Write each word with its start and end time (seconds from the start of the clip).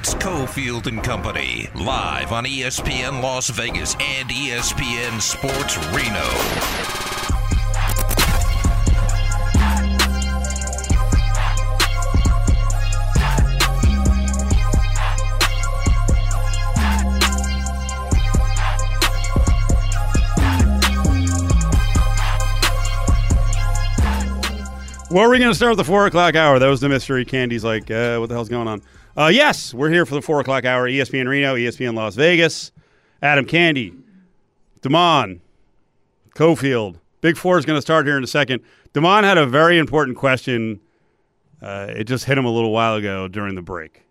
It's 0.00 0.14
Cofield 0.14 0.86
and 0.86 1.02
Company, 1.02 1.68
live 1.74 2.30
on 2.30 2.44
ESPN 2.44 3.20
Las 3.20 3.48
Vegas 3.50 3.96
and 3.98 4.28
ESPN 4.28 5.20
Sports 5.20 5.76
Reno. 5.88 6.22
Well, 25.10 25.28
we 25.28 25.38
going 25.40 25.50
to 25.50 25.54
start 25.56 25.70
with 25.70 25.78
the 25.78 25.84
four 25.84 26.06
o'clock 26.06 26.36
hour? 26.36 26.60
That 26.60 26.68
was 26.68 26.80
the 26.80 26.88
mystery. 26.88 27.24
Candy's 27.24 27.64
like, 27.64 27.90
uh, 27.90 28.18
what 28.18 28.28
the 28.28 28.36
hell's 28.36 28.48
going 28.48 28.68
on? 28.68 28.80
Uh, 29.18 29.26
yes, 29.26 29.74
we're 29.74 29.90
here 29.90 30.06
for 30.06 30.14
the 30.14 30.22
four 30.22 30.38
o'clock 30.38 30.64
hour. 30.64 30.88
ESPN 30.88 31.26
Reno, 31.26 31.56
ESPN 31.56 31.94
Las 31.94 32.14
Vegas. 32.14 32.70
Adam 33.20 33.44
Candy, 33.44 33.92
Damon, 34.80 35.40
Cofield. 36.36 36.98
Big 37.20 37.36
Four 37.36 37.58
is 37.58 37.64
going 37.64 37.76
to 37.76 37.82
start 37.82 38.06
here 38.06 38.16
in 38.16 38.22
a 38.22 38.28
second. 38.28 38.62
Damon 38.92 39.24
had 39.24 39.36
a 39.36 39.44
very 39.44 39.76
important 39.76 40.16
question. 40.16 40.78
Uh, 41.60 41.88
it 41.88 42.04
just 42.04 42.26
hit 42.26 42.38
him 42.38 42.44
a 42.44 42.50
little 42.50 42.70
while 42.70 42.94
ago 42.94 43.26
during 43.26 43.56
the 43.56 43.62
break. 43.62 44.04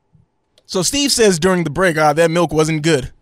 So 0.65 0.81
Steve 0.81 1.13
says 1.13 1.39
during 1.39 1.63
the 1.63 1.69
break, 1.69 1.97
ah, 1.97 2.11
that 2.11 2.29
milk 2.29 2.51
wasn't 2.51 2.83
good. 2.83 3.13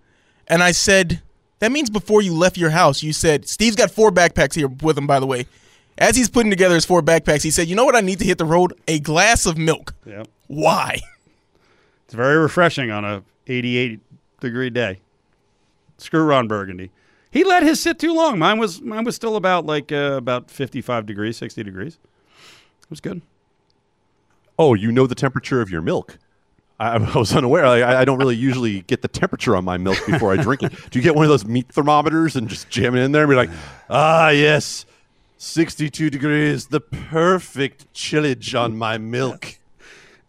And 0.47 0.63
I 0.63 0.71
said, 0.71 1.21
that 1.59 1.71
means 1.71 1.91
before 1.91 2.23
you 2.23 2.33
left 2.33 2.57
your 2.57 2.71
house, 2.71 3.03
you 3.03 3.13
said, 3.13 3.47
Steve's 3.47 3.75
got 3.75 3.91
four 3.91 4.09
backpacks 4.09 4.55
here 4.55 4.67
with 4.67 4.97
him, 4.97 5.05
by 5.05 5.19
the 5.19 5.27
way. 5.27 5.45
As 5.99 6.15
he's 6.15 6.29
putting 6.29 6.49
together 6.49 6.73
his 6.73 6.85
four 6.85 7.03
backpacks, 7.03 7.43
he 7.43 7.51
said, 7.51 7.67
you 7.67 7.75
know 7.75 7.85
what 7.85 7.95
I 7.95 8.01
need 8.01 8.17
to 8.19 8.25
hit 8.25 8.39
the 8.39 8.45
road? 8.45 8.73
A 8.87 8.99
glass 8.99 9.45
of 9.45 9.55
milk. 9.59 9.93
Yep. 10.07 10.27
Why? 10.47 10.99
It's 12.05 12.13
very 12.13 12.37
refreshing 12.37 12.91
on 12.91 13.03
a 13.03 13.23
88 13.47 13.99
degree 14.39 14.69
day. 14.69 14.99
Screw 15.97 16.23
Ron 16.23 16.47
Burgundy. 16.47 16.91
He 17.31 17.43
let 17.43 17.63
his 17.63 17.81
sit 17.81 17.99
too 17.99 18.13
long. 18.13 18.39
Mine 18.39 18.59
was 18.59 18.81
mine 18.81 19.03
was 19.03 19.15
still 19.15 19.35
about 19.35 19.65
like 19.65 19.91
uh, 19.91 20.15
about 20.17 20.49
55 20.49 21.05
degrees, 21.05 21.37
60 21.37 21.63
degrees. 21.63 21.97
It 22.81 22.89
was 22.89 23.01
good. 23.01 23.21
Oh, 24.57 24.73
you 24.73 24.91
know 24.91 25.05
the 25.07 25.15
temperature 25.15 25.61
of 25.61 25.69
your 25.69 25.81
milk. 25.81 26.17
I, 26.79 26.95
I 26.95 27.17
was 27.17 27.35
unaware. 27.35 27.65
I, 27.65 28.01
I 28.01 28.05
don't 28.05 28.19
really 28.19 28.35
usually 28.35 28.81
get 28.81 29.01
the 29.01 29.07
temperature 29.07 29.55
on 29.55 29.65
my 29.65 29.77
milk 29.77 29.97
before 30.05 30.31
I 30.31 30.37
drink 30.37 30.63
it. 30.63 30.71
Do 30.91 30.99
you 30.99 31.03
get 31.03 31.15
one 31.15 31.25
of 31.25 31.29
those 31.29 31.45
meat 31.45 31.67
thermometers 31.69 32.35
and 32.35 32.47
just 32.47 32.69
jam 32.69 32.95
it 32.95 33.03
in 33.03 33.11
there 33.11 33.23
and 33.23 33.29
be 33.29 33.35
like, 33.35 33.49
ah, 33.89 34.29
yes, 34.29 34.85
62 35.37 36.09
degrees, 36.09 36.67
the 36.67 36.79
perfect 36.79 37.91
chillage 37.93 38.59
on 38.59 38.77
my 38.77 38.97
milk. 38.97 39.59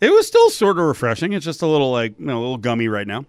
It 0.00 0.10
was 0.10 0.26
still 0.26 0.50
sort 0.50 0.78
of 0.78 0.84
refreshing. 0.84 1.32
It's 1.32 1.44
just 1.44 1.62
a 1.62 1.66
little 1.66 1.90
like 1.90 2.18
you 2.18 2.26
know, 2.26 2.38
a 2.38 2.40
little 2.40 2.58
gummy 2.58 2.88
right 2.88 3.06
now. 3.06 3.24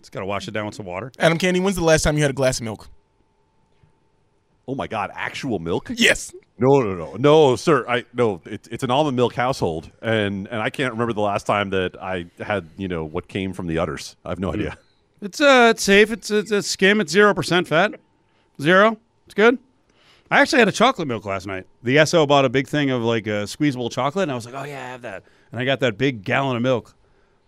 Just 0.00 0.12
got 0.12 0.20
to 0.20 0.26
wash 0.26 0.46
it 0.46 0.52
down 0.52 0.66
with 0.66 0.74
some 0.74 0.86
water. 0.86 1.10
Adam 1.18 1.38
Candy, 1.38 1.58
when's 1.58 1.76
the 1.76 1.84
last 1.84 2.02
time 2.02 2.16
you 2.16 2.22
had 2.22 2.30
a 2.30 2.34
glass 2.34 2.58
of 2.58 2.64
milk? 2.64 2.88
Oh 4.68 4.74
my 4.74 4.86
God, 4.86 5.10
actual 5.14 5.58
milk? 5.58 5.90
Yes. 5.94 6.32
No, 6.58 6.80
no, 6.80 6.94
no, 6.94 7.14
no, 7.16 7.56
sir. 7.56 7.84
I 7.88 8.04
no. 8.14 8.40
It, 8.46 8.66
it's 8.70 8.82
an 8.82 8.90
almond 8.90 9.16
milk 9.16 9.34
household, 9.34 9.90
and 10.00 10.46
and 10.48 10.62
I 10.62 10.70
can't 10.70 10.92
remember 10.92 11.12
the 11.12 11.20
last 11.20 11.44
time 11.44 11.70
that 11.70 12.00
I 12.00 12.26
had 12.38 12.68
you 12.78 12.88
know 12.88 13.04
what 13.04 13.28
came 13.28 13.52
from 13.52 13.66
the 13.66 13.78
udders. 13.78 14.16
I 14.24 14.30
have 14.30 14.38
no 14.38 14.52
idea. 14.52 14.78
It's 15.20 15.40
uh, 15.40 15.68
it's 15.70 15.82
safe. 15.82 16.10
It's 16.10 16.30
it's 16.30 16.50
a 16.50 16.62
skim. 16.62 17.00
It's 17.00 17.12
zero 17.12 17.34
percent 17.34 17.68
fat. 17.68 18.00
Zero. 18.60 18.96
It's 19.26 19.34
good. 19.34 19.58
I 20.30 20.40
actually 20.40 20.58
had 20.60 20.68
a 20.68 20.72
chocolate 20.72 21.06
milk 21.08 21.24
last 21.24 21.46
night. 21.46 21.66
The 21.82 22.04
SO 22.04 22.26
bought 22.26 22.44
a 22.44 22.48
big 22.48 22.66
thing 22.68 22.90
of 22.90 23.02
like 23.02 23.26
a 23.26 23.46
squeezable 23.46 23.90
chocolate, 23.90 24.24
and 24.24 24.32
I 24.32 24.34
was 24.34 24.46
like, 24.46 24.54
oh 24.54 24.64
yeah, 24.64 24.82
I 24.84 24.88
have 24.88 25.02
that. 25.02 25.24
And 25.56 25.62
I 25.62 25.64
got 25.64 25.80
that 25.80 25.96
big 25.96 26.22
gallon 26.22 26.54
of 26.54 26.62
milk. 26.62 26.94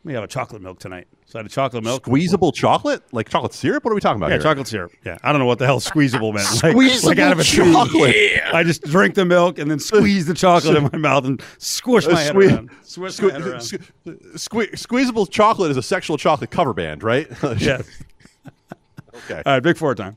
Let 0.03 0.09
me 0.09 0.15
have 0.15 0.25
a 0.25 0.29
chocolate 0.29 0.63
milk 0.63 0.79
tonight. 0.79 1.09
So 1.27 1.39
I 1.39 1.41
had 1.41 1.47
a 1.47 1.51
chocolate 1.51 1.85
milk. 1.85 2.07
Squeezable 2.07 2.53
chocolate, 2.53 3.03
like 3.13 3.29
chocolate 3.29 3.53
syrup. 3.53 3.85
What 3.85 3.91
are 3.91 3.95
we 3.95 4.01
talking 4.01 4.17
about 4.17 4.29
Yeah, 4.31 4.37
here? 4.37 4.43
chocolate 4.45 4.67
syrup. 4.67 4.93
Yeah, 5.05 5.19
I 5.23 5.31
don't 5.31 5.41
know 5.41 5.45
what 5.45 5.59
the 5.59 5.67
hell 5.67 5.79
squeezable 5.79 6.33
meant. 6.33 6.47
Like, 6.63 6.73
Squeezable 6.73 7.09
like 7.11 7.19
out 7.19 7.33
of 7.33 7.41
a 7.41 7.45
tube. 7.45 7.71
chocolate. 7.71 8.15
I 8.55 8.63
just 8.63 8.83
drink 8.85 9.15
the 9.15 9.27
milk 9.27 9.59
and 9.59 9.71
then 9.71 9.79
squeeze 9.79 10.25
the 10.25 10.33
chocolate 10.33 10.75
in 10.79 10.85
my 10.91 10.97
mouth 10.97 11.27
and 11.27 11.43
squish 11.59 12.07
my 12.07 12.19
head 12.19 12.35
sque- 12.35 12.51
around. 12.51 12.71
Squish 12.83 13.21
my 13.21 13.31
head 13.33 13.43
around. 13.43 13.61
sque- 13.61 13.83
sque- 14.37 14.79
squeezable 14.79 15.27
chocolate 15.27 15.71
is 15.71 15.77
a 15.77 15.83
sexual 15.83 16.17
chocolate 16.17 16.51
cover 16.51 16.73
band, 16.73 17.03
right? 17.03 17.29
Yes. 17.59 17.87
Okay. 19.31 19.43
All 19.45 19.53
right, 19.55 19.63
big 19.63 19.77
four 19.77 19.95
time. 19.95 20.17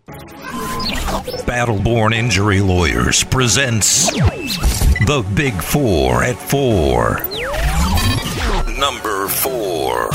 Battleborn 1.46 2.13
Injury 2.13 2.62
Lawyers 2.62 3.24
presents 3.25 4.09
The 4.12 5.25
Big 5.35 5.53
Four 5.62 6.24
at 6.24 6.38
Four. 6.38 7.18
Number 8.81 9.28
four. 9.28 10.09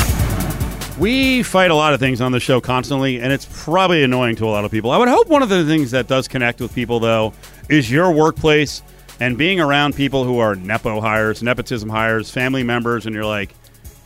We 0.99 1.45
fight 1.45 1.71
a 1.71 1.75
lot 1.77 1.95
of 1.95 2.01
things 2.01 2.21
on 2.21 2.33
the 2.33 2.41
show 2.41 2.61
constantly, 2.61 3.21
and 3.21 3.33
it's 3.33 3.47
probably 3.63 4.03
annoying 4.03 4.35
to 4.37 4.45
a 4.45 4.51
lot 4.51 4.65
of 4.65 4.73
people. 4.73 4.91
I 4.91 4.99
would 4.99 5.09
hope 5.09 5.29
one 5.29 5.45
of 5.45 5.49
the 5.49 5.65
things 5.65 5.93
that 5.93 6.09
does 6.09 6.27
connect 6.27 6.61
with 6.61 6.75
people, 6.75 6.99
though, 6.99 7.33
is 7.69 7.89
your 7.89 8.11
workplace 8.11 8.83
and 9.21 9.39
being 9.39 9.61
around 9.61 9.95
people 9.95 10.25
who 10.25 10.41
are 10.41 10.57
nepo 10.57 11.01
hires, 11.01 11.45
nepotism 11.45 11.89
hires, 11.89 12.29
family 12.29 12.65
members, 12.65 13.07
and 13.07 13.15
you're 13.15 13.25
like, 13.25 13.55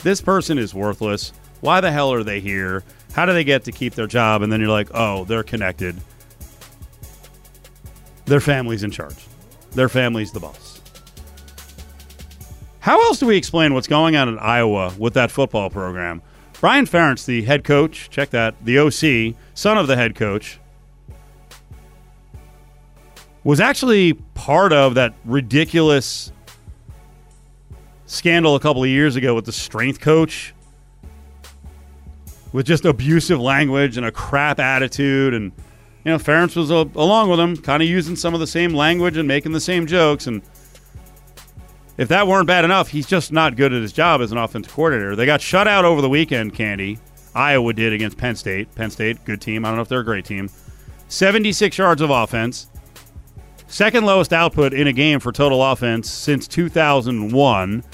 this 0.02 0.20
person 0.20 0.58
is 0.58 0.74
worthless. 0.74 1.32
Why 1.62 1.80
the 1.80 1.90
hell 1.90 2.12
are 2.12 2.22
they 2.22 2.40
here? 2.40 2.84
How 3.14 3.24
do 3.24 3.32
they 3.32 3.44
get 3.44 3.64
to 3.64 3.72
keep 3.72 3.94
their 3.94 4.06
job? 4.06 4.42
And 4.42 4.52
then 4.52 4.60
you're 4.60 4.68
like, 4.68 4.90
oh, 4.92 5.24
they're 5.24 5.42
connected. 5.42 5.96
Their 8.26 8.40
family's 8.40 8.82
in 8.82 8.90
charge. 8.90 9.26
Their 9.70 9.88
family's 9.88 10.32
the 10.32 10.40
boss. 10.40 10.69
How 12.80 12.98
else 13.02 13.18
do 13.18 13.26
we 13.26 13.36
explain 13.36 13.74
what's 13.74 13.86
going 13.86 14.16
on 14.16 14.28
in 14.28 14.38
Iowa 14.38 14.94
with 14.98 15.12
that 15.14 15.30
football 15.30 15.68
program? 15.68 16.22
Brian 16.60 16.86
Ferentz, 16.86 17.26
the 17.26 17.42
head 17.42 17.62
coach, 17.62 18.08
check 18.10 18.30
that, 18.30 18.54
the 18.64 18.78
OC, 18.78 19.34
son 19.54 19.76
of 19.76 19.86
the 19.86 19.96
head 19.96 20.14
coach, 20.14 20.58
was 23.44 23.60
actually 23.60 24.14
part 24.34 24.72
of 24.72 24.94
that 24.94 25.14
ridiculous 25.24 26.32
scandal 28.06 28.54
a 28.56 28.60
couple 28.60 28.82
of 28.82 28.88
years 28.88 29.14
ago 29.14 29.34
with 29.34 29.44
the 29.44 29.52
strength 29.52 30.00
coach 30.00 30.54
with 32.52 32.66
just 32.66 32.84
abusive 32.84 33.40
language 33.40 33.96
and 33.96 34.04
a 34.04 34.10
crap 34.10 34.58
attitude 34.58 35.32
and 35.32 35.52
you 36.04 36.10
know 36.10 36.18
Ferentz 36.18 36.56
was 36.56 36.72
uh, 36.72 36.84
along 36.96 37.30
with 37.30 37.38
him 37.38 37.56
kind 37.56 37.82
of 37.82 37.88
using 37.88 38.16
some 38.16 38.34
of 38.34 38.40
the 38.40 38.46
same 38.48 38.74
language 38.74 39.16
and 39.16 39.28
making 39.28 39.52
the 39.52 39.60
same 39.60 39.86
jokes 39.86 40.26
and 40.26 40.42
if 42.00 42.08
that 42.08 42.26
weren't 42.26 42.46
bad 42.46 42.64
enough 42.64 42.88
he's 42.88 43.06
just 43.06 43.30
not 43.30 43.56
good 43.56 43.74
at 43.74 43.82
his 43.82 43.92
job 43.92 44.22
as 44.22 44.32
an 44.32 44.38
offensive 44.38 44.72
coordinator 44.72 45.14
they 45.14 45.26
got 45.26 45.40
shut 45.40 45.68
out 45.68 45.84
over 45.84 46.00
the 46.00 46.08
weekend 46.08 46.54
candy 46.54 46.98
iowa 47.34 47.72
did 47.74 47.92
against 47.92 48.16
penn 48.16 48.34
state 48.34 48.74
penn 48.74 48.90
state 48.90 49.22
good 49.26 49.40
team 49.40 49.64
i 49.64 49.68
don't 49.68 49.76
know 49.76 49.82
if 49.82 49.88
they're 49.88 50.00
a 50.00 50.04
great 50.04 50.24
team 50.24 50.48
76 51.08 51.76
yards 51.76 52.00
of 52.00 52.08
offense 52.08 52.68
second 53.66 54.06
lowest 54.06 54.32
output 54.32 54.72
in 54.72 54.86
a 54.86 54.92
game 54.92 55.20
for 55.20 55.30
total 55.30 55.62
offense 55.62 56.10
since 56.10 56.48
2001 56.48 57.84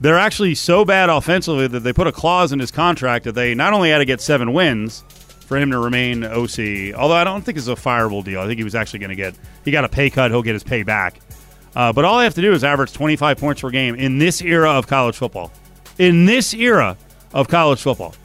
they're 0.00 0.18
actually 0.18 0.54
so 0.56 0.84
bad 0.84 1.08
offensively 1.08 1.68
that 1.68 1.80
they 1.80 1.92
put 1.92 2.08
a 2.08 2.12
clause 2.12 2.52
in 2.52 2.58
his 2.58 2.72
contract 2.72 3.24
that 3.24 3.36
they 3.36 3.54
not 3.54 3.72
only 3.72 3.90
had 3.90 3.98
to 3.98 4.04
get 4.04 4.20
seven 4.20 4.52
wins 4.52 5.04
for 5.46 5.56
him 5.56 5.70
to 5.70 5.78
remain 5.78 6.24
OC, 6.24 6.94
although 6.94 7.14
I 7.14 7.24
don't 7.24 7.42
think 7.42 7.56
it's 7.56 7.68
a 7.68 7.74
fireable 7.74 8.22
deal. 8.22 8.40
I 8.40 8.46
think 8.46 8.58
he 8.58 8.64
was 8.64 8.74
actually 8.74 8.98
going 8.98 9.10
to 9.10 9.16
get 9.16 9.34
he 9.64 9.70
got 9.70 9.82
a 9.82 9.88
pay 9.88 10.10
cut. 10.10 10.30
He'll 10.30 10.42
get 10.42 10.52
his 10.52 10.62
pay 10.62 10.82
back. 10.82 11.20
Uh, 11.78 11.92
but 11.92 12.04
all 12.04 12.18
they 12.18 12.24
have 12.24 12.34
to 12.34 12.42
do 12.42 12.52
is 12.52 12.64
average 12.64 12.92
25 12.92 13.38
points 13.38 13.60
per 13.60 13.70
game 13.70 13.94
in 13.94 14.18
this 14.18 14.42
era 14.42 14.68
of 14.72 14.88
college 14.88 15.16
football. 15.16 15.52
In 15.96 16.26
this 16.26 16.52
era 16.52 16.96
of 17.32 17.46
college 17.46 17.80
football. 17.80 18.16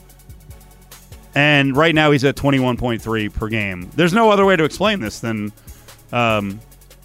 And 1.35 1.77
right 1.77 1.93
now 1.93 2.09
he's 2.09 2.23
at 2.23 2.35
21.3 2.35 3.31
per 3.31 3.47
game. 3.49 3.91
There's 3.95 4.11
no 4.11 4.31
other 4.31 4.43
way 4.43 4.55
to 4.55 4.63
explain 4.63 5.01
this 5.01 5.19
than, 5.19 5.53
um, 6.11 6.59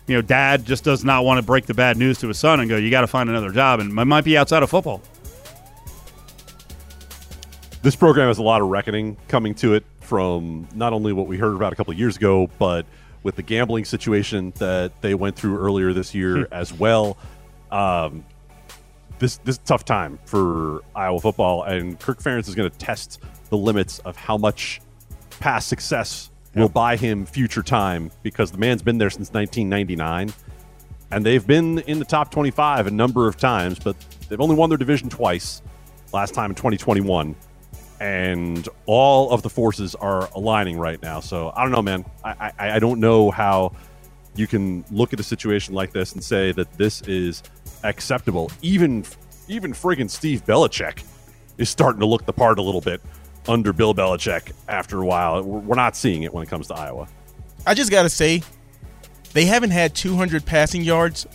you 0.07 0.15
know, 0.15 0.23
dad 0.23 0.65
just 0.65 0.85
does 0.85 1.05
not 1.05 1.23
want 1.27 1.39
to 1.39 1.43
break 1.45 1.67
the 1.67 1.75
bad 1.75 1.99
news 1.99 2.19
to 2.21 2.29
his 2.29 2.39
son 2.39 2.61
and 2.61 2.69
go, 2.71 2.77
you 2.79 2.91
got 2.91 3.03
to 3.03 3.07
find 3.07 3.29
another 3.29 3.51
job. 3.51 3.81
And 3.81 3.91
it 3.91 4.05
might 4.07 4.25
be 4.25 4.39
outside 4.39 4.63
of 4.63 4.71
football. 4.71 5.03
this 7.83 7.95
program 7.95 8.29
has 8.29 8.39
a 8.39 8.43
lot 8.43 8.63
of 8.63 8.69
reckoning 8.69 9.19
coming 9.29 9.55
to 9.57 9.75
it 9.75 9.85
from 10.01 10.67
not 10.75 10.95
only 10.95 11.13
what 11.13 11.27
we 11.27 11.37
heard 11.37 11.55
about 11.55 11.75
a 11.75 11.77
couple 11.77 11.93
years 11.93 12.17
ago, 12.17 12.49
but 12.59 12.87
with 13.29 13.37
the 13.37 13.43
gambling 13.43 13.85
situation 13.85 14.55
that 14.57 14.91
they 15.03 15.13
went 15.13 15.37
through 15.37 15.59
earlier 15.59 15.93
this 15.93 16.15
year 16.15 16.49
as 16.51 16.73
well. 16.73 17.19
Um, 17.71 18.25
this 19.19 19.37
this 19.45 19.59
tough 19.59 19.85
time 19.85 20.19
for 20.25 20.81
Iowa 20.97 21.21
football, 21.21 21.65
and 21.65 22.01
Kirk 22.01 22.21
Ferentz 22.21 22.49
is 22.49 22.55
going 22.55 22.71
to 22.71 22.79
test 22.79 23.21
the 23.51 23.59
limits 23.59 23.99
of 23.99 24.17
how 24.17 24.39
much 24.39 24.81
past 25.41 25.69
success 25.69 26.31
will 26.55 26.71
buy 26.71 26.97
him 26.97 27.27
future 27.27 27.63
time 27.63 28.11
because 28.23 28.51
the 28.51 28.57
man's 28.57 28.81
been 28.81 28.97
there 28.97 29.11
since 29.11 29.31
1999, 29.31 30.33
and 31.11 31.27
they've 31.27 31.47
been 31.47 31.81
in 31.81 31.99
the 31.99 32.07
top 32.07 32.31
25 32.31 32.87
a 32.87 32.91
number 32.91 33.29
of 33.29 33.37
times, 33.37 33.79
but 33.79 33.95
they've 34.31 34.41
only 34.41 34.57
won 34.57 34.71
their 34.71 34.79
division 34.79 35.11
twice. 35.11 35.61
Last 36.15 36.33
time 36.33 36.53
in 36.53 36.55
2021 36.55 37.37
and 38.01 38.69
all 38.87 39.31
of 39.31 39.43
the 39.43 39.51
forces 39.51 39.95
are 39.95 40.29
aligning 40.35 40.79
right 40.79 41.01
now. 41.03 41.21
So 41.21 41.53
I 41.57 41.63
don't 41.63 41.73
know, 41.73 41.83
man. 41.83 42.05
I, 42.25 42.53
I, 42.59 42.71
I 42.73 42.79
don't 42.79 43.01
know 43.01 43.31
how 43.31 43.73
you 44.35 44.47
can 44.47 44.85
look 44.91 45.13
at 45.13 45.21
a 45.21 45.25
situation 45.25 45.75
like 45.75 45.93
this 45.93 46.13
and 46.13 46.23
say 46.23 46.53
that 46.53 46.73
this 46.79 47.03
is 47.03 47.43
acceptable. 47.83 48.51
Even 48.63 49.05
even 49.49 49.73
friggin' 49.73 50.11
Steve 50.11 50.45
Belichick 50.45 51.03
is 51.57 51.69
starting 51.69 52.01
to 52.01 52.07
look 52.07 52.25
the 52.27 52.33
part 52.33 52.59
a 52.59 52.63
little 52.63 52.81
bit 52.81 53.01
under 53.49 53.73
Bill 53.73 53.95
Belichick 53.95 54.53
after 54.69 55.01
a 55.01 55.07
while. 55.07 55.43
We're 55.43 55.75
not 55.75 55.97
seeing 55.97 56.23
it 56.23 56.33
when 56.33 56.43
it 56.43 56.51
comes 56.51 56.69
to 56.69 56.75
Iowa. 56.75 57.09
I 57.67 57.75
just 57.75 57.91
got 57.91 58.03
to 58.03 58.11
say, 58.11 58.43
they 59.33 59.47
haven't 59.47 59.71
had 59.71 59.95
200 59.95 60.45
passing 60.45 60.83
yards 60.83 61.27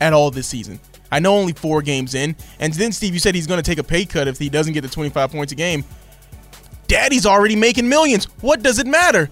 at 0.00 0.12
all 0.12 0.30
this 0.30 0.46
season. 0.46 0.80
I 1.10 1.18
know 1.18 1.36
only 1.36 1.52
four 1.52 1.82
games 1.82 2.14
in. 2.14 2.36
And 2.58 2.72
then, 2.72 2.92
Steve, 2.92 3.14
you 3.14 3.20
said 3.20 3.34
he's 3.34 3.46
going 3.46 3.62
to 3.62 3.68
take 3.68 3.78
a 3.78 3.84
pay 3.84 4.04
cut 4.04 4.28
if 4.28 4.38
he 4.38 4.48
doesn't 4.48 4.72
get 4.72 4.80
the 4.80 4.88
25 4.88 5.30
points 5.30 5.52
a 5.52 5.56
game. 5.56 5.84
Daddy's 6.86 7.26
already 7.26 7.56
making 7.56 7.88
millions. 7.88 8.24
What 8.40 8.62
does 8.62 8.78
it 8.78 8.86
matter? 8.86 9.30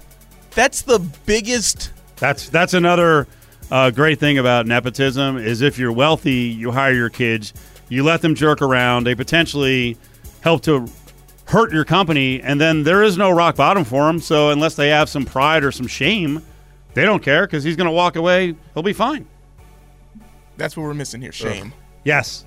That's 0.53 0.83
the 0.83 0.99
biggest. 1.27 1.93
That's 2.17 2.49
that's 2.49 2.75
another 2.75 3.27
uh, 3.71 3.91
great 3.91 4.21
thing 4.21 4.39
about 4.39 4.67
nepotism 4.67 5.37
is 5.37 5.61
if 5.61 5.79
you're 5.79 5.93
wealthy, 5.93 6.33
you 6.33 6.71
hire 6.71 6.93
your 6.93 7.11
kids, 7.11 7.53
you 7.89 8.05
let 8.05 8.23
them 8.23 8.35
jerk 8.35 8.63
around, 8.63 9.05
they 9.05 9.15
potentially 9.15 9.97
help 10.41 10.63
to 10.63 10.87
hurt 11.47 11.73
your 11.73 11.85
company, 11.85 12.41
and 12.41 12.61
then 12.61 12.83
there 12.85 13.03
is 13.03 13.17
no 13.17 13.31
rock 13.31 13.57
bottom 13.57 13.85
for 13.85 14.07
them. 14.07 14.21
So 14.21 14.51
unless 14.51 14.75
they 14.75 14.89
have 14.89 15.09
some 15.09 15.25
pride 15.25 15.65
or 15.65 15.73
some 15.73 15.87
shame, 15.87 16.43
they 16.95 17.05
don't 17.05 17.23
care 17.23 17.47
because 17.47 17.65
he's 17.65 17.77
going 17.77 17.87
to 17.87 17.93
walk 17.93 18.17
away. 18.17 18.55
He'll 18.75 18.83
be 18.83 18.93
fine. 18.93 19.27
That's 20.57 20.77
what 20.77 20.85
we're 20.85 20.95
missing 20.95 21.21
here. 21.21 21.33
Shame. 21.33 21.73
Yes, 22.05 22.45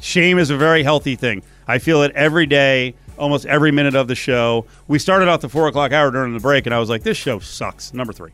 shame 0.00 0.38
is 0.38 0.50
a 0.50 0.56
very 0.56 0.82
healthy 0.82 1.16
thing. 1.16 1.42
I 1.66 1.78
feel 1.78 2.02
it 2.02 2.12
every 2.12 2.46
day, 2.46 2.94
almost 3.18 3.46
every 3.46 3.70
minute 3.70 3.94
of 3.94 4.08
the 4.08 4.14
show. 4.14 4.66
We 4.88 4.98
started 4.98 5.28
off 5.28 5.40
the 5.40 5.48
four 5.48 5.68
o'clock 5.68 5.92
hour 5.92 6.10
during 6.10 6.32
the 6.34 6.40
break, 6.40 6.66
and 6.66 6.74
I 6.74 6.78
was 6.78 6.88
like, 6.90 7.02
"This 7.02 7.16
show 7.16 7.38
sucks." 7.38 7.92
Number 7.94 8.12
three. 8.12 8.32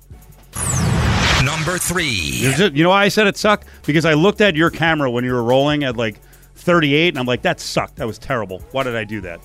Number 1.45 1.79
three. 1.79 2.41
Just- 2.57 2.75
you 2.75 2.83
know 2.83 2.91
why 2.91 3.05
I 3.05 3.09
said 3.09 3.27
it 3.27 3.37
sucked? 3.37 3.67
Because 3.87 4.05
I 4.05 4.15
looked 4.15 4.41
at 4.41 4.57
your 4.57 4.71
camera 4.71 5.11
when 5.11 5.25
you 5.25 5.33
were 5.33 5.43
rolling 5.45 5.85
at 5.85 5.97
like 5.97 6.21
38, 6.57 7.11
and 7.11 7.19
I'm 7.19 7.27
like, 7.27 7.43
that 7.43 7.61
sucked. 7.61 7.97
That 7.97 8.07
was 8.07 8.19
terrible. 8.19 8.63
Why 8.73 8.83
did 8.83 8.97
I 8.97 9.05
do 9.05 9.21
that? 9.23 9.41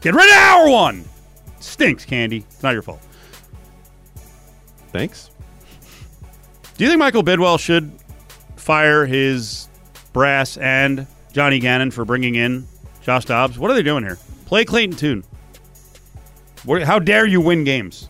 Get 0.00 0.14
rid 0.14 0.28
of 0.28 0.36
hour 0.36 0.68
one. 0.70 1.04
Stinks, 1.60 2.04
Candy. 2.04 2.38
It's 2.48 2.62
not 2.62 2.72
your 2.72 2.82
fault. 2.82 3.00
Thanks. 4.92 5.30
Do 6.76 6.84
you 6.84 6.90
think 6.90 6.98
Michael 6.98 7.24
Bidwill 7.24 7.58
should 7.58 7.90
fire 8.56 9.06
his 9.06 9.68
brass 10.12 10.56
and 10.56 11.06
Johnny 11.32 11.58
Gannon 11.58 11.90
for 11.90 12.04
bringing 12.04 12.34
in 12.36 12.66
Josh 13.04 13.26
Dobbs? 13.26 13.58
What 13.58 13.70
are 13.70 13.74
they 13.74 13.82
doing 13.82 14.02
here? 14.02 14.18
Play 14.46 14.64
Clayton 14.64 14.96
Tune. 14.96 15.24
What, 16.64 16.82
how 16.82 16.98
dare 16.98 17.26
you 17.26 17.40
win 17.40 17.62
games? 17.62 18.08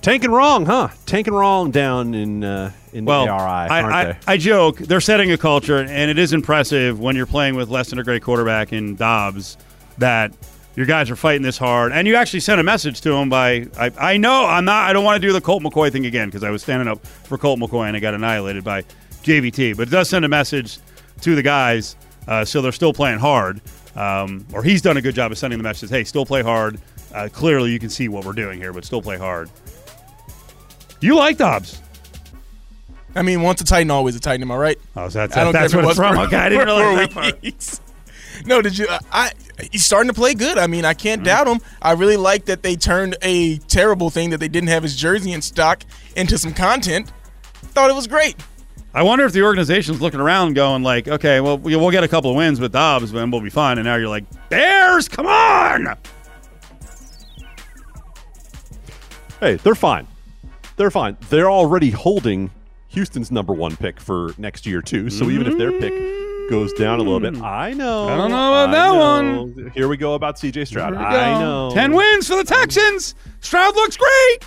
Tanking 0.00 0.30
wrong, 0.30 0.64
huh? 0.64 0.88
Tanking 1.04 1.34
wrong 1.34 1.72
down 1.72 2.14
in 2.14 2.44
uh, 2.44 2.72
in 2.92 3.04
Well, 3.04 3.26
the 3.26 3.32
ARI, 3.32 3.68
I, 3.68 3.82
aren't 3.82 3.94
I, 3.94 4.04
they? 4.04 4.18
I 4.28 4.36
joke. 4.36 4.78
They're 4.78 5.00
setting 5.00 5.32
a 5.32 5.36
culture, 5.36 5.78
and 5.78 6.10
it 6.10 6.18
is 6.18 6.32
impressive 6.32 7.00
when 7.00 7.16
you're 7.16 7.26
playing 7.26 7.56
with 7.56 7.68
less 7.68 7.90
than 7.90 7.98
a 7.98 8.04
great 8.04 8.22
quarterback 8.22 8.72
in 8.72 8.94
Dobbs 8.94 9.58
that 9.98 10.32
your 10.76 10.86
guys 10.86 11.10
are 11.10 11.16
fighting 11.16 11.42
this 11.42 11.58
hard. 11.58 11.90
And 11.92 12.06
you 12.06 12.14
actually 12.14 12.40
sent 12.40 12.60
a 12.60 12.64
message 12.64 13.00
to 13.02 13.12
him 13.12 13.28
by 13.28 13.66
I, 13.76 13.90
I 13.98 14.16
know 14.16 14.46
I'm 14.46 14.64
not. 14.64 14.88
I 14.88 14.92
don't 14.92 15.04
want 15.04 15.20
to 15.20 15.26
do 15.26 15.32
the 15.32 15.40
Colt 15.40 15.62
McCoy 15.64 15.90
thing 15.90 16.06
again 16.06 16.28
because 16.28 16.44
I 16.44 16.50
was 16.50 16.62
standing 16.62 16.86
up 16.86 17.04
for 17.04 17.36
Colt 17.36 17.58
McCoy 17.58 17.88
and 17.88 17.96
I 17.96 18.00
got 18.00 18.14
annihilated 18.14 18.62
by 18.62 18.82
JVT. 19.24 19.76
But 19.76 19.88
it 19.88 19.90
does 19.90 20.08
send 20.08 20.24
a 20.24 20.28
message 20.28 20.78
to 21.22 21.34
the 21.34 21.42
guys, 21.42 21.96
uh, 22.26 22.44
so 22.44 22.60
they're 22.62 22.72
still 22.72 22.92
playing 22.92 23.18
hard. 23.18 23.60
Um, 23.96 24.46
or 24.52 24.62
he's 24.62 24.80
done 24.82 24.96
a 24.96 25.02
good 25.02 25.14
job 25.14 25.32
of 25.32 25.38
sending 25.38 25.58
the 25.58 25.62
message. 25.64 25.90
Hey, 25.90 26.04
still 26.04 26.24
play 26.26 26.42
hard. 26.42 26.80
Uh, 27.12 27.28
clearly, 27.32 27.72
you 27.72 27.78
can 27.78 27.90
see 27.90 28.08
what 28.08 28.24
we're 28.24 28.32
doing 28.32 28.58
here, 28.60 28.72
but 28.72 28.84
still 28.84 29.02
play 29.02 29.16
hard. 29.18 29.50
You 31.00 31.16
like 31.16 31.36
Dobbs? 31.38 31.80
I 33.14 33.22
mean, 33.22 33.42
once 33.42 33.60
a 33.60 33.64
Titan, 33.64 33.90
always 33.90 34.14
a 34.14 34.20
Titan. 34.20 34.42
Am 34.42 34.50
I 34.52 34.56
right? 34.56 34.78
Oh, 34.96 35.08
so 35.08 35.18
that's, 35.20 35.36
I 35.36 35.42
don't 35.44 35.52
that's 35.52 35.74
what 35.74 35.84
it's 35.86 35.96
from. 35.96 36.18
Okay, 36.18 36.36
I 36.36 36.48
didn't 36.48 36.66
realize 36.66 37.08
that 37.08 37.10
part. 37.12 37.80
No, 38.46 38.62
did 38.62 38.78
you? 38.78 38.86
I, 38.88 39.00
I 39.10 39.32
he's 39.72 39.84
starting 39.84 40.06
to 40.08 40.14
play 40.14 40.32
good. 40.32 40.58
I 40.58 40.68
mean, 40.68 40.84
I 40.84 40.94
can't 40.94 41.22
Mm-hmm. 41.22 41.26
doubt 41.26 41.48
him. 41.48 41.58
I 41.82 41.92
really 41.92 42.16
like 42.16 42.44
that 42.44 42.62
they 42.62 42.76
turned 42.76 43.16
a 43.22 43.58
terrible 43.58 44.10
thing 44.10 44.30
that 44.30 44.38
they 44.38 44.46
didn't 44.46 44.68
have 44.68 44.84
his 44.84 44.94
jersey 44.94 45.32
in 45.32 45.42
stock 45.42 45.82
into 46.14 46.38
some 46.38 46.54
content. 46.54 47.10
Thought 47.74 47.90
it 47.90 47.96
was 47.96 48.06
great. 48.06 48.36
I 48.98 49.02
wonder 49.02 49.24
if 49.24 49.30
the 49.32 49.42
organization's 49.42 50.00
looking 50.00 50.18
around, 50.18 50.54
going 50.54 50.82
like, 50.82 51.06
"Okay, 51.06 51.38
well, 51.38 51.56
we- 51.56 51.76
we'll 51.76 51.92
get 51.92 52.02
a 52.02 52.08
couple 52.08 52.30
of 52.30 52.36
wins 52.36 52.58
with 52.58 52.72
Dobbs, 52.72 53.12
and 53.12 53.30
we'll 53.30 53.40
be 53.40 53.48
fine." 53.48 53.78
And 53.78 53.84
now 53.86 53.94
you're 53.94 54.08
like, 54.08 54.24
"Bears, 54.48 55.08
come 55.08 55.24
on!" 55.24 55.94
Hey, 59.38 59.54
they're 59.62 59.76
fine. 59.76 60.08
They're 60.76 60.90
fine. 60.90 61.16
They're 61.30 61.48
already 61.48 61.90
holding 61.90 62.50
Houston's 62.88 63.30
number 63.30 63.52
one 63.52 63.76
pick 63.76 64.00
for 64.00 64.34
next 64.36 64.66
year 64.66 64.82
too. 64.82 65.10
So 65.10 65.30
even 65.30 65.46
if 65.46 65.56
their 65.56 65.70
pick 65.78 65.92
goes 66.50 66.72
down 66.72 66.98
a 66.98 67.02
little 67.04 67.20
bit, 67.20 67.40
I 67.40 67.74
know. 67.74 68.06
Mm. 68.08 68.10
I 68.10 68.16
don't 68.16 68.30
know 68.32 68.48
about 68.48 68.68
I 68.70 68.72
that 68.72 68.88
know. 68.88 69.42
one. 69.44 69.70
Here 69.76 69.86
we 69.86 69.96
go 69.96 70.14
about 70.14 70.38
CJ 70.40 70.64
Stroud. 70.66 70.94
I 70.96 71.38
know. 71.38 71.70
Ten 71.72 71.92
wins 71.92 72.26
for 72.26 72.34
the 72.34 72.42
Texans. 72.42 73.14
Stroud 73.38 73.76
looks 73.76 73.96
great. 73.96 74.38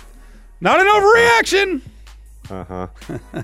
Not 0.60 0.78
an 0.78 0.88
overreaction. 0.88 1.80
Uh 2.52 2.64
huh. 2.64 2.86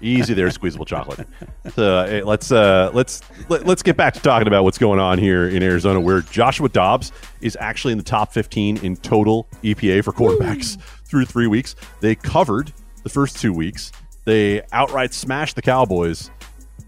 Easy 0.03 0.35
there, 0.35 0.51
squeezable 0.51 0.85
chocolate. 0.85 1.27
So 1.75 2.23
let's 2.27 2.53
uh, 2.53 2.91
let's 2.93 3.23
let, 3.49 3.65
let's 3.67 3.83
get 3.83 3.97
back 3.97 4.13
to 4.13 4.21
talking 4.21 4.47
about 4.47 4.65
what's 4.65 4.77
going 4.77 5.01
on 5.01 5.19
here 5.19 5.49
in 5.49 5.63
Arizona, 5.63 5.99
where 5.99 6.21
Joshua 6.21 6.69
Dobbs 6.69 7.11
is 7.41 7.57
actually 7.59 7.93
in 7.93 7.99
the 7.99 8.05
top 8.05 8.35
15 8.35 8.85
in 8.85 8.97
total 8.97 9.49
EPA 9.63 10.05
for 10.05 10.13
quarterbacks 10.13 10.79
through 11.07 11.25
three 11.25 11.47
weeks. 11.47 11.75
They 12.01 12.17
covered 12.17 12.71
the 13.03 13.09
first 13.09 13.41
two 13.41 13.55
weeks. 13.55 13.93
They 14.27 14.61
outright 14.73 15.15
smashed 15.15 15.57
the 15.57 15.63
Cowboys 15.63 16.31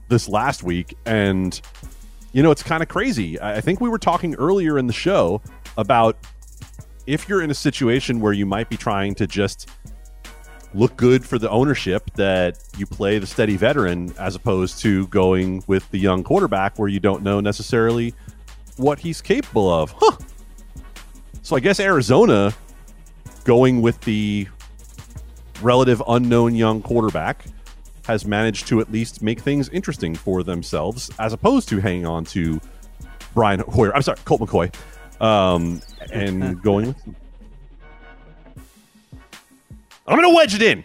this 0.09 0.29
last 0.29 0.63
week, 0.63 0.95
and 1.07 1.59
you 2.33 2.43
know 2.43 2.51
it's 2.51 2.63
kind 2.63 2.83
of 2.83 2.91
crazy. 2.91 3.41
I 3.41 3.63
think 3.63 3.81
we 3.81 3.89
were 3.89 3.99
talking 3.99 4.35
earlier 4.35 4.77
in 4.77 4.87
the 4.87 4.93
show 4.93 5.41
about 5.79 6.19
if 7.07 7.31
you're 7.31 7.41
in 7.41 7.51
a 7.51 7.55
situation 7.55 8.21
where 8.21 8.35
you 8.35 8.45
might 8.45 8.69
be 8.69 8.77
trying 8.77 9.15
to 9.15 9.27
just 9.27 9.71
look 10.75 10.97
good 10.97 11.25
for 11.25 11.39
the 11.39 11.51
ownership 11.51 12.11
that 12.15 12.59
you 12.79 12.87
play 12.87 13.19
the 13.19 13.27
steady 13.27 13.57
veteran 13.57 14.13
as 14.19 14.35
opposed 14.35 14.79
to 14.81 15.07
going 15.09 15.65
with 15.67 15.89
the 15.91 15.99
young 15.99 16.23
quarterback 16.23 16.79
where 16.79 16.89
you 16.89 17.01
don't 17.01 17.23
know 17.23 17.41
necessarily 17.41 18.15
what 18.77 18.99
he's 18.99 19.21
capable 19.21 19.73
of. 19.73 19.95
Huh. 19.97 20.17
So 21.43 21.57
I 21.57 21.61
guess 21.61 21.81
Arizona 21.81 22.55
going 23.45 23.83
with 23.83 24.01
the 24.03 24.47
relative 25.63 26.03
unknown 26.07 26.55
young 26.55 26.83
quarterback 26.83 27.45
has 28.07 28.25
managed 28.25 28.67
to 28.69 28.81
at 28.81 28.91
least 28.91 29.23
make 29.23 29.41
things 29.41 29.69
interesting 29.71 30.15
for 30.15 30.43
themselves 30.43 31.11
as 31.19 31.33
opposed 31.33 31.69
to 31.69 31.81
hanging 31.81 32.07
on 32.07 32.25
to 32.25 32.61
Brian 33.35 33.61
Hoyer. 33.61 33.95
I'm 33.95 34.03
sorry, 34.03 34.19
Colt 34.25 34.41
McCoy. 34.41 34.75
Um, 35.21 35.83
and 36.13 36.61
going 36.63 36.89
with 36.89 36.97
I'm 40.07 40.17
gonna 40.17 40.35
wedge 40.35 40.55
it 40.55 40.63
in. 40.63 40.85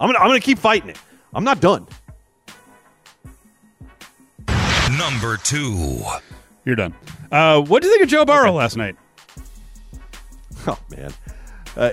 I'm 0.00 0.08
gonna 0.08 0.18
I'm 0.18 0.28
gonna 0.28 0.40
keep 0.40 0.58
fighting 0.58 0.90
it. 0.90 0.98
I'm 1.34 1.44
not 1.44 1.60
done. 1.60 1.86
Number 4.98 5.36
two. 5.36 6.02
You're 6.64 6.76
done. 6.76 6.94
Uh, 7.30 7.60
what 7.60 7.82
do 7.82 7.88
you 7.88 7.94
think 7.94 8.04
of 8.04 8.08
Joe 8.08 8.24
Burrow 8.24 8.52
last 8.52 8.76
night? 8.76 8.96
Oh 10.68 10.76
man, 10.90 11.12
uh, 11.76 11.90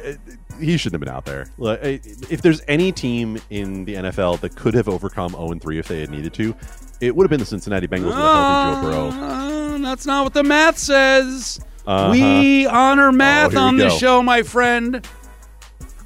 he 0.59 0.77
shouldn't 0.77 0.93
have 0.93 0.99
been 0.99 1.15
out 1.15 1.25
there. 1.25 1.45
If 1.59 2.41
there's 2.41 2.59
any 2.67 2.91
team 2.91 3.39
in 3.51 3.85
the 3.85 3.93
NFL 3.93 4.39
that 4.39 4.55
could 4.55 4.73
have 4.73 4.89
overcome 4.89 5.33
0 5.33 5.59
3 5.59 5.77
if 5.77 5.87
they 5.87 6.01
had 6.01 6.09
needed 6.09 6.33
to, 6.33 6.55
it 6.99 7.15
would 7.15 7.23
have 7.23 7.29
been 7.29 7.39
the 7.39 7.45
Cincinnati 7.45 7.87
Bengals 7.87 8.05
with 8.05 8.15
a 8.15 8.17
healthy 8.17 8.81
Joe 8.81 8.89
Burrow. 8.89 9.07
Uh, 9.09 9.77
that's 9.77 10.07
not 10.07 10.23
what 10.23 10.33
the 10.33 10.41
math 10.41 10.79
says. 10.79 11.59
Uh-huh. 11.85 12.09
We 12.11 12.65
honor 12.65 13.11
math 13.11 13.51
here 13.51 13.59
we 13.59 13.65
on 13.65 13.77
this 13.77 13.95
show, 13.99 14.23
my 14.23 14.41
friend. 14.41 15.07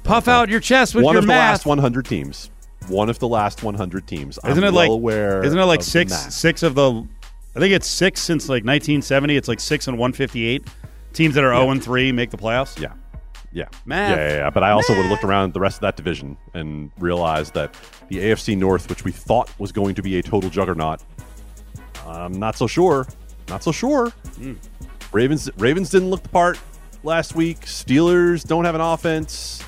Puff 0.08 0.26
out 0.26 0.48
your 0.48 0.60
chest 0.60 0.94
with 0.94 1.04
One 1.04 1.12
your 1.12 1.20
of 1.20 1.26
the 1.26 1.32
last 1.32 1.66
100 1.66 2.06
teams. 2.06 2.50
One 2.88 3.10
of 3.10 3.18
the 3.18 3.28
last 3.28 3.62
100 3.62 4.06
teams. 4.06 4.38
Isn't 4.38 4.64
I'm 4.64 4.64
it 4.64 4.72
like 4.72 4.88
well 4.88 4.96
aware? 4.96 5.44
Isn't 5.44 5.58
it 5.58 5.64
like 5.64 5.82
six 5.82 6.14
six 6.34 6.62
of 6.62 6.74
the? 6.74 7.06
I 7.54 7.60
think 7.60 7.74
it's 7.74 7.86
six 7.86 8.22
since 8.22 8.48
like 8.48 8.64
1970. 8.64 9.36
It's 9.36 9.48
like 9.48 9.60
six 9.60 9.86
and 9.86 9.98
158 9.98 10.66
teams 11.12 11.34
that 11.34 11.44
are 11.44 11.54
0 11.54 11.70
and 11.72 11.84
three 11.84 12.10
make 12.12 12.30
the 12.30 12.38
playoffs. 12.38 12.80
Yeah. 12.80 12.94
Yeah. 13.52 13.68
Math. 13.84 14.16
Yeah, 14.16 14.28
yeah, 14.28 14.36
yeah. 14.36 14.50
But 14.50 14.62
I 14.62 14.70
also 14.70 14.94
would 14.94 15.02
have 15.02 15.10
looked 15.10 15.24
around 15.24 15.52
the 15.52 15.60
rest 15.60 15.76
of 15.76 15.80
that 15.82 15.96
division 15.96 16.38
and 16.54 16.90
realized 16.98 17.52
that 17.54 17.76
the 18.08 18.16
AFC 18.16 18.56
North, 18.56 18.88
which 18.88 19.04
we 19.04 19.12
thought 19.12 19.50
was 19.58 19.72
going 19.72 19.94
to 19.94 20.02
be 20.02 20.18
a 20.18 20.22
total 20.22 20.48
juggernaut, 20.48 21.02
I'm 22.06 22.32
not 22.32 22.56
so 22.56 22.66
sure. 22.66 23.06
Not 23.48 23.62
so 23.62 23.72
sure. 23.72 24.08
Hmm. 24.36 24.54
Ravens 25.12 25.50
Ravens 25.58 25.90
didn't 25.90 26.08
look 26.08 26.22
the 26.22 26.28
part 26.30 26.58
last 27.02 27.34
week. 27.34 27.60
Steelers 27.62 28.46
don't 28.46 28.64
have 28.64 28.74
an 28.74 28.80
offense. 28.80 29.62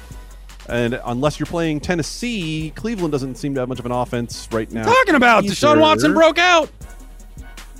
And 0.71 1.00
unless 1.05 1.41
you're 1.41 1.47
playing 1.47 1.81
Tennessee, 1.81 2.73
Cleveland 2.77 3.12
doesn't 3.12 3.35
seem 3.37 3.55
to 3.55 3.61
have 3.61 3.69
much 3.69 3.81
of 3.81 3.87
an 3.87 3.93
offense 3.93 4.49
right 4.53 4.71
now. 4.71 4.85
Talking 4.85 5.17
about 5.17 5.45
either. 5.45 5.53
Deshaun 5.55 5.81
Watson 5.81 6.15
broke 6.15 6.39
out. 6.39 6.71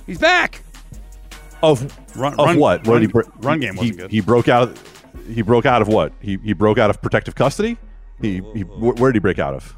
He's 0.05 0.17
back. 0.17 0.61
of 1.63 1.81
Run- 2.17 2.33
of 2.33 2.45
run- 2.47 2.59
what? 2.59 2.85
what 2.85 2.93
run- 2.93 3.01
did 3.01 3.11
he, 3.11 3.19
run 3.39 3.59
game 3.59 3.73
he, 3.75 3.79
wasn't 3.79 3.97
good. 3.97 4.11
He 4.11 4.19
broke 4.19 4.47
out. 4.49 4.77
He 5.27 5.41
broke 5.41 5.65
out 5.65 5.81
of 5.81 5.87
what? 5.87 6.11
He 6.19 6.37
he 6.43 6.53
broke 6.53 6.77
out 6.77 6.89
of 6.89 7.01
protective 7.01 7.35
custody. 7.35 7.77
He, 8.21 8.41
he 8.53 8.61
where 8.61 9.11
did 9.11 9.15
he 9.15 9.21
break 9.21 9.39
out 9.39 9.53
of? 9.53 9.75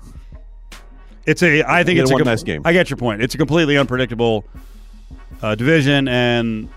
It's 1.25 1.43
a. 1.43 1.63
I 1.63 1.83
think 1.83 1.97
He 1.97 2.01
it's 2.01 2.11
a 2.11 2.15
one 2.15 2.23
nice 2.23 2.43
game. 2.43 2.61
I 2.65 2.73
get 2.73 2.89
your 2.89 2.97
point. 2.97 3.21
It's 3.21 3.35
a 3.35 3.37
completely 3.37 3.77
unpredictable 3.77 4.45
uh, 5.41 5.55
division, 5.55 6.07
and 6.07 6.69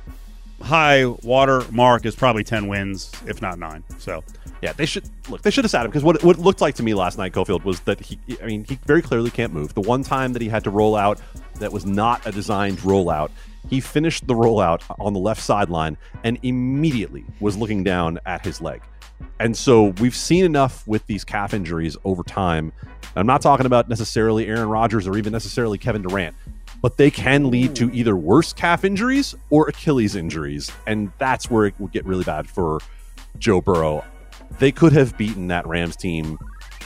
high 0.63 1.07
water 1.07 1.65
mark 1.71 2.07
is 2.07 2.15
probably 2.15 2.45
10 2.45 2.69
wins, 2.69 3.13
if 3.27 3.43
not 3.43 3.59
nine. 3.59 3.85
So, 3.99 4.25
Yeah, 4.63 4.73
they 4.73 4.87
should 4.87 5.05
look. 5.29 5.43
They 5.43 5.51
should 5.51 5.65
have 5.65 5.71
sat 5.71 5.85
him 5.85 5.91
because 5.91 6.03
what 6.03 6.23
what 6.25 6.39
it 6.39 6.43
looked 6.43 6.61
like 6.61 6.75
to 6.77 6.83
me 6.83 6.95
last 6.95 7.19
night, 7.19 7.33
Cofield, 7.33 7.65
was 7.65 7.81
that 7.81 8.01
he. 8.01 8.19
I 8.43 8.47
mean, 8.47 8.65
he 8.65 8.79
very 8.87 9.03
clearly 9.03 9.31
can't 9.31 9.53
move. 9.53 9.75
The 9.75 9.83
one 9.83 10.03
time 10.03 10.33
that 10.33 10.41
he 10.43 10.49
had 10.49 10.65
to 10.65 10.71
roll 10.71 10.97
out, 10.97 11.21
that 11.57 11.73
was 11.73 11.85
not 11.85 12.27
a 12.27 12.33
designed 12.33 12.79
rollout. 12.79 13.31
He 13.69 13.81
finished 13.81 14.27
the 14.27 14.35
rollout 14.35 14.83
on 14.99 15.13
the 15.13 15.19
left 15.19 15.43
sideline 15.43 15.97
and 16.25 16.39
immediately 16.43 17.25
was 17.41 17.57
looking 17.57 17.85
down 17.85 18.19
at 18.25 18.45
his 18.45 18.61
leg. 18.61 18.81
And 19.41 19.57
so 19.57 19.95
we've 20.01 20.15
seen 20.15 20.45
enough 20.45 20.87
with 20.87 21.07
these 21.07 21.25
calf 21.25 21.53
injuries 21.53 21.97
over 22.05 22.23
time. 22.23 22.73
I'm 23.15 23.27
not 23.27 23.43
talking 23.43 23.67
about 23.67 23.89
necessarily 23.89 24.47
Aaron 24.47 24.69
Rodgers 24.69 25.07
or 25.07 25.17
even 25.17 25.33
necessarily 25.33 25.79
Kevin 25.79 26.03
Durant, 26.03 26.35
but 26.87 26.99
they 26.99 27.11
can 27.11 27.51
lead 27.51 27.75
to 27.75 27.93
either 27.93 28.15
worse 28.15 28.53
calf 28.53 28.85
injuries 28.85 29.35
or 29.51 29.67
Achilles 29.69 30.15
injuries. 30.15 30.71
And 30.87 31.11
that's 31.19 31.51
where 31.51 31.67
it 31.67 31.75
would 31.81 31.91
get 31.91 32.07
really 32.07 32.23
bad 32.23 32.49
for 32.49 32.79
Joe 33.41 33.61
Burrow. 33.61 34.05
They 34.61 34.71
could 34.71 34.93
have 34.93 35.19
beaten 35.19 35.49
that 35.49 35.67
Rams 35.67 35.97
team 35.97 36.39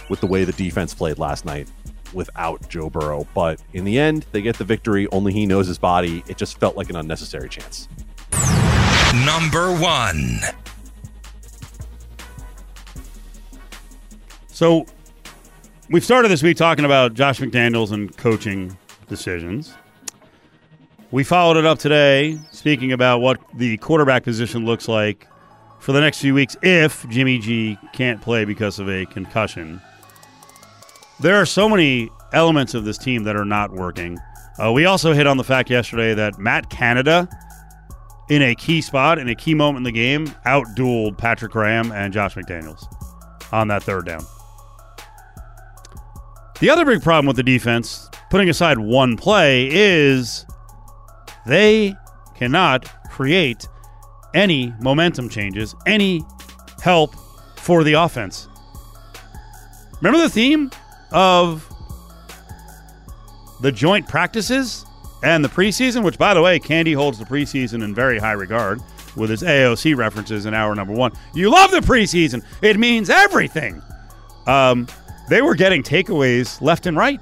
with 0.08 0.20
the 0.20 0.26
way 0.26 0.44
the 0.44 0.52
defense 0.52 0.94
played 0.94 1.18
last 1.18 1.44
night 1.44 1.70
without 2.14 2.66
Joe 2.70 2.88
Burrow. 2.88 3.26
But 3.34 3.60
in 3.74 3.84
the 3.84 3.98
end, 3.98 4.24
they 4.32 4.40
get 4.40 4.56
the 4.56 4.64
victory. 4.64 5.06
Only 5.08 5.34
he 5.34 5.44
knows 5.44 5.66
his 5.66 5.76
body. 5.76 6.24
It 6.26 6.38
just 6.38 6.58
felt 6.58 6.78
like 6.78 6.88
an 6.88 6.96
unnecessary 6.96 7.50
chance. 7.50 7.86
Number 9.26 9.70
one. 9.70 10.40
so 14.48 14.86
we've 15.90 16.02
started 16.02 16.30
this 16.30 16.42
week 16.42 16.56
talking 16.56 16.86
about 16.86 17.12
Josh 17.12 17.38
McDaniels 17.38 17.92
and 17.92 18.16
coaching 18.16 18.78
decisions. 19.10 19.74
We 21.12 21.24
followed 21.24 21.56
it 21.56 21.66
up 21.66 21.80
today 21.80 22.38
speaking 22.52 22.92
about 22.92 23.18
what 23.18 23.40
the 23.54 23.78
quarterback 23.78 24.22
position 24.22 24.64
looks 24.64 24.86
like 24.86 25.26
for 25.80 25.90
the 25.90 26.00
next 26.00 26.20
few 26.20 26.34
weeks 26.34 26.56
if 26.62 27.08
Jimmy 27.08 27.40
G 27.40 27.76
can't 27.92 28.22
play 28.22 28.44
because 28.44 28.78
of 28.78 28.88
a 28.88 29.06
concussion. 29.06 29.80
There 31.18 31.34
are 31.34 31.46
so 31.46 31.68
many 31.68 32.10
elements 32.32 32.74
of 32.74 32.84
this 32.84 32.96
team 32.96 33.24
that 33.24 33.34
are 33.34 33.44
not 33.44 33.72
working. 33.72 34.20
Uh, 34.62 34.70
we 34.70 34.84
also 34.84 35.12
hit 35.12 35.26
on 35.26 35.36
the 35.36 35.42
fact 35.42 35.68
yesterday 35.68 36.14
that 36.14 36.38
Matt 36.38 36.70
Canada, 36.70 37.28
in 38.28 38.42
a 38.42 38.54
key 38.54 38.80
spot, 38.80 39.18
in 39.18 39.28
a 39.28 39.34
key 39.34 39.54
moment 39.54 39.78
in 39.78 39.82
the 39.82 39.92
game, 39.92 40.28
outdueled 40.46 41.18
Patrick 41.18 41.50
Graham 41.50 41.90
and 41.90 42.12
Josh 42.12 42.36
McDaniels 42.36 42.84
on 43.52 43.66
that 43.66 43.82
third 43.82 44.06
down. 44.06 44.22
The 46.60 46.70
other 46.70 46.84
big 46.84 47.02
problem 47.02 47.26
with 47.26 47.36
the 47.36 47.42
defense, 47.42 48.08
putting 48.30 48.48
aside 48.48 48.78
one 48.78 49.16
play, 49.16 49.68
is 49.72 50.46
they 51.46 51.94
cannot 52.34 52.90
create 53.10 53.66
any 54.34 54.72
momentum 54.80 55.28
changes, 55.28 55.74
any 55.86 56.22
help 56.82 57.14
for 57.56 57.84
the 57.84 57.94
offense. 57.94 58.48
Remember 60.00 60.20
the 60.20 60.30
theme 60.30 60.70
of 61.12 61.66
the 63.60 63.70
joint 63.70 64.08
practices 64.08 64.86
and 65.22 65.44
the 65.44 65.48
preseason, 65.48 66.02
which, 66.02 66.16
by 66.16 66.32
the 66.32 66.40
way, 66.40 66.58
Candy 66.58 66.92
holds 66.92 67.18
the 67.18 67.24
preseason 67.24 67.84
in 67.84 67.94
very 67.94 68.18
high 68.18 68.32
regard 68.32 68.80
with 69.16 69.28
his 69.28 69.42
AOC 69.42 69.96
references 69.96 70.46
in 70.46 70.54
hour 70.54 70.74
number 70.74 70.94
one. 70.94 71.12
You 71.34 71.50
love 71.50 71.70
the 71.70 71.80
preseason, 71.80 72.42
it 72.62 72.78
means 72.78 73.10
everything. 73.10 73.82
Um, 74.46 74.86
they 75.28 75.42
were 75.42 75.54
getting 75.54 75.82
takeaways 75.82 76.60
left 76.60 76.86
and 76.86 76.96
right. 76.96 77.20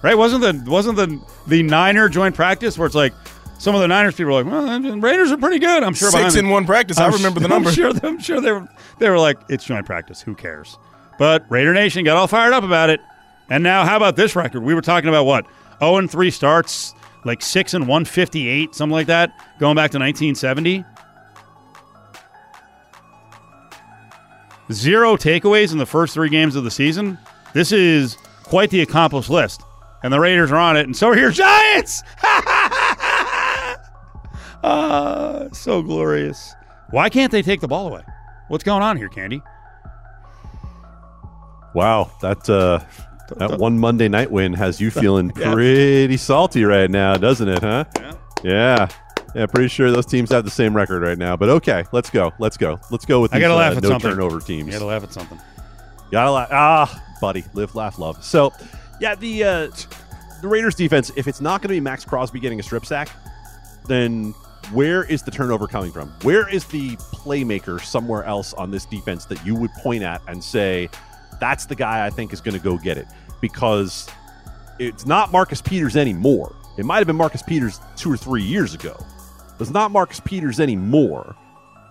Right? 0.00 0.16
Wasn't 0.16 0.40
the 0.40 0.70
wasn't 0.70 0.96
the 0.96 1.20
the 1.48 1.62
Niner 1.62 2.08
joint 2.08 2.34
practice 2.34 2.78
where 2.78 2.86
it's 2.86 2.94
like 2.94 3.12
some 3.58 3.74
of 3.74 3.80
the 3.80 3.88
Niners 3.88 4.14
people 4.14 4.32
were 4.32 4.42
like, 4.42 4.52
well, 4.52 4.80
the 4.80 4.96
Raiders 4.98 5.32
are 5.32 5.36
pretty 5.36 5.58
good. 5.58 5.82
I'm 5.82 5.94
sure 5.94 6.10
Six 6.10 6.36
in 6.36 6.48
one 6.48 6.64
practice. 6.64 6.98
I 6.98 7.06
I'm 7.06 7.12
remember 7.12 7.40
the 7.40 7.48
number. 7.48 7.68
I'm 7.70 7.74
sure, 7.74 7.92
I'm 8.02 8.18
sure 8.20 8.40
they 8.40 8.52
were 8.52 8.68
they 8.98 9.10
were 9.10 9.18
like, 9.18 9.38
it's 9.48 9.64
joint 9.64 9.84
practice. 9.84 10.20
Who 10.22 10.34
cares? 10.34 10.78
But 11.18 11.44
Raider 11.50 11.74
Nation 11.74 12.04
got 12.04 12.16
all 12.16 12.28
fired 12.28 12.52
up 12.52 12.62
about 12.62 12.90
it. 12.90 13.00
And 13.50 13.64
now, 13.64 13.84
how 13.84 13.96
about 13.96 14.14
this 14.16 14.36
record? 14.36 14.62
We 14.62 14.74
were 14.74 14.82
talking 14.82 15.08
about 15.08 15.24
what? 15.24 15.46
0 15.80 15.96
and 15.96 16.10
3 16.10 16.30
starts, 16.30 16.94
like 17.24 17.42
6 17.42 17.74
and 17.74 17.88
158, 17.88 18.74
something 18.74 18.92
like 18.92 19.06
that, 19.06 19.30
going 19.58 19.74
back 19.74 19.90
to 19.92 19.98
1970. 19.98 20.84
Zero 24.70 25.16
takeaways 25.16 25.72
in 25.72 25.78
the 25.78 25.86
first 25.86 26.14
three 26.14 26.28
games 26.28 26.54
of 26.54 26.62
the 26.62 26.70
season. 26.70 27.16
This 27.54 27.72
is 27.72 28.18
quite 28.44 28.70
the 28.70 28.82
accomplished 28.82 29.30
list. 29.30 29.62
And 30.02 30.12
the 30.12 30.20
Raiders 30.20 30.52
are 30.52 30.58
on 30.58 30.76
it, 30.76 30.82
and 30.82 30.96
so 30.96 31.08
are 31.08 31.18
your 31.18 31.30
Giants! 31.30 32.02
Ah, 34.64 35.44
so 35.52 35.82
glorious. 35.82 36.54
Why 36.90 37.08
can't 37.08 37.30
they 37.30 37.42
take 37.42 37.60
the 37.60 37.68
ball 37.68 37.88
away? 37.88 38.02
What's 38.48 38.64
going 38.64 38.82
on 38.82 38.96
here, 38.96 39.08
Candy? 39.08 39.42
Wow, 41.74 42.10
that 42.22 42.48
uh, 42.48 42.80
that 43.36 43.58
one 43.58 43.78
Monday 43.78 44.08
night 44.08 44.30
win 44.30 44.52
has 44.54 44.80
you 44.80 44.90
feeling 44.92 45.30
pretty 45.30 46.16
salty 46.16 46.64
right 46.64 46.90
now, 46.90 47.16
doesn't 47.16 47.48
it? 47.48 47.62
Huh? 47.62 47.84
Yeah. 47.96 48.14
Yeah, 48.44 48.88
Yeah, 49.34 49.46
pretty 49.46 49.68
sure 49.68 49.90
those 49.90 50.06
teams 50.06 50.30
have 50.30 50.44
the 50.44 50.50
same 50.50 50.74
record 50.74 51.02
right 51.02 51.18
now. 51.18 51.36
But 51.36 51.48
okay, 51.50 51.84
let's 51.92 52.08
go. 52.08 52.32
Let's 52.38 52.56
go. 52.56 52.78
Let's 52.90 53.04
go 53.04 53.20
with 53.20 53.32
I 53.34 53.38
these 53.38 53.42
gotta 53.48 53.54
uh, 53.54 53.58
laugh 53.58 53.76
at 53.76 53.82
no 53.82 53.88
something. 53.90 54.10
turnover 54.12 54.36
You 54.36 54.40
teams. 54.40 54.70
gotta 54.72 54.84
laugh 54.84 55.02
at 55.02 55.12
something. 55.12 55.38
Gotta 56.10 56.30
laugh. 56.30 56.48
Ah, 56.52 57.04
buddy, 57.20 57.44
live, 57.52 57.74
laugh, 57.74 57.98
love. 57.98 58.22
So, 58.24 58.52
yeah, 59.00 59.14
the 59.14 59.44
uh, 59.44 59.70
the 60.40 60.48
Raiders 60.48 60.74
defense. 60.74 61.10
If 61.16 61.26
it's 61.28 61.40
not 61.40 61.60
going 61.60 61.68
to 61.68 61.74
be 61.74 61.80
Maxx 61.80 62.04
Crosby 62.04 62.40
getting 62.40 62.60
a 62.60 62.62
strip 62.62 62.86
sack, 62.86 63.08
then 63.86 64.34
where 64.72 65.04
is 65.04 65.22
the 65.22 65.30
turnover 65.30 65.66
coming 65.66 65.92
from? 65.92 66.08
Where 66.22 66.48
is 66.48 66.64
the 66.66 66.96
playmaker 66.96 67.80
somewhere 67.80 68.24
else 68.24 68.52
on 68.54 68.70
this 68.70 68.84
defense 68.84 69.24
that 69.26 69.44
you 69.44 69.54
would 69.54 69.72
point 69.74 70.02
at 70.02 70.20
and 70.28 70.42
say, 70.42 70.88
that's 71.40 71.66
the 71.66 71.74
guy 71.74 72.06
I 72.06 72.10
think 72.10 72.32
is 72.32 72.40
going 72.40 72.56
to 72.56 72.62
go 72.62 72.76
get 72.76 72.98
it? 72.98 73.06
Because 73.40 74.08
it's 74.78 75.06
not 75.06 75.32
Marcus 75.32 75.62
Peters 75.62 75.96
anymore. 75.96 76.54
It 76.76 76.84
might 76.84 76.98
have 76.98 77.06
been 77.06 77.16
Marcus 77.16 77.42
Peters 77.42 77.80
two 77.96 78.12
or 78.12 78.16
three 78.16 78.42
years 78.42 78.74
ago. 78.74 78.96
But 79.56 79.62
it's 79.62 79.70
not 79.70 79.90
Marcus 79.90 80.20
Peters 80.20 80.60
anymore. 80.60 81.34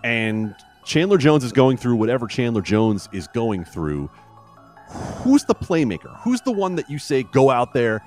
And 0.03 0.55
Chandler 0.85 1.17
Jones 1.17 1.43
is 1.43 1.51
going 1.51 1.77
through 1.77 1.95
whatever 1.95 2.27
Chandler 2.27 2.61
Jones 2.61 3.09
is 3.11 3.27
going 3.27 3.65
through. 3.65 4.09
Who's 5.23 5.43
the 5.43 5.55
playmaker? 5.55 6.17
Who's 6.21 6.41
the 6.41 6.51
one 6.53 6.75
that 6.75 6.89
you 6.89 6.99
say 6.99 7.23
go 7.23 7.49
out 7.49 7.73
there 7.73 8.01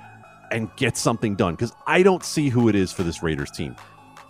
and 0.51 0.75
get 0.77 0.97
something 0.97 1.35
done? 1.35 1.55
Because 1.55 1.73
I 1.87 2.03
don't 2.03 2.25
see 2.25 2.49
who 2.49 2.69
it 2.71 2.75
is 2.75 2.91
for 2.93 3.03
this 3.03 3.23
Raiders 3.23 3.51
team. 3.51 3.77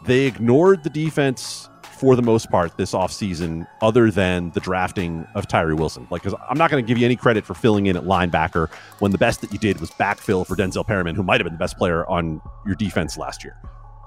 They 0.05 0.27
ignored 0.27 0.83
the 0.85 0.91
defense 0.91 1.69
for 2.01 2.17
the 2.17 2.23
most 2.23 2.51
part 2.51 2.75
this 2.79 2.93
offseason, 2.93 3.67
other 3.83 4.11
than 4.11 4.51
the 4.53 4.61
drafting 4.61 5.27
of 5.35 5.47
Tyree 5.47 5.75
Wilson. 5.75 6.07
Like, 6.11 6.23
because 6.23 6.39
I'm 6.49 6.57
not 6.57 6.71
going 6.71 6.83
to 6.83 6.89
give 6.89 6.97
you 6.97 7.05
any 7.05 7.17
credit 7.17 7.45
for 7.45 7.53
filling 7.53 7.87
in 7.87 7.97
at 7.97 8.05
linebacker 8.05 8.71
when 9.01 9.13
the 9.13 9.19
best 9.19 9.43
that 9.43 9.53
you 9.53 9.59
did 9.59 9.81
was 9.81 9.91
backfill 9.91 10.47
for 10.47 10.57
Denzel 10.57 10.87
Perryman, 10.87 11.15
who 11.15 11.23
might 11.23 11.41
have 11.41 11.45
been 11.45 11.53
the 11.53 11.59
best 11.59 11.77
player 11.77 12.07
on 12.09 12.41
your 12.65 12.75
defense 12.75 13.19
last 13.19 13.45
year. 13.45 13.55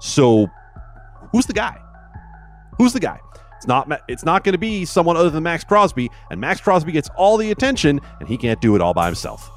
So, 0.00 0.48
who's 1.30 1.46
the 1.46 1.52
guy? 1.52 1.80
Who's 2.78 2.92
the 2.92 3.00
guy? 3.00 3.20
It's 3.56 3.68
not. 3.68 3.88
It's 4.08 4.24
not 4.24 4.42
going 4.42 4.54
to 4.54 4.58
be 4.58 4.84
someone 4.84 5.16
other 5.16 5.30
than 5.30 5.44
Maxx 5.44 5.62
Crosby, 5.62 6.10
and 6.30 6.40
Maxx 6.40 6.60
Crosby 6.60 6.90
gets 6.90 7.08
all 7.16 7.36
the 7.36 7.52
attention, 7.52 8.00
and 8.18 8.28
he 8.28 8.36
can't 8.36 8.60
do 8.60 8.74
it 8.74 8.82
all 8.82 8.92
by 8.92 9.06
himself. 9.06 9.48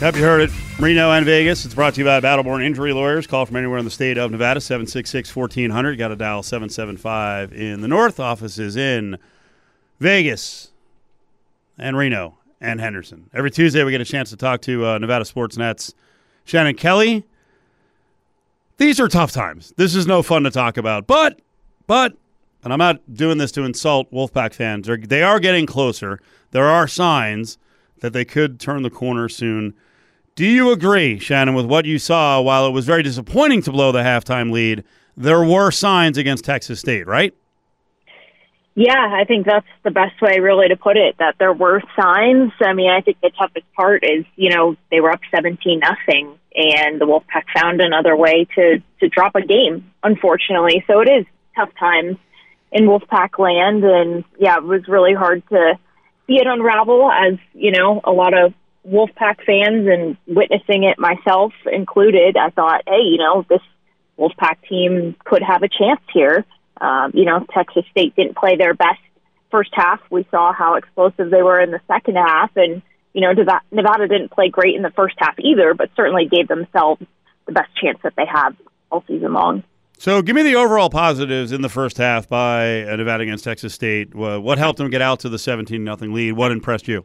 Yep, 0.00 0.16
you 0.16 0.22
heard 0.22 0.40
it. 0.40 0.50
Reno 0.78 1.10
and 1.12 1.26
Vegas. 1.26 1.66
It's 1.66 1.74
brought 1.74 1.92
to 1.92 2.00
you 2.00 2.06
by 2.06 2.20
Battleborn 2.20 2.64
Injury 2.64 2.94
Lawyers. 2.94 3.26
Call 3.26 3.44
from 3.44 3.56
anywhere 3.56 3.76
in 3.76 3.84
the 3.84 3.90
state 3.90 4.16
of 4.16 4.30
Nevada, 4.30 4.58
766 4.58 5.36
1400. 5.36 5.98
Got 5.98 6.08
to 6.08 6.16
dial 6.16 6.42
775 6.42 7.52
in 7.52 7.82
the 7.82 7.86
north. 7.86 8.18
Office 8.18 8.58
is 8.58 8.76
in 8.76 9.18
Vegas 9.98 10.70
and 11.76 11.98
Reno 11.98 12.38
and 12.62 12.80
Henderson. 12.80 13.28
Every 13.34 13.50
Tuesday, 13.50 13.84
we 13.84 13.90
get 13.90 14.00
a 14.00 14.06
chance 14.06 14.30
to 14.30 14.38
talk 14.38 14.62
to 14.62 14.86
uh, 14.86 14.96
Nevada 14.96 15.26
Sportsnet's 15.26 15.94
Shannon 16.46 16.76
Kelly. 16.76 17.26
These 18.78 19.00
are 19.00 19.08
tough 19.08 19.32
times. 19.32 19.74
This 19.76 19.94
is 19.94 20.06
no 20.06 20.22
fun 20.22 20.44
to 20.44 20.50
talk 20.50 20.78
about. 20.78 21.06
But, 21.06 21.42
but, 21.86 22.16
and 22.64 22.72
I'm 22.72 22.78
not 22.78 23.12
doing 23.12 23.36
this 23.36 23.52
to 23.52 23.64
insult 23.64 24.10
Wolfpack 24.10 24.54
fans, 24.54 24.88
they 25.08 25.22
are 25.22 25.38
getting 25.38 25.66
closer. 25.66 26.20
There 26.52 26.68
are 26.68 26.88
signs 26.88 27.58
that 28.00 28.14
they 28.14 28.24
could 28.24 28.58
turn 28.58 28.82
the 28.82 28.88
corner 28.88 29.28
soon. 29.28 29.74
Do 30.40 30.46
you 30.46 30.70
agree, 30.70 31.18
Shannon, 31.18 31.54
with 31.54 31.66
what 31.66 31.84
you 31.84 31.98
saw? 31.98 32.40
While 32.40 32.66
it 32.66 32.70
was 32.70 32.86
very 32.86 33.02
disappointing 33.02 33.60
to 33.60 33.72
blow 33.72 33.92
the 33.92 33.98
halftime 33.98 34.50
lead, 34.50 34.84
there 35.14 35.44
were 35.44 35.70
signs 35.70 36.16
against 36.16 36.46
Texas 36.46 36.80
State, 36.80 37.06
right? 37.06 37.34
Yeah, 38.74 39.18
I 39.20 39.24
think 39.24 39.44
that's 39.44 39.66
the 39.82 39.90
best 39.90 40.18
way 40.22 40.40
really 40.40 40.68
to 40.68 40.76
put 40.76 40.96
it, 40.96 41.16
that 41.18 41.34
there 41.38 41.52
were 41.52 41.82
signs. 41.94 42.52
I 42.58 42.72
mean, 42.72 42.88
I 42.88 43.02
think 43.02 43.20
the 43.20 43.28
toughest 43.38 43.70
part 43.74 44.02
is, 44.02 44.24
you 44.36 44.48
know, 44.48 44.76
they 44.90 45.02
were 45.02 45.10
up 45.10 45.20
17 45.30 45.78
nothing 45.78 46.38
and 46.54 46.98
the 46.98 47.04
Wolfpack 47.04 47.44
found 47.54 47.82
another 47.82 48.16
way 48.16 48.46
to, 48.54 48.82
to 49.00 49.08
drop 49.10 49.34
a 49.34 49.42
game, 49.42 49.92
unfortunately. 50.02 50.82
So 50.86 51.00
it 51.02 51.10
is 51.10 51.26
tough 51.54 51.68
times 51.78 52.16
in 52.72 52.86
Wolfpack 52.86 53.38
land. 53.38 53.84
And 53.84 54.24
yeah, 54.38 54.56
it 54.56 54.64
was 54.64 54.88
really 54.88 55.12
hard 55.12 55.42
to 55.50 55.78
see 56.26 56.36
it 56.36 56.46
unravel 56.46 57.10
as, 57.12 57.38
you 57.52 57.72
know, 57.72 58.00
a 58.04 58.10
lot 58.10 58.32
of 58.32 58.54
Wolfpack 58.88 59.44
fans 59.44 59.86
and 59.86 60.16
witnessing 60.26 60.84
it 60.84 60.98
myself 60.98 61.52
included, 61.70 62.36
I 62.36 62.50
thought, 62.50 62.82
hey, 62.86 63.02
you 63.02 63.18
know, 63.18 63.44
this 63.48 63.60
Wolfpack 64.18 64.56
team 64.68 65.16
could 65.24 65.42
have 65.42 65.62
a 65.62 65.68
chance 65.68 66.00
here. 66.12 66.44
Um, 66.80 67.12
you 67.14 67.24
know, 67.24 67.44
Texas 67.52 67.84
State 67.90 68.16
didn't 68.16 68.36
play 68.36 68.56
their 68.56 68.74
best 68.74 69.00
first 69.50 69.70
half. 69.74 70.00
We 70.10 70.26
saw 70.30 70.52
how 70.52 70.76
explosive 70.76 71.30
they 71.30 71.42
were 71.42 71.60
in 71.60 71.70
the 71.70 71.80
second 71.86 72.16
half, 72.16 72.50
and 72.56 72.82
you 73.12 73.20
know, 73.20 73.32
Nevada 73.72 74.06
didn't 74.08 74.30
play 74.30 74.48
great 74.48 74.76
in 74.76 74.82
the 74.82 74.90
first 74.90 75.16
half 75.18 75.34
either, 75.40 75.74
but 75.74 75.90
certainly 75.96 76.26
gave 76.26 76.48
themselves 76.48 77.02
the 77.46 77.52
best 77.52 77.74
chance 77.76 77.98
that 78.04 78.14
they 78.16 78.24
have 78.24 78.54
all 78.90 79.04
season 79.08 79.32
long. 79.32 79.64
So, 79.98 80.22
give 80.22 80.34
me 80.34 80.42
the 80.42 80.54
overall 80.54 80.88
positives 80.88 81.52
in 81.52 81.60
the 81.60 81.68
first 81.68 81.98
half 81.98 82.28
by 82.28 82.84
uh, 82.84 82.96
Nevada 82.96 83.24
against 83.24 83.44
Texas 83.44 83.74
State. 83.74 84.14
What 84.14 84.56
helped 84.56 84.78
them 84.78 84.88
get 84.88 85.02
out 85.02 85.20
to 85.20 85.28
the 85.28 85.38
seventeen 85.38 85.84
nothing 85.84 86.14
lead? 86.14 86.32
What 86.32 86.52
impressed 86.52 86.88
you? 86.88 87.04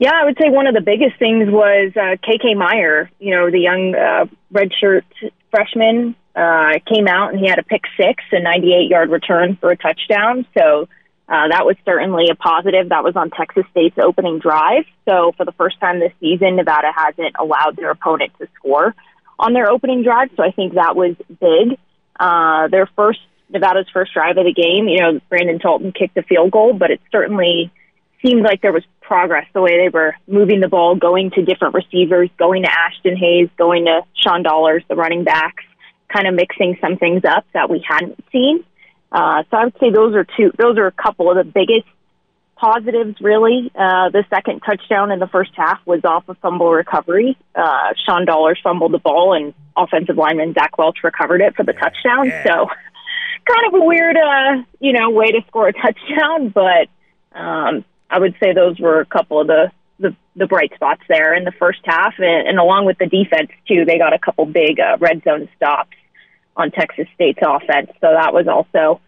Yeah, 0.00 0.12
I 0.14 0.24
would 0.24 0.38
say 0.40 0.48
one 0.48 0.66
of 0.66 0.72
the 0.72 0.80
biggest 0.80 1.18
things 1.18 1.50
was 1.50 1.92
uh, 1.94 2.16
KK 2.24 2.56
Meyer. 2.56 3.10
You 3.18 3.36
know, 3.36 3.50
the 3.50 3.60
young 3.60 3.94
uh, 3.94 4.24
redshirt 4.50 5.04
freshman 5.50 6.16
uh, 6.34 6.78
came 6.90 7.06
out 7.06 7.32
and 7.34 7.38
he 7.38 7.46
had 7.46 7.58
a 7.58 7.62
pick 7.62 7.82
six, 7.98 8.24
a 8.32 8.40
98 8.40 8.88
yard 8.88 9.10
return 9.10 9.58
for 9.60 9.70
a 9.70 9.76
touchdown. 9.76 10.46
So 10.56 10.88
uh, 11.28 11.48
that 11.48 11.66
was 11.66 11.76
certainly 11.84 12.28
a 12.30 12.34
positive. 12.34 12.88
That 12.88 13.04
was 13.04 13.14
on 13.14 13.28
Texas 13.28 13.64
State's 13.72 13.98
opening 14.02 14.38
drive. 14.38 14.84
So 15.06 15.32
for 15.36 15.44
the 15.44 15.52
first 15.52 15.78
time 15.80 16.00
this 16.00 16.14
season, 16.18 16.56
Nevada 16.56 16.92
hasn't 16.96 17.36
allowed 17.38 17.76
their 17.76 17.90
opponent 17.90 18.32
to 18.38 18.48
score 18.56 18.94
on 19.38 19.52
their 19.52 19.68
opening 19.68 20.02
drive. 20.02 20.30
So 20.34 20.42
I 20.42 20.50
think 20.50 20.74
that 20.74 20.96
was 20.96 21.14
big. 21.28 21.78
Uh, 22.18 22.68
their 22.68 22.88
first 22.96 23.20
Nevada's 23.50 23.86
first 23.92 24.14
drive 24.14 24.38
of 24.38 24.46
the 24.46 24.54
game, 24.54 24.88
you 24.88 25.00
know, 25.00 25.20
Brandon 25.28 25.58
Talton 25.58 25.92
kicked 25.92 26.16
a 26.16 26.22
field 26.22 26.52
goal, 26.52 26.72
but 26.72 26.90
it 26.90 27.02
certainly 27.12 27.70
seemed 28.24 28.42
like 28.42 28.62
there 28.62 28.72
was 28.72 28.84
progress 29.10 29.44
the 29.52 29.60
way 29.60 29.76
they 29.76 29.88
were 29.88 30.14
moving 30.28 30.60
the 30.60 30.68
ball, 30.68 30.94
going 30.94 31.32
to 31.32 31.42
different 31.42 31.74
receivers, 31.74 32.30
going 32.38 32.62
to 32.62 32.70
Ashton 32.70 33.16
Hayes, 33.16 33.48
going 33.58 33.86
to 33.86 34.02
Sean 34.14 34.44
Dollars, 34.44 34.84
the 34.88 34.94
running 34.94 35.24
backs, 35.24 35.64
kind 36.14 36.28
of 36.28 36.34
mixing 36.34 36.78
some 36.80 36.96
things 36.96 37.22
up 37.24 37.44
that 37.52 37.68
we 37.68 37.84
hadn't 37.84 38.24
seen. 38.30 38.64
Uh, 39.10 39.42
so 39.50 39.56
I 39.56 39.64
would 39.64 39.74
say 39.80 39.90
those 39.90 40.14
are 40.14 40.24
two. 40.36 40.52
Those 40.56 40.78
are 40.78 40.86
a 40.86 40.92
couple 40.92 41.28
of 41.28 41.36
the 41.36 41.42
biggest 41.42 41.88
positives. 42.54 43.20
Really, 43.20 43.72
uh, 43.74 44.10
the 44.10 44.24
second 44.30 44.60
touchdown 44.60 45.10
in 45.10 45.18
the 45.18 45.26
first 45.26 45.50
half 45.56 45.84
was 45.84 46.04
off 46.04 46.28
a 46.28 46.36
fumble 46.36 46.70
recovery. 46.70 47.36
Uh, 47.52 47.88
Sean 48.06 48.24
Dollars 48.24 48.60
fumbled 48.62 48.92
the 48.92 48.98
ball, 48.98 49.34
and 49.34 49.54
offensive 49.76 50.18
lineman 50.18 50.54
Zach 50.54 50.78
Welch 50.78 50.98
recovered 51.02 51.40
it 51.40 51.56
for 51.56 51.64
the 51.64 51.72
touchdown. 51.72 52.26
Yeah. 52.26 52.44
So, 52.44 52.66
kind 53.44 53.66
of 53.66 53.74
a 53.74 53.84
weird, 53.84 54.16
uh, 54.16 54.62
you 54.78 54.92
know, 54.92 55.10
way 55.10 55.32
to 55.32 55.40
score 55.48 55.66
a 55.66 55.72
touchdown. 55.84 56.50
But 56.50 56.86
um, 57.36 57.84
I 58.10 58.18
would 58.18 58.34
say 58.40 58.52
those 58.52 58.78
were 58.78 59.00
a 59.00 59.06
couple 59.06 59.40
of 59.40 59.46
the 59.46 59.70
the, 60.00 60.16
the 60.34 60.46
bright 60.46 60.72
spots 60.74 61.02
there 61.08 61.34
in 61.34 61.44
the 61.44 61.52
first 61.52 61.80
half, 61.84 62.14
and, 62.18 62.48
and 62.48 62.58
along 62.58 62.86
with 62.86 62.96
the 62.98 63.06
defense 63.06 63.50
too, 63.68 63.84
they 63.84 63.98
got 63.98 64.14
a 64.14 64.18
couple 64.18 64.46
big 64.46 64.80
uh, 64.80 64.96
red 64.98 65.22
zone 65.24 65.48
stops 65.56 65.96
on 66.56 66.70
Texas 66.70 67.06
State's 67.14 67.38
offense. 67.42 67.90
So 68.00 68.08
that 68.10 68.32
was 68.32 68.48
also 68.48 69.00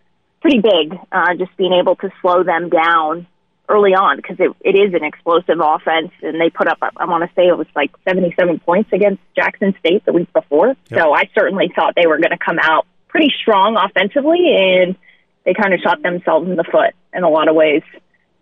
pretty 0.42 0.60
big, 0.60 0.98
uh, 1.10 1.34
just 1.34 1.56
being 1.56 1.72
able 1.72 1.96
to 1.96 2.10
slow 2.20 2.42
them 2.42 2.68
down 2.68 3.26
early 3.68 3.92
on 3.94 4.16
because 4.16 4.36
it, 4.38 4.50
it 4.60 4.76
is 4.76 4.92
an 4.92 5.04
explosive 5.04 5.58
offense. 5.60 6.10
And 6.20 6.40
they 6.40 6.50
put 6.50 6.68
up, 6.68 6.78
I 6.82 7.06
want 7.06 7.24
to 7.24 7.34
say 7.34 7.46
it 7.48 7.56
was 7.56 7.68
like 7.74 7.90
77 8.06 8.60
points 8.60 8.90
against 8.92 9.22
Jackson 9.34 9.74
State 9.78 10.04
the 10.04 10.12
week 10.12 10.32
before. 10.32 10.68
Yep. 10.90 11.00
So 11.00 11.14
I 11.14 11.30
certainly 11.34 11.72
thought 11.74 11.94
they 11.96 12.06
were 12.06 12.18
going 12.18 12.36
to 12.36 12.44
come 12.44 12.58
out 12.60 12.86
pretty 13.08 13.32
strong 13.40 13.76
offensively, 13.76 14.54
and 14.56 14.96
they 15.44 15.54
kind 15.54 15.72
of 15.72 15.80
shot 15.80 16.02
themselves 16.02 16.48
in 16.48 16.56
the 16.56 16.64
foot 16.64 16.94
in 17.14 17.22
a 17.22 17.28
lot 17.28 17.48
of 17.48 17.54
ways 17.54 17.82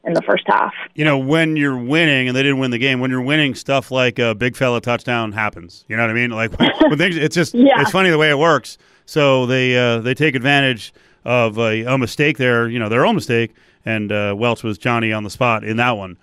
in 0.04 0.14
the 0.14 0.22
first 0.22 0.44
half. 0.46 0.72
You 0.94 1.04
know, 1.04 1.18
when 1.18 1.56
you're 1.56 1.76
winning, 1.76 2.28
and 2.28 2.36
they 2.36 2.42
didn't 2.42 2.58
win 2.58 2.70
the 2.70 2.78
game, 2.78 3.00
when 3.00 3.10
you're 3.10 3.20
winning, 3.20 3.54
stuff 3.54 3.90
like 3.90 4.18
a 4.18 4.34
big 4.34 4.56
fella 4.56 4.80
touchdown 4.80 5.32
happens. 5.32 5.84
You 5.88 5.96
know 5.96 6.02
what 6.02 6.10
I 6.10 6.14
mean? 6.14 6.30
Like 6.30 6.58
when, 6.58 6.98
things, 6.98 7.16
it's 7.16 7.34
just 7.34 7.54
yeah. 7.54 7.80
it's 7.80 7.90
funny 7.90 8.10
the 8.10 8.18
way 8.18 8.30
it 8.30 8.38
works. 8.38 8.78
So 9.06 9.46
they 9.46 9.76
uh, 9.76 10.00
they 10.00 10.14
take 10.14 10.34
advantage 10.34 10.92
of 11.24 11.58
a, 11.58 11.84
a, 11.84 11.98
mistake 11.98 12.38
there, 12.38 12.68
you 12.68 12.78
know, 12.78 12.88
their 12.88 13.04
own 13.04 13.14
mistake, 13.14 13.54
and 13.84 14.10
uh, 14.10 14.34
Welch 14.36 14.62
was 14.62 14.78
Johnny 14.78 15.12
on 15.12 15.24
the 15.24 15.30
spot 15.30 15.64
in 15.64 15.76
that 15.76 15.92
one. 15.92 16.16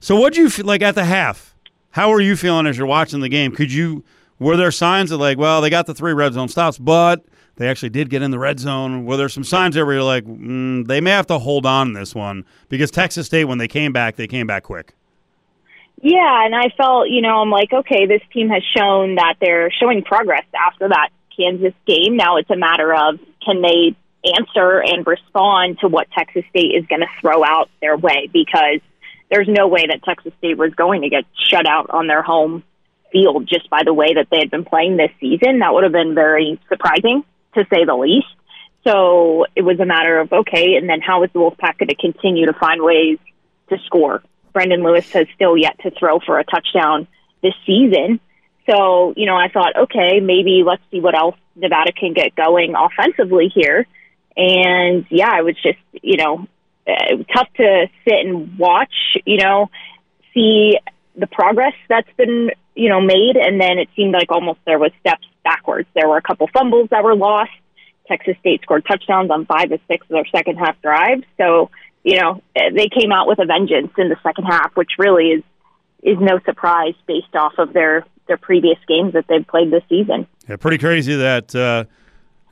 So 0.00 0.16
what 0.16 0.32
do 0.32 0.40
you 0.40 0.48
feel 0.48 0.66
like 0.66 0.82
at 0.82 0.94
the 0.94 1.04
half? 1.04 1.54
How 1.90 2.12
are 2.12 2.20
you 2.20 2.36
feeling 2.36 2.66
as 2.66 2.78
you're 2.78 2.86
watching 2.86 3.20
the 3.20 3.28
game? 3.28 3.52
Could 3.52 3.72
you 3.72 4.04
were 4.38 4.56
there 4.56 4.70
signs 4.70 5.10
of 5.10 5.20
like, 5.20 5.38
well, 5.38 5.60
they 5.60 5.70
got 5.70 5.86
the 5.86 5.94
three 5.94 6.12
red 6.12 6.34
zone 6.34 6.48
stops, 6.48 6.78
but 6.78 7.24
they 7.56 7.68
actually 7.68 7.88
did 7.88 8.10
get 8.10 8.22
in 8.22 8.30
the 8.30 8.38
red 8.38 8.60
zone. 8.60 9.04
Were 9.06 9.16
there's 9.16 9.32
some 9.32 9.44
signs 9.44 9.74
there 9.74 9.86
where 9.86 9.96
you're 9.96 10.04
like, 10.04 10.24
mm, 10.24 10.86
they 10.86 11.00
may 11.00 11.10
have 11.10 11.26
to 11.28 11.38
hold 11.38 11.66
on 11.66 11.94
this 11.94 12.14
one 12.14 12.44
because 12.68 12.90
Texas 12.90 13.26
State, 13.26 13.44
when 13.44 13.58
they 13.58 13.68
came 13.68 13.92
back, 13.92 14.16
they 14.16 14.26
came 14.26 14.46
back 14.46 14.62
quick. 14.62 14.94
Yeah, 16.02 16.44
and 16.44 16.54
I 16.54 16.68
felt, 16.76 17.08
you 17.08 17.22
know, 17.22 17.40
I'm 17.40 17.50
like, 17.50 17.72
okay, 17.72 18.04
this 18.06 18.20
team 18.32 18.50
has 18.50 18.62
shown 18.76 19.14
that 19.14 19.36
they're 19.40 19.70
showing 19.70 20.02
progress 20.04 20.44
after 20.54 20.88
that 20.88 21.08
Kansas 21.34 21.72
game. 21.86 22.16
Now 22.16 22.36
it's 22.36 22.50
a 22.50 22.56
matter 22.56 22.94
of 22.94 23.18
can 23.44 23.62
they 23.62 23.96
answer 24.38 24.82
and 24.82 25.06
respond 25.06 25.78
to 25.80 25.88
what 25.88 26.08
Texas 26.10 26.44
State 26.50 26.74
is 26.74 26.84
going 26.86 27.00
to 27.00 27.08
throw 27.20 27.42
out 27.42 27.70
their 27.80 27.96
way 27.96 28.28
because 28.30 28.80
there's 29.30 29.48
no 29.48 29.66
way 29.68 29.86
that 29.88 30.02
Texas 30.04 30.32
State 30.38 30.58
was 30.58 30.74
going 30.74 31.02
to 31.02 31.08
get 31.08 31.24
shut 31.48 31.66
out 31.66 31.88
on 31.90 32.06
their 32.06 32.22
home 32.22 32.62
field 33.12 33.48
just 33.48 33.70
by 33.70 33.82
the 33.84 33.94
way 33.94 34.14
that 34.14 34.28
they 34.30 34.38
had 34.38 34.50
been 34.50 34.64
playing 34.64 34.98
this 34.98 35.10
season. 35.20 35.60
That 35.60 35.72
would 35.72 35.84
have 35.84 35.92
been 35.92 36.14
very 36.14 36.60
surprising 36.68 37.24
to 37.56 37.66
say 37.72 37.84
the 37.84 37.94
least. 37.94 38.26
So 38.84 39.46
it 39.56 39.62
was 39.62 39.80
a 39.80 39.84
matter 39.84 40.20
of 40.20 40.32
okay, 40.32 40.76
and 40.76 40.88
then 40.88 41.00
how 41.00 41.24
is 41.24 41.30
the 41.32 41.40
Wolfpack 41.40 41.78
going 41.78 41.88
to 41.88 41.96
continue 41.96 42.46
to 42.46 42.52
find 42.52 42.80
ways 42.82 43.18
to 43.68 43.78
score? 43.84 44.22
Brendon 44.52 44.82
Lewis 44.82 45.10
has 45.12 45.26
still 45.34 45.56
yet 45.56 45.78
to 45.82 45.90
throw 45.90 46.20
for 46.20 46.38
a 46.38 46.44
touchdown 46.44 47.08
this 47.42 47.54
season. 47.66 48.20
So, 48.68 49.12
you 49.16 49.26
know, 49.26 49.36
I 49.36 49.48
thought, 49.48 49.76
okay, 49.76 50.20
maybe 50.20 50.62
let's 50.64 50.82
see 50.90 51.00
what 51.00 51.14
else 51.14 51.36
Nevada 51.54 51.92
can 51.92 52.14
get 52.14 52.34
going 52.34 52.74
offensively 52.74 53.52
here. 53.54 53.86
And 54.36 55.06
yeah, 55.10 55.38
it 55.38 55.44
was 55.44 55.56
just, 55.62 55.78
you 56.02 56.16
know, 56.16 56.46
uh, 56.86 57.16
tough 57.34 57.48
to 57.56 57.88
sit 58.04 58.26
and 58.26 58.58
watch, 58.58 59.16
you 59.24 59.38
know, 59.38 59.70
see 60.32 60.78
the 61.16 61.26
progress 61.26 61.74
that's 61.88 62.10
been, 62.16 62.50
you 62.74 62.88
know, 62.88 63.00
made. 63.00 63.36
And 63.36 63.60
then 63.60 63.78
it 63.78 63.88
seemed 63.96 64.12
like 64.12 64.30
almost 64.30 64.60
there 64.66 64.78
was 64.78 64.92
steps 65.00 65.26
backwards. 65.44 65.88
There 65.94 66.08
were 66.08 66.16
a 66.16 66.22
couple 66.22 66.48
fumbles 66.52 66.88
that 66.90 67.04
were 67.04 67.16
lost. 67.16 67.50
Texas 68.06 68.36
State 68.40 68.62
scored 68.62 68.84
touchdowns 68.86 69.30
on 69.30 69.46
five 69.46 69.72
of 69.72 69.80
six 69.88 70.04
of 70.04 70.10
their 70.10 70.26
second 70.34 70.56
half 70.56 70.80
drives. 70.80 71.24
So, 71.38 71.70
you 72.04 72.20
know, 72.20 72.42
they 72.54 72.88
came 72.88 73.10
out 73.12 73.26
with 73.26 73.40
a 73.40 73.46
vengeance 73.46 73.92
in 73.98 74.08
the 74.08 74.16
second 74.22 74.44
half, 74.44 74.76
which 74.76 74.92
really 74.98 75.28
is 75.28 75.42
is 76.02 76.18
no 76.20 76.38
surprise 76.44 76.94
based 77.08 77.34
off 77.34 77.54
of 77.58 77.72
their 77.72 78.06
their 78.28 78.36
previous 78.36 78.78
games 78.86 79.12
that 79.14 79.24
they've 79.28 79.46
played 79.46 79.70
this 79.70 79.82
season. 79.88 80.26
Yeah, 80.48 80.56
pretty 80.56 80.78
crazy 80.78 81.16
that 81.16 81.54
uh, 81.54 81.84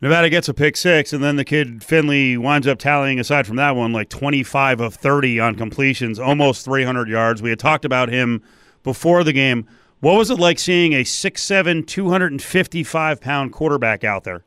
Nevada 0.04 0.28
gets 0.28 0.50
a 0.50 0.52
pick 0.52 0.76
six, 0.76 1.14
and 1.14 1.24
then 1.24 1.36
the 1.36 1.46
kid 1.46 1.82
Finley 1.82 2.36
winds 2.36 2.66
up 2.66 2.78
tallying, 2.78 3.18
aside 3.18 3.46
from 3.46 3.56
that 3.56 3.74
one, 3.74 3.94
like 3.94 4.10
25 4.10 4.80
of 4.80 4.94
30 4.94 5.40
on 5.40 5.54
completions, 5.54 6.18
almost 6.18 6.66
300 6.66 7.08
yards. 7.08 7.40
We 7.40 7.48
had 7.48 7.58
talked 7.58 7.86
about 7.86 8.10
him 8.10 8.42
before 8.82 9.24
the 9.24 9.32
game. 9.32 9.66
What 10.00 10.18
was 10.18 10.28
it 10.28 10.38
like 10.38 10.58
seeing 10.58 10.92
a 10.92 11.04
6'7", 11.04 11.86
255 11.86 13.20
pound 13.22 13.52
quarterback 13.54 14.04
out 14.04 14.24
there? 14.24 14.44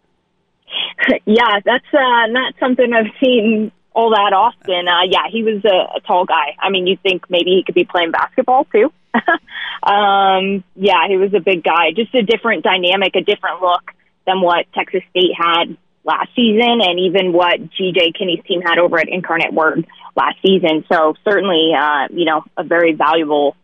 Yeah, 1.26 1.60
that's 1.66 1.86
uh, 1.92 2.28
not 2.28 2.54
something 2.60 2.94
I've 2.94 3.12
seen 3.24 3.72
all 3.94 4.12
that 4.12 4.34
often. 4.34 4.88
Uh, 4.88 5.04
yeah, 5.10 5.28
he 5.32 5.42
was 5.42 5.66
a, 5.66 5.98
a 5.98 6.02
tall 6.02 6.26
guy. 6.26 6.56
I 6.60 6.70
mean, 6.70 6.86
you'd 6.86 7.02
think 7.02 7.30
maybe 7.30 7.52
he 7.52 7.64
could 7.66 7.76
be 7.76 7.86
playing 7.86 8.12
basketball 8.12 8.66
too. 8.66 8.92
um, 9.84 10.64
yeah, 10.76 11.08
he 11.08 11.18
was 11.18 11.34
a 11.34 11.40
big 11.40 11.64
guy. 11.64 11.92
Just 11.96 12.14
a 12.14 12.22
different 12.22 12.64
dynamic, 12.64 13.16
a 13.16 13.22
different 13.22 13.62
look 13.62 13.92
than 14.28 14.42
what 14.42 14.66
Texas 14.74 15.02
State 15.10 15.32
had 15.36 15.76
last 16.04 16.30
season, 16.36 16.80
and 16.82 17.00
even 17.00 17.34
what 17.34 17.60
GJ 17.72 18.18
Kinney's 18.18 18.44
team 18.46 18.62
had 18.62 18.78
over 18.78 19.00
at 19.00 19.10
Incarnate 19.10 19.54
Word 19.54 19.88
last 20.16 20.38
season. 20.46 20.86
So 20.92 21.16
certainly, 21.24 21.72
uh, 21.78 22.08
you 22.12 22.26
know, 22.26 22.44
a 22.56 22.64
very 22.64 22.94
valuable 22.94 23.56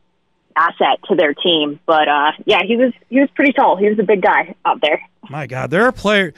asset 0.56 1.00
to 1.10 1.16
their 1.16 1.34
team. 1.34 1.80
But 1.86 2.08
uh, 2.08 2.32
yeah, 2.46 2.62
he 2.66 2.78
was 2.78 2.94
he 3.10 3.20
was 3.20 3.30
pretty 3.36 3.54
tall. 3.54 3.78
He 3.78 3.88
was 3.88 4.00
a 4.00 4.04
big 4.04 4.22
guy 4.22 4.56
out 4.66 4.80
there. 4.82 5.02
My 5.30 5.46
God, 5.46 5.70
there 5.70 5.86
are 5.86 5.92
players 5.92 6.34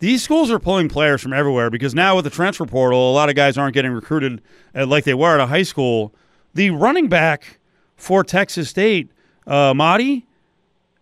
these 0.00 0.22
schools 0.22 0.50
are 0.50 0.58
pulling 0.58 0.88
players 0.88 1.22
from 1.22 1.34
everywhere 1.34 1.70
because 1.70 1.94
now 1.94 2.16
with 2.16 2.24
the 2.24 2.30
transfer 2.30 2.64
portal, 2.64 3.10
a 3.10 3.12
lot 3.12 3.28
of 3.28 3.34
guys 3.34 3.56
aren't 3.56 3.74
getting 3.74 3.92
recruited 3.92 4.42
like 4.74 5.04
they 5.04 5.14
were 5.14 5.34
at 5.34 5.40
a 5.40 5.46
high 5.46 5.62
school. 5.62 6.14
The 6.54 6.70
running 6.70 7.08
back 7.08 7.58
for 7.96 8.24
Texas 8.24 8.70
State, 8.70 9.10
uh, 9.46 9.74
Mahdi. 9.74 10.26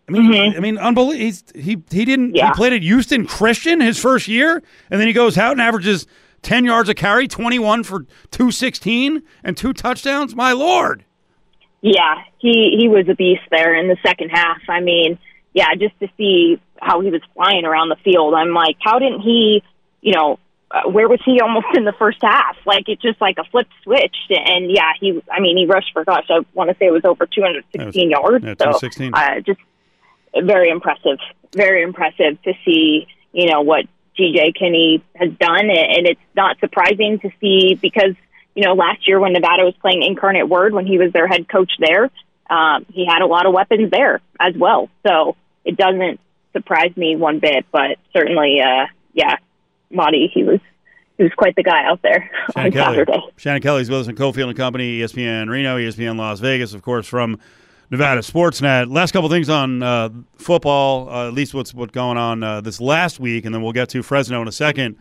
I 0.09 0.11
mean, 0.11 0.33
mm-hmm. 0.33 0.57
I 0.57 0.61
mean, 0.61 0.79
unbelievable. 0.79 1.61
He 1.61 1.83
he 1.91 2.05
didn't. 2.05 2.35
Yeah. 2.35 2.49
He 2.49 2.55
played 2.55 2.73
at 2.73 2.83
Houston 2.83 3.27
Christian 3.27 3.81
his 3.81 3.99
first 3.99 4.27
year, 4.27 4.63
and 4.91 5.01
then 5.01 5.07
he 5.07 5.13
goes 5.13 5.37
out 5.37 5.53
and 5.53 5.61
averages 5.61 6.07
ten 6.41 6.65
yards 6.65 6.89
a 6.89 6.95
carry, 6.95 7.29
twenty 7.29 7.59
one 7.59 7.85
for 7.85 8.07
two 8.31 8.51
sixteen, 8.51 9.23
and 9.45 9.57
two 9.57 9.73
touchdowns. 9.73 10.35
My 10.35 10.53
lord. 10.53 11.05
Yeah, 11.83 12.23
he 12.39 12.77
he 12.79 12.89
was 12.89 13.07
a 13.09 13.15
beast 13.15 13.43
there 13.51 13.75
in 13.75 13.89
the 13.89 13.99
second 14.03 14.31
half. 14.31 14.59
I 14.69 14.81
mean, 14.81 15.19
yeah, 15.53 15.75
just 15.75 15.99
to 16.01 16.09
see 16.17 16.61
how 16.81 17.01
he 17.01 17.11
was 17.11 17.21
flying 17.35 17.65
around 17.65 17.91
the 17.91 17.97
field. 17.97 18.35
I'm 18.35 18.55
like, 18.55 18.77
how 18.81 18.99
didn't 18.99 19.21
he, 19.21 19.63
you 20.01 20.15
know, 20.15 20.39
uh, 20.71 20.89
where 20.89 21.09
was 21.09 21.21
he 21.25 21.41
almost 21.43 21.67
in 21.75 21.85
the 21.85 21.93
first 21.99 22.19
half? 22.23 22.57
Like 22.65 22.89
it 22.89 23.01
just 23.01 23.21
like 23.21 23.37
a 23.39 23.45
flip 23.45 23.69
switch, 23.83 24.17
and 24.31 24.71
yeah, 24.71 24.93
he. 24.99 25.23
I 25.31 25.41
mean, 25.41 25.57
he 25.57 25.67
rushed 25.67 25.93
for 25.93 26.05
gosh, 26.05 26.27
I 26.31 26.41
want 26.55 26.71
to 26.71 26.77
say 26.79 26.87
it 26.87 26.93
was 26.93 27.05
over 27.05 27.27
216 27.27 28.11
yards. 28.11 28.45
yeah, 28.45 28.55
so 28.59 28.79
216. 28.79 29.15
uh, 29.15 29.41
just 29.41 29.61
very 30.43 30.71
impressive, 30.71 31.19
very 31.55 31.83
impressive 31.83 32.41
to 32.43 32.53
see. 32.65 33.07
You 33.33 33.51
know 33.51 33.61
what 33.63 33.87
GJ 34.19 34.59
Kinney 34.59 35.03
has 35.15 35.31
done, 35.39 35.71
and 35.71 36.07
it's 36.07 36.21
not 36.35 36.59
surprising 36.61 37.19
to 37.21 37.31
see 37.41 37.75
because 37.75 38.15
you 38.55 38.65
know 38.65 38.75
last 38.75 39.07
year 39.07 39.21
when 39.21 39.33
Nevada 39.33 39.65
was 39.65 39.75
playing 39.81 40.03
Incarnate 40.03 40.49
Word 40.49 40.73
when 40.73 40.87
he 40.87 40.99
was 40.99 41.13
their 41.13 41.29
head 41.29 41.49
coach 41.49 41.73
there, 41.79 42.11
um, 42.51 42.87
he 42.93 43.07
had 43.07 43.23
a 43.23 43.27
lot 43.27 43.47
of 43.47 43.53
weapons 43.53 43.91
there 43.91 44.21
as 44.41 44.55
well. 44.57 44.89
So 45.07 45.37
it 45.65 45.77
doesn't 45.77 46.21
surprise 46.53 46.97
me 46.97 47.17
one 47.17 47.39
bit, 47.39 47.67
but 47.71 47.99
certainly, 48.13 48.61
uh, 48.61 48.87
yeah, 49.13 49.37
Monty, 49.91 50.31
he 50.33 50.43
was 50.43 50.61
he 51.17 51.25
was 51.25 51.33
quite 51.37 51.57
the 51.57 51.63
guy 51.63 51.85
out 51.85 52.01
there 52.03 52.31
Shannon 52.55 52.67
on 52.67 52.73
Kelly. 52.73 52.97
Saturday. 52.97 53.21
Shannon 53.37 53.63
Kelly's 53.63 53.91
with 53.91 54.01
us 54.01 54.09
in 54.09 54.17
Cofield 54.17 54.49
and 54.49 54.57
Company, 54.57 55.01
ESPN 55.01 55.49
Reno, 55.49 55.77
ESPN 55.77 56.17
Las 56.17 56.41
Vegas, 56.41 56.75
of 56.75 56.83
course, 56.83 57.07
from 57.07 57.39
Nevada 57.91 58.21
Sportsnet. 58.21 58.93
Last 58.93 59.13
couple 59.13 59.29
things 59.29 59.49
on 59.49 59.83
uh, 59.83 60.11
football, 60.37 61.09
uh, 61.09 61.29
at 61.29 61.35
least 61.35 61.55
what's 61.55 61.73
what's 61.73 61.93
going 61.93 62.19
on 62.19 62.43
uh, 62.43 62.61
this 62.61 62.81
last 62.81 63.19
week, 63.19 63.45
and 63.45 63.55
then 63.55 63.63
we'll 63.63 63.73
get 63.73 63.89
to 63.91 64.03
Fresno 64.03 64.43
in 64.43 64.49
a 64.49 64.53
second. 64.53 64.97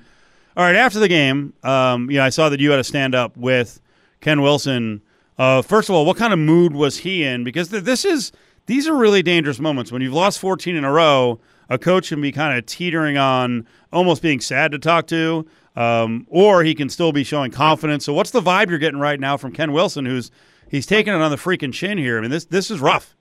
All 0.56 0.64
right, 0.64 0.76
after 0.76 1.00
the 1.00 1.08
game, 1.08 1.54
um, 1.64 2.10
you 2.10 2.18
know, 2.18 2.24
I 2.24 2.30
saw 2.30 2.50
that 2.50 2.60
you 2.60 2.72
had 2.72 2.80
a 2.80 2.84
stand 2.84 3.14
up 3.14 3.36
with 3.36 3.82
Ken 4.22 4.42
Wilson. 4.42 5.02
Uh, 5.38 5.62
first 5.62 5.90
of 5.90 5.96
all, 5.96 6.06
what 6.06 6.18
kind 6.18 6.34
of 6.34 6.40
mood 6.40 6.74
was 6.74 7.00
he 7.00 7.24
in? 7.24 7.44
Because 7.44 7.70
th- 7.70 7.84
this 7.84 8.06
is 8.06 8.32
these 8.66 8.88
are 8.88 8.96
really 8.96 9.22
dangerous 9.22 9.60
moments 9.60 9.92
when 9.92 10.02
you've 10.02 10.14
lost 10.14 10.40
14 10.40 10.76
in 10.76 10.84
a 10.84 10.92
row. 10.92 11.40
A 11.70 11.78
coach 11.78 12.10
can 12.10 12.22
be 12.22 12.32
kind 12.32 12.58
of 12.58 12.66
teetering 12.66 13.18
on 13.18 13.68
almost 13.92 14.22
being 14.22 14.40
sad 14.40 14.72
to 14.72 14.80
talk 14.80 15.08
to, 15.08 15.46
um, 15.76 16.26
or 16.30 16.64
he 16.64 16.74
can 16.74 16.90
still 16.90 17.12
be 17.12 17.26
showing 17.26 17.52
confidence. 17.52 18.06
So, 18.06 18.14
what's 18.14 18.32
the 18.32 18.42
vibe 18.42 18.70
you're 18.70 18.80
getting 18.80 19.00
right 19.00 19.20
now 19.20 19.36
from 19.36 19.52
Ken 19.52 19.74
Wilson, 19.74 20.06
who's 20.06 20.32
he's 20.70 20.86
taking 20.86 21.14
it 21.14 21.22
on 21.22 21.32
the 21.32 21.38
freaking 21.38 21.74
chin 21.74 21.98
here? 21.98 22.18
I 22.18 22.22
mean, 22.22 22.32
this 22.32 22.46
this 22.46 22.72
is 22.72 22.80
rough. 22.80 23.16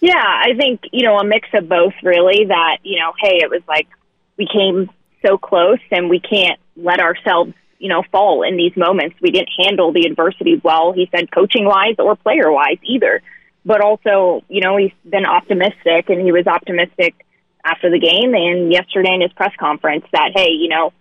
Yeah, 0.00 0.12
I 0.14 0.54
think, 0.56 0.82
you 0.92 1.04
know, 1.04 1.18
a 1.18 1.24
mix 1.24 1.48
of 1.54 1.68
both 1.68 1.94
really 2.02 2.44
that, 2.44 2.78
you 2.82 2.98
know, 2.98 3.12
hey, 3.18 3.38
it 3.42 3.50
was 3.50 3.62
like 3.66 3.88
we 4.36 4.46
came 4.46 4.90
so 5.26 5.38
close 5.38 5.80
and 5.90 6.10
we 6.10 6.20
can't 6.20 6.60
let 6.76 7.00
ourselves, 7.00 7.54
you 7.78 7.88
know, 7.88 8.02
fall 8.12 8.42
in 8.42 8.56
these 8.56 8.76
moments. 8.76 9.16
We 9.22 9.30
didn't 9.30 9.50
handle 9.58 9.92
the 9.92 10.06
adversity 10.06 10.60
well, 10.62 10.92
he 10.92 11.08
said, 11.14 11.32
coaching 11.32 11.64
wise 11.64 11.94
or 11.98 12.14
player 12.16 12.52
wise 12.52 12.78
either. 12.82 13.22
But 13.64 13.80
also, 13.80 14.44
you 14.48 14.60
know, 14.60 14.76
he's 14.76 14.92
been 15.08 15.26
optimistic 15.26 16.08
and 16.08 16.20
he 16.20 16.30
was 16.30 16.46
optimistic 16.46 17.14
after 17.64 17.90
the 17.90 17.98
game 17.98 18.34
and 18.34 18.70
yesterday 18.70 19.14
in 19.14 19.22
his 19.22 19.32
press 19.32 19.52
conference 19.58 20.04
that, 20.12 20.32
hey, 20.36 20.50
you 20.50 20.68
know, 20.68 20.92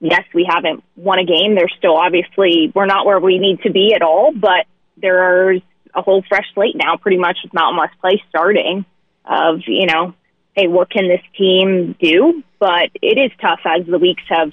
yes, 0.00 0.22
we 0.32 0.46
haven't 0.48 0.84
won 0.96 1.18
a 1.18 1.24
game. 1.24 1.54
There's 1.54 1.74
still 1.78 1.96
obviously, 1.96 2.70
we're 2.74 2.86
not 2.86 3.06
where 3.06 3.18
we 3.18 3.38
need 3.38 3.62
to 3.62 3.72
be 3.72 3.94
at 3.94 4.02
all, 4.02 4.32
but 4.32 4.66
there's 4.96 5.62
a 5.94 6.02
whole 6.02 6.22
fresh 6.28 6.46
slate 6.54 6.76
now, 6.76 6.96
pretty 6.96 7.18
much 7.18 7.38
with 7.42 7.54
Mountain 7.54 7.78
West 7.78 7.94
Play 8.00 8.22
starting. 8.28 8.84
Of 9.24 9.60
you 9.66 9.86
know, 9.86 10.14
hey, 10.54 10.66
what 10.66 10.90
can 10.90 11.08
this 11.08 11.22
team 11.36 11.96
do? 12.00 12.42
But 12.58 12.90
it 13.00 13.18
is 13.18 13.30
tough 13.40 13.60
as 13.64 13.86
the 13.86 13.98
weeks 13.98 14.22
have 14.28 14.52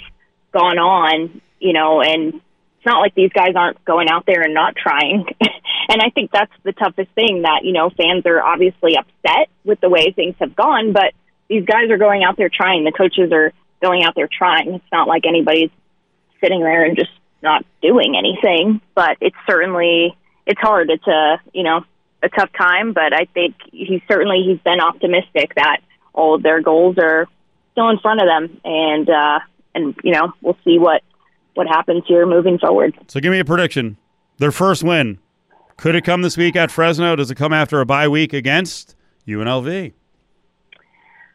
gone 0.54 0.77
on, 0.77 1.41
you 1.60 1.73
know, 1.73 2.01
and 2.01 2.36
it's 2.36 2.86
not 2.86 2.99
like 2.99 3.13
these 3.13 3.32
guys 3.34 3.54
aren't 3.56 3.84
going 3.86 4.10
out 4.10 4.25
there 4.25 4.41
and 4.41 4.54
not 4.54 4.75
trying. 4.75 5.25
and 5.41 6.01
I 6.01 6.10
think 6.10 6.32
that's 6.32 6.51
the 6.63 6.71
toughest 6.71 7.12
thing 7.12 7.41
that 7.43 7.62
you 7.63 7.73
know 7.73 7.89
fans 7.89 8.25
are 8.25 8.41
obviously 8.41 8.97
upset 8.97 9.49
with 9.63 9.80
the 9.82 9.89
way 9.89 10.12
things 10.12 10.36
have 10.39 10.56
gone, 10.56 10.93
but 10.93 11.13
these 11.49 11.65
guys 11.65 11.89
are 11.89 11.97
going 11.97 12.23
out 12.23 12.38
there 12.38 12.49
trying. 12.49 12.86
The 12.86 12.93
coaches 12.93 13.32
are 13.34 13.51
going 13.82 14.04
out 14.04 14.15
there 14.15 14.30
trying. 14.32 14.75
It's 14.75 14.91
not 14.91 15.08
like 15.08 15.25
anybody's 15.25 15.69
sitting 16.41 16.62
there 16.62 16.86
and 16.86 16.95
just 16.95 17.12
not 17.43 17.65
doing 17.82 18.15
anything. 18.17 18.80
But 18.95 19.17
it's 19.19 19.36
certainly 19.49 20.15
it's 20.45 20.60
hard. 20.60 20.89
It's 20.89 21.08
a 21.08 21.39
you 21.54 21.63
know 21.63 21.84
a 22.23 22.30
tough 22.30 22.49
time, 22.58 22.93
but 22.93 23.13
I 23.13 23.25
think 23.34 23.56
he's 23.71 24.01
certainly 24.08 24.43
he's 24.45 24.60
been 24.60 24.80
optimistic 24.80 25.54
that 25.56 25.77
all 26.13 26.36
of 26.36 26.43
their 26.43 26.62
goals 26.62 26.97
are 26.97 27.27
still 27.71 27.89
in 27.89 27.99
front 27.99 28.21
of 28.21 28.27
them, 28.27 28.60
and 28.63 29.10
uh, 29.10 29.39
and 29.75 29.95
you 30.04 30.13
know 30.13 30.34
we'll 30.41 30.58
see 30.63 30.77
what 30.77 31.01
what 31.54 31.67
happens 31.67 32.04
here 32.08 32.25
moving 32.25 32.58
forward. 32.60 32.97
So, 33.08 33.19
give 33.19 33.32
me 33.32 33.39
a 33.39 33.45
prediction. 33.45 33.97
Their 34.38 34.51
first 34.51 34.84
win 34.84 35.19
could 35.82 35.95
it 35.95 36.06
come 36.06 36.21
this 36.21 36.38
week 36.38 36.56
at 36.56 36.69
Fresno? 36.69 37.15
Does 37.15 37.32
it 37.32 37.36
come 37.36 37.51
after 37.51 37.82
a 37.82 37.88
bye 37.88 38.08
week 38.08 38.34
against 38.34 38.95
UNLV? 39.27 39.93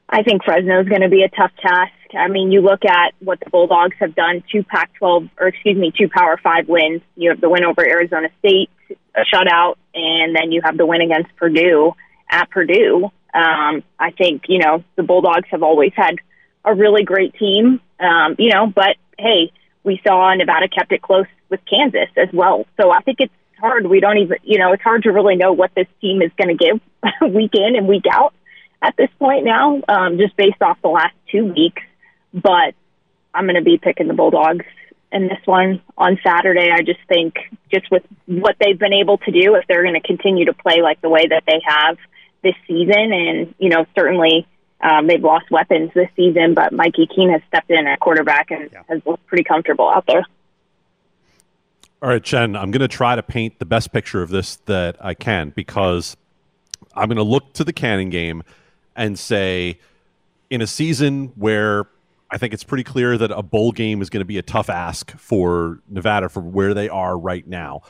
I 0.09 0.23
think 0.23 0.45
Fresno 0.45 0.81
is 0.83 0.89
going 0.89 1.01
to 1.01 1.09
be 1.09 1.25
a 1.25 1.29
tough 1.29 1.51
task. 1.61 1.93
I 2.17 2.29
mean, 2.29 2.53
you 2.53 2.61
look 2.61 2.85
at 2.85 3.13
what 3.19 3.41
the 3.41 3.51
Bulldogs 3.51 3.97
have 3.99 4.15
done: 4.15 4.45
two 4.53 4.63
Pac-12, 4.63 5.31
or 5.41 5.49
excuse 5.49 5.77
me, 5.77 5.93
two 5.99 6.09
Power 6.09 6.39
Five 6.41 6.69
wins. 6.69 7.03
You 7.17 7.31
have 7.31 7.41
the 7.41 7.51
win 7.51 7.65
over 7.65 7.85
Arizona 7.85 8.29
State, 8.39 8.71
a 9.17 9.23
shutout, 9.23 9.77
and 9.95 10.35
then 10.35 10.53
you 10.53 10.61
have 10.63 10.77
the 10.77 10.87
win 10.87 11.01
against 11.01 11.35
Purdue 11.37 11.93
at 12.31 12.51
Purdue. 12.51 13.05
Um, 13.35 13.83
I 13.99 14.11
think 14.17 14.45
you 14.49 14.59
know 14.59 14.85
the 14.97 15.03
Bulldogs 15.03 15.49
have 15.51 15.63
always 15.63 15.93
had 15.95 16.17
a 16.65 16.75
really 16.75 17.05
great 17.05 17.35
team. 17.35 17.81
Um, 17.99 18.37
you 18.39 18.51
know, 18.53 18.67
but 18.67 18.97
hey, 19.19 19.53
we 19.85 20.01
saw 20.07 20.35
Nevada 20.35 20.69
kept 20.69 20.93
it 20.93 21.01
close 21.01 21.27
with 21.49 21.61
Kansas 21.69 22.11
as 22.17 22.29
well. 22.33 22.67
So 22.81 22.91
I 22.91 23.01
think 23.01 23.19
it's 23.21 23.33
hard. 23.59 23.87
We 23.87 24.01
don't 24.01 24.19
even, 24.19 24.39
you 24.43 24.59
know, 24.59 24.73
it's 24.73 24.83
hard 24.83 25.05
to 25.05 25.11
really 25.11 25.37
know 25.37 25.53
what 25.53 25.71
this 25.75 25.87
team 26.01 26.23
is 26.23 26.31
going 26.37 26.57
to 26.57 26.65
give 26.65 26.81
week 27.35 27.53
in 27.55 27.77
and 27.77 27.89
week 27.89 28.05
out 28.11 28.35
at 28.83 28.95
this 28.97 29.09
point 29.19 29.45
now, 29.45 29.81
um, 29.89 30.19
just 30.19 30.37
based 30.37 30.61
off 30.61 30.79
the 30.83 30.89
last 30.89 31.15
two 31.31 31.47
weeks. 31.47 31.83
But 32.35 32.75
I'm 33.33 33.45
going 33.45 33.57
to 33.57 33.63
be 33.63 33.79
picking 33.79 34.09
the 34.09 34.15
Bulldogs 34.15 34.67
in 35.13 35.29
this 35.29 35.39
one 35.45 35.81
on 35.97 36.19
Saturday. 36.25 36.71
I 36.73 36.83
just 36.83 37.01
think, 37.09 37.35
just 37.73 37.91
with 37.91 38.03
what 38.27 38.57
they've 38.61 38.79
been 38.79 38.93
able 38.93 39.19
to 39.19 39.31
do, 39.31 39.55
if 39.55 39.67
they're 39.67 39.83
going 39.83 39.95
to 39.95 40.07
continue 40.07 40.47
to 40.47 40.53
play 40.53 40.83
like 40.83 41.01
the 41.01 41.09
way 41.09 41.27
that 41.29 41.45
they 41.47 41.61
have 41.65 41.97
this 42.43 42.55
season, 42.67 43.13
and 43.13 43.55
you 43.59 43.69
know, 43.69 43.87
certainly 43.97 44.47
um, 44.81 45.07
they've 45.07 45.23
lost 45.23 45.51
weapons 45.51 45.91
this 45.95 46.09
season, 46.17 46.55
but 46.55 46.73
Mikey 46.73 47.07
Keene 47.07 47.31
has 47.31 47.41
stepped 47.49 47.71
in 47.71 47.87
at 47.87 48.01
quarterback 48.01 48.51
and 48.51 48.71
Yeah. 48.73 48.83
has 48.89 49.01
looked 49.07 49.27
pretty 49.27 49.45
comfortable 49.45 49.89
out 49.89 50.07
there. 50.07 50.25
All 52.03 52.11
right, 52.11 52.23
Chen, 52.23 52.55
I'm 52.55 52.71
going 52.71 52.81
to 52.83 52.89
try 52.89 53.17
to 53.17 53.23
paint 53.23 53.59
the 53.59 53.65
best 53.65 53.93
picture 53.93 54.23
of 54.23 54.29
this 54.29 54.57
that 54.67 54.97
I 55.01 55.15
can 55.15 55.51
because 55.51 56.17
I'm 56.95 57.09
going 57.09 57.17
to 57.17 57.23
look 57.23 57.55
to 57.55 57.65
the 57.65 57.73
Cannon 57.73 58.11
game 58.11 58.43
and 58.95 59.19
say, 59.19 59.79
in 60.51 60.61
a 60.61 60.67
season 60.67 61.33
where 61.37 61.87
I 62.31 62.39
think 62.39 62.53
it's 62.53 62.65
pretty 62.65 62.85
clear 62.85 63.17
that 63.19 63.31
a 63.31 63.43
bowl 63.43 63.73
game 63.73 64.03
is 64.03 64.11
going 64.11 64.21
to 64.21 64.25
be 64.27 64.39
a 64.39 64.43
tough 64.43 64.69
ask 64.69 65.17
for 65.17 65.79
Nevada 65.89 66.29
for 66.29 66.41
where 66.41 66.75
they 66.75 66.89
are 66.89 67.17
right 67.17 67.47
now, 67.47 67.83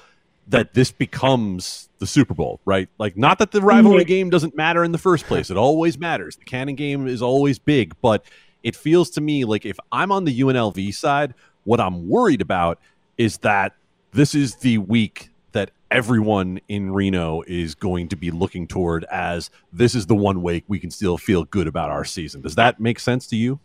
that 0.48 0.74
this 0.74 0.92
becomes 0.92 1.88
the 1.98 2.06
Super 2.06 2.34
Bowl, 2.34 2.60
right? 2.66 2.88
Like, 2.98 3.16
not 3.16 3.38
that 3.38 3.50
the 3.50 3.60
rivalry 3.62 4.04
Mhm. 4.04 4.08
game 4.08 4.30
doesn't 4.30 4.54
matter 4.56 4.84
in 4.84 4.92
the 4.92 4.98
first 4.98 5.24
place, 5.26 5.50
it 5.50 5.56
always 5.56 5.98
matters. 5.98 6.36
The 6.36 6.44
Cannon 6.44 6.74
game 6.74 7.06
is 7.08 7.22
always 7.22 7.58
big, 7.58 7.94
but 8.02 8.24
it 8.62 8.76
feels 8.76 9.10
to 9.10 9.20
me 9.20 9.44
like 9.44 9.64
if 9.64 9.78
I'm 9.90 10.12
on 10.12 10.24
the 10.24 10.32
UNLV 10.40 10.92
side, 10.92 11.34
what 11.64 11.80
I'm 11.80 12.08
worried 12.08 12.40
about 12.42 12.78
is 13.16 13.38
that 13.38 13.74
this 14.12 14.34
is 14.34 14.56
the 14.56 14.78
week 14.78 15.30
that 15.52 15.70
everyone 15.90 16.60
in 16.68 16.90
Reno 16.92 17.42
is 17.46 17.74
going 17.74 18.08
to 18.08 18.16
be 18.16 18.30
looking 18.30 18.66
toward 18.66 19.04
as 19.04 19.50
this 19.72 19.94
is 19.94 20.06
the 20.06 20.14
one 20.14 20.42
week 20.42 20.64
we 20.68 20.78
can 20.78 20.90
still 20.90 21.16
feel 21.16 21.44
good 21.44 21.66
about 21.66 21.90
our 21.90 22.04
season. 22.04 22.42
Does 22.42 22.54
that 22.56 22.78
make 22.78 23.00
sense 23.00 23.26
to 23.28 23.36
you? 23.36 23.58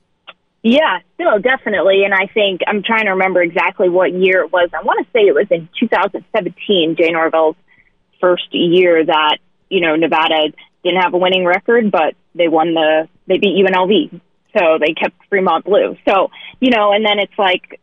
Yeah, 0.63 0.99
no, 1.17 1.39
definitely. 1.39 2.03
And 2.03 2.13
I 2.13 2.27
think 2.31 2.61
I'm 2.67 2.83
trying 2.83 3.05
to 3.05 3.11
remember 3.11 3.41
exactly 3.41 3.89
what 3.89 4.13
year 4.13 4.41
it 4.43 4.51
was. 4.51 4.69
I 4.73 4.83
want 4.83 5.05
to 5.05 5.11
say 5.11 5.21
it 5.21 5.33
was 5.33 5.47
in 5.49 5.67
2017, 5.79 6.95
Jay 6.97 7.09
Norvell's 7.09 7.55
first 8.19 8.47
year 8.51 9.03
that, 9.03 9.37
you 9.69 9.81
know, 9.81 9.95
Nevada 9.95 10.53
didn't 10.83 11.01
have 11.01 11.13
a 11.13 11.17
winning 11.17 11.45
record, 11.45 11.89
but 11.89 12.13
they 12.35 12.47
won 12.47 12.75
the, 12.75 13.07
they 13.27 13.39
beat 13.39 13.65
UNLV. 13.65 14.21
So 14.55 14.77
they 14.79 14.93
kept 14.93 15.15
Fremont 15.29 15.65
blue. 15.65 15.97
So, 16.07 16.29
you 16.59 16.69
know, 16.69 16.91
and 16.91 17.03
then 17.03 17.17
it's 17.17 17.37
like, 17.39 17.79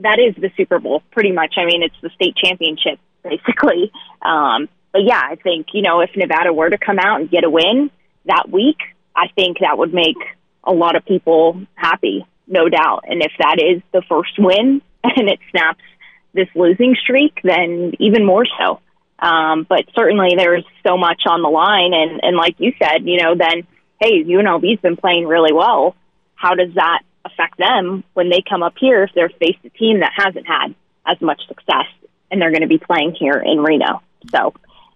that 0.00 0.18
is 0.18 0.34
the 0.40 0.50
Super 0.56 0.78
Bowl 0.78 1.02
pretty 1.10 1.32
much. 1.32 1.54
I 1.58 1.66
mean, 1.66 1.82
it's 1.82 1.96
the 2.00 2.10
state 2.10 2.36
championship 2.36 2.98
basically. 3.22 3.92
Um, 4.22 4.68
but 4.92 5.02
yeah, 5.04 5.20
I 5.22 5.36
think, 5.36 5.68
you 5.72 5.82
know, 5.82 6.00
if 6.00 6.10
Nevada 6.16 6.52
were 6.52 6.70
to 6.70 6.78
come 6.78 6.98
out 6.98 7.20
and 7.20 7.30
get 7.30 7.44
a 7.44 7.50
win 7.50 7.90
that 8.26 8.50
week, 8.50 8.78
I 9.14 9.28
think 9.34 9.58
that 9.60 9.76
would 9.76 9.92
make 9.92 10.16
a 10.64 10.72
lot 10.72 10.96
of 10.96 11.04
people 11.04 11.62
happy, 11.74 12.26
no 12.46 12.68
doubt. 12.68 13.04
And 13.08 13.22
if 13.22 13.32
that 13.38 13.56
is 13.58 13.82
the 13.92 14.02
first 14.08 14.38
win 14.38 14.82
and 15.04 15.28
it 15.28 15.40
snaps 15.50 15.82
this 16.34 16.48
losing 16.54 16.96
streak, 17.00 17.40
then 17.42 17.92
even 17.98 18.24
more 18.24 18.46
so. 18.58 18.80
Um, 19.18 19.66
but 19.68 19.84
certainly 19.94 20.34
there's 20.36 20.64
so 20.86 20.96
much 20.96 21.22
on 21.26 21.42
the 21.42 21.48
line. 21.48 21.92
And, 21.94 22.20
and 22.22 22.36
like 22.36 22.56
you 22.58 22.72
said, 22.82 23.04
you 23.04 23.22
know, 23.22 23.34
then, 23.36 23.66
hey, 24.00 24.24
UNLV's 24.24 24.80
been 24.80 24.96
playing 24.96 25.26
really 25.26 25.52
well. 25.52 25.94
How 26.34 26.54
does 26.54 26.74
that 26.74 27.02
affect 27.24 27.58
them 27.58 28.02
when 28.14 28.30
they 28.30 28.42
come 28.48 28.62
up 28.62 28.74
here 28.80 29.04
if 29.04 29.10
they're 29.14 29.28
faced 29.28 29.64
a 29.64 29.70
team 29.70 30.00
that 30.00 30.12
hasn't 30.16 30.46
had 30.46 30.74
as 31.06 31.20
much 31.20 31.40
success 31.46 31.86
and 32.30 32.40
they're 32.40 32.50
going 32.50 32.62
to 32.62 32.68
be 32.68 32.78
playing 32.78 33.14
here 33.18 33.38
in 33.38 33.60
Reno? 33.60 34.02
So, 34.30 34.54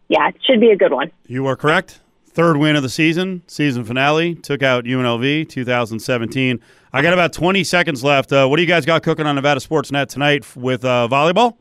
yeah, 0.09 0.29
it 0.29 0.37
should 0.45 0.61
be 0.61 0.71
a 0.71 0.77
good 0.77 0.93
one. 0.93 1.13
You 1.29 1.47
are 1.47 1.57
correct. 1.57 2.01
Third 2.37 2.59
win 2.59 2.77
of 2.77 2.83
the 2.83 2.89
season, 2.91 3.43
season 3.47 3.83
finale, 3.83 4.35
took 4.35 4.63
out 4.63 4.85
UNLV 4.85 5.49
2017. 5.49 6.61
I 6.93 7.03
got 7.03 7.15
about 7.15 7.33
20 7.33 7.65
seconds 7.65 8.05
left. 8.05 8.31
Uh, 8.31 8.47
what 8.47 8.57
do 8.57 8.63
you 8.63 8.69
guys 8.69 8.85
got 8.85 9.03
cooking 9.03 9.27
on 9.27 9.37
Nevada 9.37 9.59
Sports 9.59 9.91
Net 9.91 10.11
tonight 10.11 10.45
with 10.55 10.85
uh, 10.85 11.09
volleyball? 11.11 11.57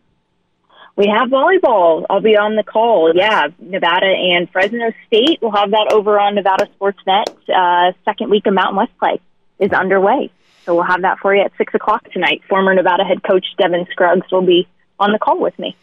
We 0.98 1.08
have 1.08 1.30
volleyball. 1.30 2.06
I'll 2.10 2.20
be 2.20 2.36
on 2.36 2.58
the 2.58 2.64
call. 2.64 3.14
Yeah, 3.16 3.48
Nevada 3.58 4.06
and 4.06 4.50
Fresno 4.50 4.92
State. 5.08 5.40
We'll 5.42 5.52
have 5.52 5.72
that 5.72 5.94
over 5.94 6.20
on 6.20 6.36
Nevada 6.36 6.68
Sportsnet. 6.78 7.30
Uh, 7.48 7.94
second 8.04 8.30
week 8.30 8.46
of 8.46 8.54
Mountain 8.54 8.76
West 8.76 8.98
play 9.00 9.22
is 9.60 9.72
underway. 9.72 10.30
So 10.66 10.76
we'll 10.76 10.84
have 10.84 11.04
that 11.04 11.20
for 11.20 11.34
you 11.34 11.42
at 11.42 11.54
6 11.58 11.74
o'clock 11.74 12.12
tonight. 12.12 12.42
Former 12.50 12.74
Nevada 12.74 13.06
head 13.06 13.24
coach 13.24 13.46
Devin 13.58 13.88
Scruggs 13.92 14.30
will 14.30 14.46
be 14.46 14.68
on 15.00 15.14
the 15.14 15.20
call 15.20 15.40
with 15.40 15.58
me. 15.58 15.76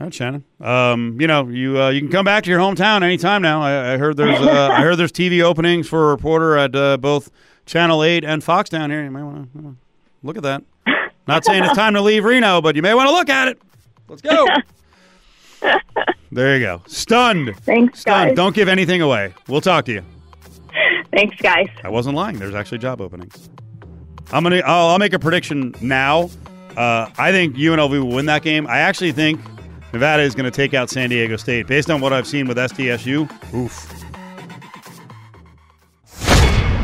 All 0.00 0.06
right, 0.06 0.14
Shannon. 0.14 0.44
Um, 0.60 1.20
you 1.20 1.26
know, 1.26 1.48
you 1.48 1.80
uh, 1.82 1.88
you 1.90 2.00
can 2.00 2.08
come 2.10 2.24
back 2.24 2.44
to 2.44 2.50
your 2.50 2.60
hometown 2.60 3.02
anytime 3.02 3.42
now. 3.42 3.60
I, 3.62 3.94
I 3.94 3.96
heard 3.96 4.16
there's 4.16 4.38
uh, 4.38 4.68
I 4.72 4.82
heard 4.82 4.94
there's 4.96 5.10
TV 5.10 5.42
openings 5.42 5.88
for 5.88 6.06
a 6.08 6.10
reporter 6.10 6.56
at 6.56 6.76
uh, 6.76 6.96
both 6.98 7.30
Channel 7.66 8.04
Eight 8.04 8.24
and 8.24 8.42
Fox 8.44 8.70
down 8.70 8.90
here. 8.90 9.02
You 9.02 9.10
may 9.10 9.22
want 9.22 9.52
to 9.54 9.76
look 10.22 10.36
at 10.36 10.44
that. 10.44 10.62
Not 11.26 11.44
saying 11.44 11.64
it's 11.64 11.74
time 11.74 11.94
to 11.94 12.00
leave 12.00 12.24
Reno, 12.24 12.60
but 12.62 12.76
you 12.76 12.82
may 12.82 12.94
want 12.94 13.08
to 13.08 13.12
look 13.12 13.28
at 13.28 13.48
it. 13.48 13.60
Let's 14.08 14.22
go. 14.22 14.46
there 16.32 16.56
you 16.56 16.64
go. 16.64 16.82
Stunned. 16.86 17.56
Thanks, 17.62 18.00
Stunned. 18.00 18.30
guys. 18.30 18.36
Don't 18.36 18.54
give 18.54 18.68
anything 18.68 19.02
away. 19.02 19.34
We'll 19.48 19.60
talk 19.60 19.84
to 19.86 19.92
you. 19.92 20.04
Thanks, 21.12 21.36
guys. 21.42 21.66
I 21.82 21.88
wasn't 21.88 22.14
lying. 22.14 22.38
There's 22.38 22.54
actually 22.54 22.78
job 22.78 23.00
openings. 23.00 23.48
I'm 24.30 24.44
gonna. 24.44 24.62
I'll, 24.64 24.90
I'll 24.90 24.98
make 25.00 25.12
a 25.12 25.18
prediction 25.18 25.74
now. 25.80 26.30
Uh, 26.76 27.10
I 27.18 27.32
think 27.32 27.56
UNLV 27.56 27.90
will 27.90 28.14
win 28.14 28.26
that 28.26 28.42
game. 28.42 28.68
I 28.68 28.78
actually 28.78 29.10
think 29.10 29.40
Nevada 29.92 30.22
is 30.22 30.34
going 30.34 30.44
to 30.44 30.50
take 30.50 30.74
out 30.74 30.90
San 30.90 31.08
Diego 31.08 31.36
State 31.36 31.66
based 31.66 31.90
on 31.90 32.00
what 32.00 32.12
I've 32.12 32.26
seen 32.26 32.46
with 32.46 32.58
SDSU. 32.58 33.22
Oof. 33.54 33.94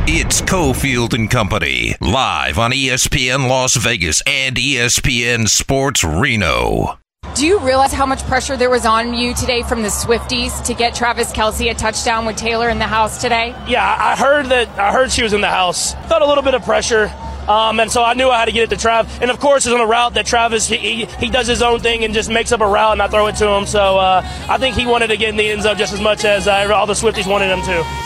It's 0.07 0.43
Cofield 0.43 1.15
and 1.15 1.31
Company, 1.31 1.95
live 2.01 2.59
on 2.59 2.73
ESPN 2.73 3.49
Las 3.49 3.75
Vegas 3.77 4.23
and 4.27 4.57
ESPN 4.57 5.49
Sports 5.49 6.05
Reno. 6.05 6.99
Do 7.35 7.47
you 7.47 7.59
realize 7.59 7.93
how 7.93 8.07
much 8.07 8.23
pressure 8.25 8.57
there 8.57 8.71
was 8.71 8.87
on 8.87 9.15
you 9.15 9.35
today 9.35 9.63
from 9.63 9.83
the 9.83 9.89
Swifties 9.89 10.65
to 10.67 10.75
get 10.75 10.95
Travis 10.95 11.33
Kelce 11.33 11.71
a 11.71 11.75
touchdown 11.75 12.27
with 12.27 12.37
Taylor 12.37 12.69
in 12.69 12.79
the 12.79 12.87
house 12.87 13.21
today? 13.21 13.55
Yeah, 13.67 13.97
I 13.99 14.15
heard 14.15 14.47
that. 14.47 14.69
I 14.79 14.93
heard 14.93 15.11
she 15.11 15.23
was 15.23 15.33
in 15.33 15.41
the 15.41 15.49
house. 15.49 15.95
Felt 16.07 16.23
a 16.23 16.27
little 16.27 16.45
bit 16.45 16.55
of 16.55 16.63
pressure, 16.63 17.09
um, 17.49 17.81
and 17.81 17.91
so 17.91 18.03
I 18.03 18.15
knew 18.15 18.29
I 18.29 18.39
had 18.39 18.47
to 18.47 18.53
get 18.53 18.73
it 18.73 18.79
to 18.79 18.87
Trav. 18.87 19.21
And 19.21 19.31
of 19.31 19.39
course, 19.41 19.67
it's 19.67 19.75
on 19.75 19.81
a 19.81 19.87
route 19.87 20.15
that 20.15 20.27
Travis 20.27 20.67
he, 20.67 21.05
he, 21.05 21.31
does 21.31 21.47
his 21.47 21.63
own 21.63 21.81
thing 21.81 22.05
and 22.05 22.15
just 22.15 22.31
makes 22.31 22.53
up 22.53 22.61
a 22.61 22.67
route, 22.67 22.93
and 22.93 23.03
I 23.03 23.09
throw 23.09 23.27
it 23.27 23.37
to 23.37 23.49
him. 23.49 23.67
So 23.67 23.99
uh, 23.99 24.23
I 24.49 24.59
think 24.59 24.77
he 24.77 24.87
wanted 24.87 25.09
to 25.09 25.17
get 25.17 25.31
in 25.31 25.37
the 25.37 25.49
end 25.49 25.63
zone 25.63 25.77
just 25.77 25.93
as 25.93 26.01
much 26.01 26.25
as 26.25 26.49
uh, 26.49 26.71
all 26.75 26.87
the 26.87 26.95
Swifties 26.95 27.27
wanted 27.27 27.51
him 27.51 27.63
to. 27.63 28.05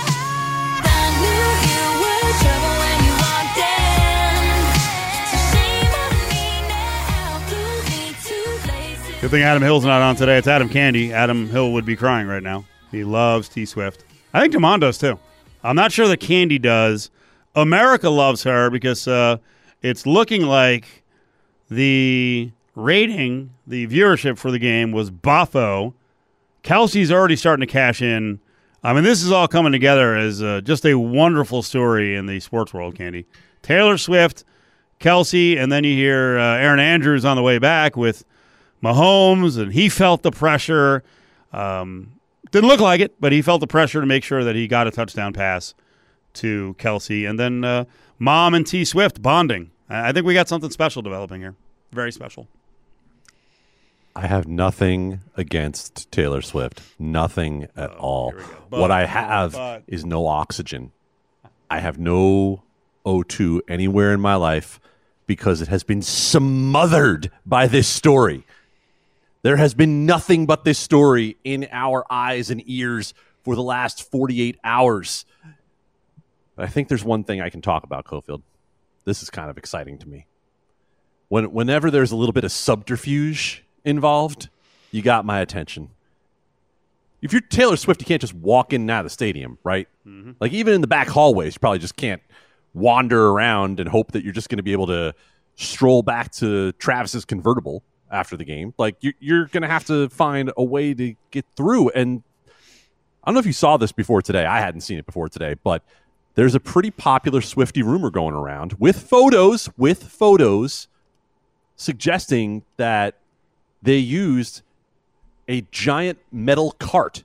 Good 9.20 9.32
thing 9.32 9.42
Adam 9.42 9.62
Hill's 9.62 9.84
not 9.84 10.00
on 10.00 10.14
today. 10.14 10.38
It's 10.38 10.46
Adam 10.46 10.68
Candy. 10.68 11.12
Adam 11.12 11.50
Hill 11.50 11.72
would 11.72 11.84
be 11.84 11.96
crying 11.96 12.28
right 12.28 12.42
now. 12.42 12.64
He 12.92 13.02
loves 13.02 13.48
T 13.48 13.66
Swift. 13.66 14.04
I 14.32 14.40
think 14.40 14.54
Demond 14.54 14.80
does 14.80 14.96
too. 14.96 15.18
I'm 15.62 15.74
not 15.74 15.90
sure 15.90 16.06
that 16.08 16.20
Candy 16.20 16.58
does. 16.58 17.10
America 17.54 18.10
loves 18.10 18.42
her 18.44 18.70
because 18.70 19.08
uh, 19.08 19.38
it's 19.82 20.06
looking 20.06 20.42
like 20.42 21.04
the 21.70 22.50
rating, 22.74 23.54
the 23.66 23.86
viewership 23.86 24.38
for 24.38 24.50
the 24.50 24.58
game 24.58 24.92
was 24.92 25.10
boffo. 25.10 25.94
Kelce's 26.62 27.10
already 27.10 27.36
starting 27.36 27.66
to 27.66 27.72
cash 27.72 28.02
in. 28.02 28.40
I 28.82 28.92
mean, 28.92 29.04
this 29.04 29.22
is 29.22 29.32
all 29.32 29.48
coming 29.48 29.72
together 29.72 30.16
as 30.16 30.42
uh, 30.42 30.60
just 30.62 30.86
a 30.86 30.94
wonderful 30.94 31.62
story 31.62 32.14
in 32.14 32.26
the 32.26 32.40
sports 32.40 32.72
world, 32.72 32.94
Candy. 32.94 33.26
Taylor 33.62 33.98
Swift, 33.98 34.44
Kelce, 35.00 35.58
and 35.58 35.70
then 35.72 35.84
you 35.84 35.94
hear 35.94 36.38
uh, 36.38 36.58
Erin 36.58 36.78
Andrews 36.78 37.24
on 37.24 37.36
the 37.36 37.42
way 37.42 37.58
back 37.58 37.96
with 37.96 38.24
Mahomes, 38.82 39.58
and 39.58 39.72
he 39.72 39.88
felt 39.88 40.22
the 40.22 40.30
pressure. 40.30 41.02
Um, 41.52 42.12
didn't 42.50 42.68
look 42.68 42.80
like 42.80 43.00
it, 43.00 43.14
but 43.20 43.32
he 43.32 43.42
felt 43.42 43.60
the 43.60 43.66
pressure 43.66 44.00
to 44.00 44.06
make 44.06 44.22
sure 44.22 44.44
that 44.44 44.54
he 44.54 44.68
got 44.68 44.86
a 44.86 44.90
touchdown 44.90 45.32
pass 45.32 45.74
to 46.34 46.74
Kelce. 46.78 47.28
And 47.28 47.38
then 47.38 47.64
uh, 47.64 47.84
Mom 48.18 48.54
and 48.54 48.66
T 48.66 48.84
Swift 48.84 49.22
bonding. 49.22 49.70
I 49.88 50.12
think 50.12 50.26
we 50.26 50.34
got 50.34 50.48
something 50.48 50.70
special 50.70 51.02
developing 51.02 51.40
here. 51.40 51.54
Very 51.92 52.12
special. 52.12 52.46
I 54.14 54.26
have 54.26 54.48
nothing 54.48 55.20
against 55.36 56.10
Taylor 56.10 56.42
Swift. 56.42 56.82
Nothing 56.98 57.68
at 57.76 57.92
all. 57.92 58.34
But- 58.68 58.80
what 58.80 58.90
I 58.90 59.06
have 59.06 59.52
but- 59.52 59.84
is 59.86 60.04
no 60.04 60.26
oxygen. 60.26 60.92
I 61.70 61.80
have 61.80 61.98
no 61.98 62.62
O2 63.06 63.60
anywhere 63.68 64.12
in 64.12 64.20
my 64.20 64.34
life 64.34 64.80
because 65.26 65.60
it 65.60 65.68
has 65.68 65.84
been 65.84 66.02
smothered 66.02 67.30
by 67.46 67.66
this 67.66 67.86
story. 67.86 68.44
There 69.42 69.56
has 69.56 69.74
been 69.74 70.04
nothing 70.04 70.46
but 70.46 70.64
this 70.64 70.78
story 70.78 71.36
in 71.44 71.68
our 71.70 72.04
eyes 72.10 72.50
and 72.50 72.62
ears 72.66 73.14
for 73.44 73.54
the 73.54 73.62
last 73.62 74.10
48 74.10 74.58
hours. 74.64 75.24
But 76.58 76.64
I 76.64 76.70
think 76.70 76.88
there's 76.88 77.04
one 77.04 77.22
thing 77.22 77.40
I 77.40 77.50
can 77.50 77.62
talk 77.62 77.84
about, 77.84 78.04
Cofield. 78.04 78.42
This 79.04 79.22
is 79.22 79.30
kind 79.30 79.48
of 79.48 79.56
exciting 79.56 79.96
to 79.98 80.08
me. 80.08 80.26
When, 81.28 81.52
whenever 81.52 81.88
there's 81.88 82.10
a 82.10 82.16
little 82.16 82.32
bit 82.32 82.42
of 82.42 82.50
subterfuge 82.50 83.64
involved, 83.84 84.48
you 84.90 85.00
got 85.00 85.24
my 85.24 85.38
attention. 85.38 85.90
If 87.22 87.32
you're 87.32 87.42
Taylor 87.42 87.76
Swift, 87.76 88.00
you 88.00 88.06
can't 88.06 88.20
just 88.20 88.34
walk 88.34 88.72
in 88.72 88.80
and 88.80 88.90
out 88.90 89.00
of 89.00 89.06
the 89.06 89.10
stadium, 89.10 89.58
right? 89.62 89.86
Mm-hmm. 90.04 90.32
Like 90.40 90.52
even 90.52 90.74
in 90.74 90.80
the 90.80 90.88
back 90.88 91.06
hallways, 91.06 91.54
you 91.54 91.60
probably 91.60 91.78
just 91.78 91.94
can't 91.94 92.22
wander 92.74 93.28
around 93.28 93.78
and 93.78 93.88
hope 93.88 94.10
that 94.10 94.24
you're 94.24 94.32
just 94.32 94.48
going 94.48 94.56
to 94.56 94.64
be 94.64 94.72
able 94.72 94.88
to 94.88 95.14
stroll 95.54 96.02
back 96.02 96.32
to 96.32 96.72
Travis's 96.72 97.24
convertible 97.24 97.84
after 98.10 98.36
the 98.36 98.44
game. 98.44 98.74
Like 98.78 98.96
you, 99.00 99.12
you're 99.20 99.46
going 99.46 99.62
to 99.62 99.68
have 99.68 99.84
to 99.86 100.08
find 100.08 100.50
a 100.56 100.64
way 100.64 100.92
to 100.92 101.14
get 101.30 101.44
through. 101.54 101.90
And 101.90 102.24
I 103.22 103.28
don't 103.28 103.34
know 103.34 103.40
if 103.40 103.46
you 103.46 103.52
saw 103.52 103.76
this 103.76 103.92
before 103.92 104.22
today. 104.22 104.44
I 104.44 104.58
hadn't 104.58 104.80
seen 104.80 104.98
it 104.98 105.06
before 105.06 105.28
today, 105.28 105.54
but 105.62 105.84
there's 106.38 106.54
a 106.54 106.60
pretty 106.60 106.92
popular 106.92 107.40
Swifty 107.40 107.82
rumor 107.82 108.10
going 108.10 108.32
around 108.32 108.74
with 108.74 109.08
photos, 109.08 109.68
with 109.76 110.04
photos 110.04 110.86
suggesting 111.74 112.62
that 112.76 113.16
they 113.82 113.96
used 113.96 114.62
a 115.48 115.62
giant 115.72 116.16
metal 116.30 116.76
cart 116.78 117.24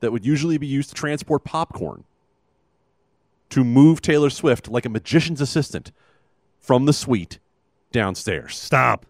that 0.00 0.12
would 0.12 0.24
usually 0.24 0.56
be 0.56 0.66
used 0.66 0.88
to 0.88 0.94
transport 0.94 1.44
popcorn 1.44 2.04
to 3.50 3.64
move 3.64 4.00
Taylor 4.00 4.30
Swift 4.30 4.66
like 4.66 4.86
a 4.86 4.88
magician's 4.88 5.42
assistant 5.42 5.92
from 6.58 6.86
the 6.86 6.94
suite 6.94 7.38
downstairs. 7.92 8.56
Stop. 8.56 9.04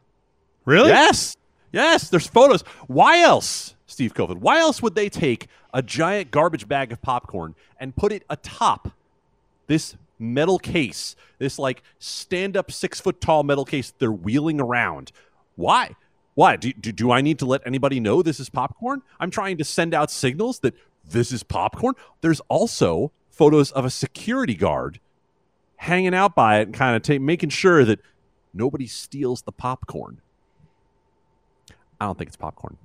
Really? 0.65 0.89
Yes. 0.89 1.37
Yes, 1.71 2.11
there's 2.11 2.27
photos. 2.27 2.63
Why 2.89 3.21
else, 3.21 3.77
Steve 3.87 4.15
Cofield? 4.15 4.39
Why 4.39 4.59
else 4.59 4.83
would 4.83 4.97
they 4.97 5.09
take 5.09 5.47
a 5.73 5.81
giant 5.81 6.33
garbage 6.33 6.67
bag 6.67 6.91
of 6.91 7.01
popcorn 7.01 7.55
and 7.79 7.95
put 7.95 8.11
it 8.11 8.25
atop 8.29 8.91
this 9.67 9.97
metal 10.19 10.59
case, 10.59 11.17
this 11.39 11.59
like 11.59 11.83
stand 11.99 12.57
up 12.57 12.71
six 12.71 13.01
foot 13.01 13.21
tall 13.21 13.43
metal 13.43 13.65
case 13.65 13.93
they're 13.99 14.13
wheeling 14.13 14.61
around? 14.61 15.13
Why? 15.57 15.97
Why? 16.35 16.57
Do, 16.57 16.73
do, 16.73 16.93
do 16.93 17.11
I 17.13 17.21
need 17.21 17.39
to 17.41 17.47
let 17.47 17.63
anybody 17.65 18.01
know 18.01 18.23
this 18.23 18.41
is 18.41 18.51
popcorn? 18.51 19.03
I'm 19.21 19.31
trying 19.31 19.57
to 19.59 19.65
send 19.65 19.95
out 19.95 20.11
signals 20.11 20.61
that 20.61 20.75
this 21.05 21.31
is 21.33 21.43
popcorn. 21.43 21.95
There's 22.21 22.41
also 22.49 23.13
photos 23.31 23.71
of 23.73 23.85
a 23.85 23.91
security 23.91 24.55
guard 24.55 25.01
hanging 25.77 26.15
out 26.15 26.35
by 26.35 26.61
it 26.61 26.63
and 26.69 26.75
kind 26.75 26.97
of 26.97 27.23
making 27.23 27.51
sure 27.51 27.85
that 27.85 28.01
nobody 28.53 28.87
steals 28.87 29.43
the 29.43 29.53
popcorn. 29.53 30.21
I 32.01 32.07
don't 32.07 32.19
think 32.19 32.29
it's 32.29 32.37
popcorn. 32.37 32.79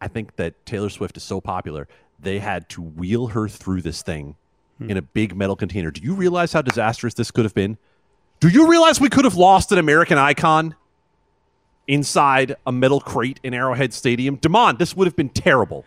I 0.00 0.08
think 0.08 0.36
that 0.36 0.66
Taylor 0.66 0.90
Swift 0.90 1.16
is 1.16 1.22
so 1.22 1.40
popular, 1.40 1.88
they 2.18 2.38
had 2.38 2.68
to 2.70 2.82
wheel 2.82 3.28
her 3.28 3.48
through 3.48 3.82
this 3.82 4.02
thing 4.02 4.36
in 4.80 4.96
a 4.96 5.02
big 5.02 5.34
metal 5.34 5.56
container. 5.56 5.90
Do 5.90 6.02
you 6.02 6.14
realize 6.14 6.52
how 6.52 6.62
disastrous 6.62 7.14
this 7.14 7.30
could 7.30 7.44
have 7.44 7.54
been? 7.54 7.78
Do 8.40 8.48
you 8.48 8.68
realize 8.68 9.00
we 9.00 9.08
could 9.08 9.24
have 9.24 9.34
lost 9.36 9.72
an 9.72 9.78
American 9.78 10.18
icon 10.18 10.74
inside 11.88 12.56
a 12.66 12.72
metal 12.72 13.00
crate 13.00 13.40
in 13.42 13.54
Arrowhead 13.54 13.94
Stadium? 13.94 14.36
Demond, 14.38 14.78
this 14.78 14.94
would 14.96 15.06
have 15.06 15.16
been 15.16 15.28
terrible. 15.30 15.84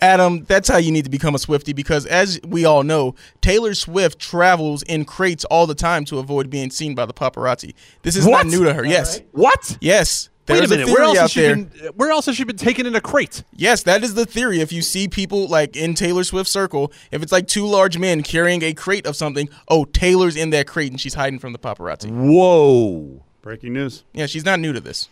Adam, 0.00 0.44
that's 0.44 0.68
how 0.68 0.76
you 0.76 0.92
need 0.92 1.04
to 1.04 1.10
become 1.10 1.34
a 1.34 1.38
Swifty 1.40 1.72
because, 1.72 2.06
as 2.06 2.38
we 2.46 2.64
all 2.64 2.84
know, 2.84 3.16
Taylor 3.40 3.74
Swift 3.74 4.20
travels 4.20 4.84
in 4.84 5.04
crates 5.04 5.44
all 5.46 5.66
the 5.66 5.74
time 5.74 6.04
to 6.04 6.20
avoid 6.20 6.48
being 6.50 6.70
seen 6.70 6.94
by 6.94 7.04
the 7.04 7.12
paparazzi. 7.12 7.74
This 8.02 8.14
is 8.14 8.24
What? 8.24 8.46
not 8.46 8.52
new 8.52 8.62
to 8.64 8.74
her. 8.74 8.84
Yes, 8.86 9.20
What? 9.32 9.76
yes. 9.80 10.28
Wait 10.48 10.64
a 10.64 10.68
minute. 10.68 10.86
theory 10.86 10.92
Where 10.94 11.02
else, 11.04 11.18
has 11.18 11.30
she 11.30 11.40
there. 11.40 11.56
been, 11.56 11.66
where 11.96 12.10
else 12.10 12.26
has 12.26 12.36
she 12.36 12.44
been 12.44 12.56
taken 12.56 12.86
in 12.86 12.94
a 12.94 13.00
crate? 13.00 13.42
Yes, 13.52 13.82
that 13.84 14.02
is 14.02 14.14
the 14.14 14.24
theory. 14.26 14.60
If 14.60 14.72
you 14.72 14.82
see 14.82 15.08
people 15.08 15.46
like 15.48 15.76
in 15.76 15.94
Taylor 15.94 16.24
Swift 16.24 16.48
circle, 16.48 16.92
if 17.10 17.22
it's 17.22 17.32
like 17.32 17.46
two 17.46 17.66
large 17.66 17.98
men 17.98 18.22
carrying 18.22 18.62
a 18.62 18.72
crate 18.74 19.06
of 19.06 19.16
something, 19.16 19.48
oh, 19.68 19.84
Taylor's 19.84 20.36
in 20.36 20.50
that 20.50 20.66
crate 20.66 20.90
and 20.90 21.00
she's 21.00 21.14
hiding 21.14 21.38
from 21.38 21.52
the 21.52 21.58
paparazzi. 21.58 22.10
Whoa. 22.10 23.22
Breaking 23.42 23.72
news. 23.72 24.04
Yeah, 24.12 24.26
she's 24.26 24.44
not 24.44 24.60
new 24.60 24.72
to 24.72 24.80
this. 24.80 25.08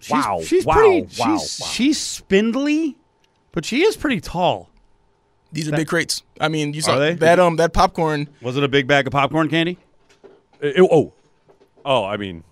She's, 0.00 0.10
Wow, 0.12 0.40
She's 0.44 0.64
wow, 0.66 0.74
pretty. 0.74 1.00
wow, 1.02 1.08
she's, 1.38 1.60
wow. 1.60 1.66
she's 1.68 2.00
spindly, 2.00 2.96
but 3.52 3.64
she 3.64 3.82
is 3.82 3.96
pretty 3.96 4.20
tall. 4.20 4.68
These 5.52 5.68
are 5.68 5.72
big 5.72 5.88
crates. 5.88 6.22
I 6.40 6.48
mean, 6.48 6.74
you 6.74 6.82
saw 6.82 6.98
that 6.98 7.38
um 7.38 7.56
that 7.56 7.72
popcorn. 7.72 8.28
Was 8.42 8.56
it 8.56 8.64
a 8.64 8.68
big 8.68 8.86
bag 8.88 9.06
of 9.06 9.12
popcorn 9.12 9.48
candy? 9.48 9.78
It- 10.60 10.76
it- 10.78 10.88
oh, 10.90 11.12
oh, 11.86 12.04
I 12.04 12.16
mean, 12.16 12.42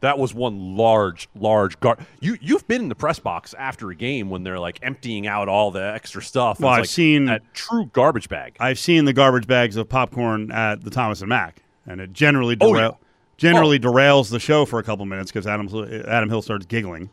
that 0.00 0.18
was 0.18 0.32
one 0.34 0.76
large, 0.76 1.28
large 1.34 1.78
gar. 1.80 1.96
You 2.20 2.36
you've 2.40 2.66
been 2.68 2.82
in 2.82 2.88
the 2.88 2.94
press 2.94 3.18
box 3.18 3.54
after 3.54 3.90
a 3.90 3.94
game 3.94 4.30
when 4.30 4.42
they're 4.42 4.58
like 4.58 4.78
emptying 4.82 5.26
out 5.26 5.48
all 5.48 5.70
the 5.70 5.82
extra 5.94 6.22
stuff. 6.22 6.58
Well, 6.60 6.70
It's 6.70 6.76
I've 6.76 6.80
like 6.82 6.88
seen- 6.88 7.24
that 7.26 7.42
true 7.54 7.86
garbage 7.92 8.28
bag. 8.28 8.56
I've 8.60 8.78
seen 8.78 9.04
the 9.04 9.12
garbage 9.12 9.46
bags 9.46 9.76
of 9.76 9.88
popcorn 9.88 10.50
at 10.52 10.82
the 10.84 10.90
Thomas 10.90 11.20
and 11.20 11.28
Mack, 11.28 11.62
and 11.86 12.00
it 12.00 12.12
generally 12.12 12.56
Oh, 12.60 12.74
yeah. 12.76 12.92
generally 13.36 13.78
derails 13.78 14.30
the 14.30 14.40
show 14.40 14.64
for 14.64 14.78
a 14.78 14.82
couple 14.82 15.04
minutes 15.06 15.30
because 15.30 15.46
Adam 15.46 15.68
Adam 16.08 16.28
Hill 16.28 16.42
starts 16.42 16.66
giggling. 16.66 17.10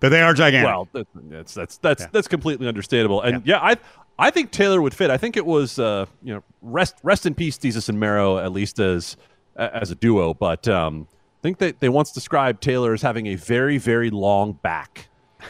But 0.00 0.08
they 0.10 0.20
are 0.20 0.34
gigantic. 0.34 0.66
Well, 0.68 0.88
that- 0.92 1.06
that's 1.30 1.54
that's 1.54 1.76
that's 1.78 2.02
Yeah. 2.02 2.08
that's 2.12 2.28
completely 2.28 2.66
understandable. 2.68 3.22
And 3.22 3.46
yeah. 3.46 3.58
I 3.60 3.76
I 4.18 4.30
think 4.30 4.50
Taylor 4.50 4.80
would 4.82 4.94
fit. 4.94 5.10
I 5.10 5.16
think 5.16 5.36
it 5.36 5.46
was 5.46 5.78
uh, 5.78 6.06
you 6.22 6.34
know 6.34 6.42
rest 6.62 6.96
rest 7.02 7.26
in 7.26 7.34
peace, 7.34 7.56
Jesus 7.58 7.88
and 7.88 7.98
Marrow, 7.98 8.38
at 8.38 8.52
least 8.52 8.78
as 8.80 9.16
as 9.56 9.90
a 9.90 9.94
duo. 9.94 10.34
But 10.34 10.66
um, 10.68 11.06
think 11.44 11.58
that 11.58 11.78
they 11.78 11.90
once 11.90 12.10
described 12.10 12.62
Taylor 12.62 12.94
as 12.94 13.02
having 13.02 13.26
a 13.26 13.34
very, 13.34 13.76
very 13.76 14.08
long 14.08 14.54
back. 14.54 15.08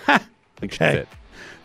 okay. 0.64 1.04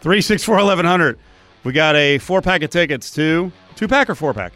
Three 0.02 0.22
six 0.22 0.44
four 0.44 0.60
eleven 0.60 0.86
hundred. 0.86 1.18
We 1.64 1.74
got 1.74 1.96
a 1.96 2.20
four 2.20 2.40
pack 2.40 2.62
of 2.62 2.70
tickets 2.70 3.10
to 3.16 3.52
two 3.76 3.88
pack 3.88 4.08
or 4.08 4.14
four 4.14 4.36
pack. 4.36 4.54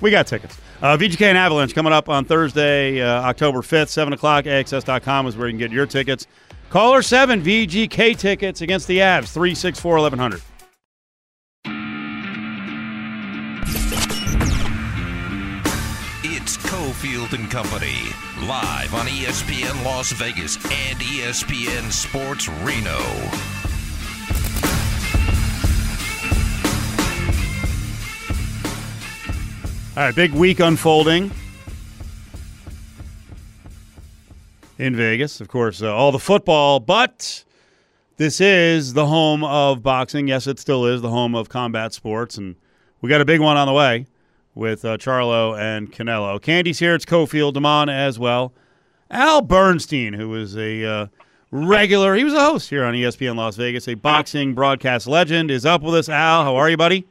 We 0.00 0.12
got 0.12 0.28
tickets. 0.28 0.56
Uh, 0.80 0.96
VGK 0.96 1.22
and 1.22 1.36
Avalanche 1.36 1.74
coming 1.74 1.92
up 1.92 2.08
on 2.08 2.24
Thursday, 2.24 3.02
uh, 3.02 3.22
October 3.22 3.62
5th, 3.62 3.88
7 3.88 4.12
o'clock. 4.12 4.44
AXS.com 4.44 5.26
is 5.26 5.36
where 5.36 5.48
you 5.48 5.54
can 5.54 5.58
get 5.58 5.72
your 5.72 5.86
tickets. 5.86 6.28
Caller 6.70 7.02
7, 7.02 7.42
VGK 7.42 8.16
tickets 8.16 8.60
against 8.60 8.86
the 8.86 8.98
Avs, 8.98 9.32
364 9.32 9.94
1100. 9.94 10.40
Field 16.98 17.32
and 17.32 17.48
Company, 17.48 17.96
live 18.40 18.92
on 18.92 19.06
ESPN 19.06 19.84
Las 19.84 20.10
Vegas 20.10 20.56
and 20.56 20.98
ESPN 20.98 21.92
Sports 21.92 22.48
Reno. 22.64 22.98
All 29.96 30.06
right, 30.06 30.12
big 30.12 30.32
week 30.32 30.58
unfolding 30.58 31.30
in 34.78 34.96
Vegas. 34.96 35.40
Of 35.40 35.46
course, 35.46 35.80
uh, 35.80 35.94
all 35.94 36.10
the 36.10 36.18
football, 36.18 36.80
but 36.80 37.44
this 38.16 38.40
is 38.40 38.94
the 38.94 39.06
home 39.06 39.44
of 39.44 39.84
boxing. 39.84 40.26
Yes, 40.26 40.48
it 40.48 40.58
still 40.58 40.84
is 40.84 41.00
the 41.00 41.10
home 41.10 41.36
of 41.36 41.48
combat 41.48 41.92
sports, 41.92 42.36
and 42.36 42.56
we 43.00 43.08
got 43.08 43.20
a 43.20 43.24
big 43.24 43.40
one 43.40 43.56
on 43.56 43.68
the 43.68 43.72
way 43.72 44.06
with 44.58 44.84
uh, 44.84 44.96
Charlo 44.98 45.56
and 45.56 45.90
Canelo. 45.92 46.42
Candy's 46.42 46.80
here. 46.80 46.92
It's 46.94 47.04
Cofield, 47.04 47.54
Damon 47.54 47.88
as 47.88 48.18
well. 48.18 48.52
Al 49.08 49.40
Bernstein, 49.40 50.12
who 50.14 50.34
is 50.34 50.56
a 50.56 50.84
uh, 50.84 51.06
regular, 51.52 52.16
he 52.16 52.24
was 52.24 52.34
a 52.34 52.40
host 52.44 52.68
here 52.68 52.84
on 52.84 52.92
ESPN 52.92 53.36
Las 53.36 53.54
Vegas, 53.56 53.86
a 53.86 53.94
boxing 53.94 54.54
broadcast 54.54 55.06
legend, 55.06 55.50
is 55.52 55.64
up 55.64 55.80
with 55.82 55.94
us. 55.94 56.08
Al, 56.08 56.42
how 56.42 56.56
are 56.56 56.68
you, 56.68 56.76
buddy? 56.76 57.06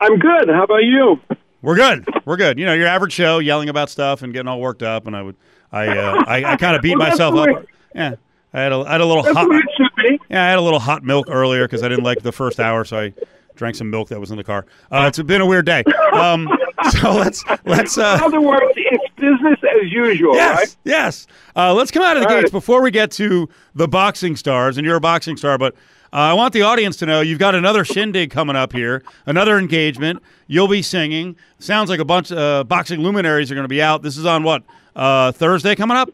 I'm 0.00 0.18
good. 0.18 0.48
How 0.48 0.64
about 0.64 0.84
you? 0.84 1.20
We're 1.60 1.76
good. 1.76 2.06
We're 2.24 2.36
good. 2.36 2.58
You 2.58 2.64
know, 2.64 2.72
your 2.72 2.86
average 2.86 3.12
show, 3.12 3.40
yelling 3.40 3.68
about 3.68 3.90
stuff 3.90 4.22
and 4.22 4.32
getting 4.32 4.48
all 4.48 4.60
worked 4.60 4.82
up, 4.82 5.06
and 5.06 5.14
I 5.14 5.22
would, 5.22 5.36
I, 5.70 5.88
uh, 5.88 6.24
I, 6.26 6.44
I 6.52 6.56
kind 6.56 6.74
of 6.74 6.82
beat 6.82 6.96
Well, 6.98 7.10
myself 7.10 7.34
up. 7.34 7.46
way- 7.46 7.64
Yeah, 7.94 8.14
I 8.54 8.60
had 8.62 8.72
a, 8.72 8.76
I 8.76 8.92
had 8.92 9.00
a 9.02 9.06
little 9.06 9.22
hot. 9.22 9.44
the 9.44 9.50
way 9.50 9.56
it 9.58 9.64
should 9.76 9.96
be. 9.96 10.18
Yeah, 10.30 10.44
I 10.46 10.48
had 10.48 10.58
a 10.58 10.62
little 10.62 10.78
hot 10.80 11.02
milk 11.02 11.26
earlier 11.28 11.64
because 11.66 11.82
I 11.82 11.88
didn't 11.88 12.04
like 12.04 12.22
the 12.22 12.32
first 12.32 12.58
hour, 12.58 12.84
so 12.86 12.98
I 13.00 13.12
drank 13.58 13.76
some 13.76 13.90
milk 13.90 14.08
that 14.08 14.18
was 14.20 14.30
in 14.30 14.36
the 14.38 14.44
car. 14.44 14.64
Uh, 14.90 15.04
it's 15.08 15.20
been 15.20 15.40
a 15.42 15.46
weird 15.46 15.66
day. 15.66 15.82
Um, 16.12 16.48
so 17.00 17.12
let's 17.12 17.44
let's. 17.66 17.96
In 17.98 18.04
Uh, 18.04 18.20
other 18.22 18.40
words, 18.40 18.62
it's 18.76 19.14
business 19.16 19.58
as 19.82 19.90
usual, 19.92 20.34
yes, 20.34 20.56
right? 20.58 20.76
yes. 20.84 21.26
Uh, 21.54 21.74
let's 21.74 21.90
come 21.90 22.02
out 22.02 22.16
of 22.16 22.22
the 22.22 22.28
All 22.28 22.34
gates 22.36 22.44
right. 22.44 22.52
before 22.52 22.80
we 22.80 22.90
get 22.90 23.10
to 23.12 23.48
the 23.74 23.88
boxing 23.88 24.36
stars, 24.36 24.78
and 24.78 24.86
you're 24.86 24.96
a 24.96 25.00
boxing 25.00 25.36
star, 25.36 25.58
but. 25.58 25.74
Uh, 26.10 26.16
I 26.16 26.32
want 26.32 26.54
the 26.54 26.62
audience 26.62 26.96
to 26.96 27.04
know 27.06 27.20
you've 27.20 27.38
got 27.38 27.54
another 27.54 27.84
shindig 27.84 28.30
coming 28.30 28.56
up 28.56 28.72
here, 28.72 29.02
another 29.26 29.58
engagement. 29.58 30.22
You'll 30.46 30.66
be 30.66 30.80
singing. 30.80 31.36
Sounds 31.58 31.90
like 31.90 32.00
a 32.00 32.04
bunch 32.06 32.30
of 32.30 32.38
uh, 32.38 32.64
boxing 32.64 33.00
luminaries 33.02 33.52
are 33.52 33.54
going 33.54 33.66
to 33.66 33.68
be 33.68 33.82
out. 33.82 34.00
This 34.00 34.16
is 34.16 34.24
on 34.24 34.42
what 34.42 34.62
uh, 34.96 35.32
Thursday 35.32 35.74
coming 35.74 35.98
up. 35.98 36.08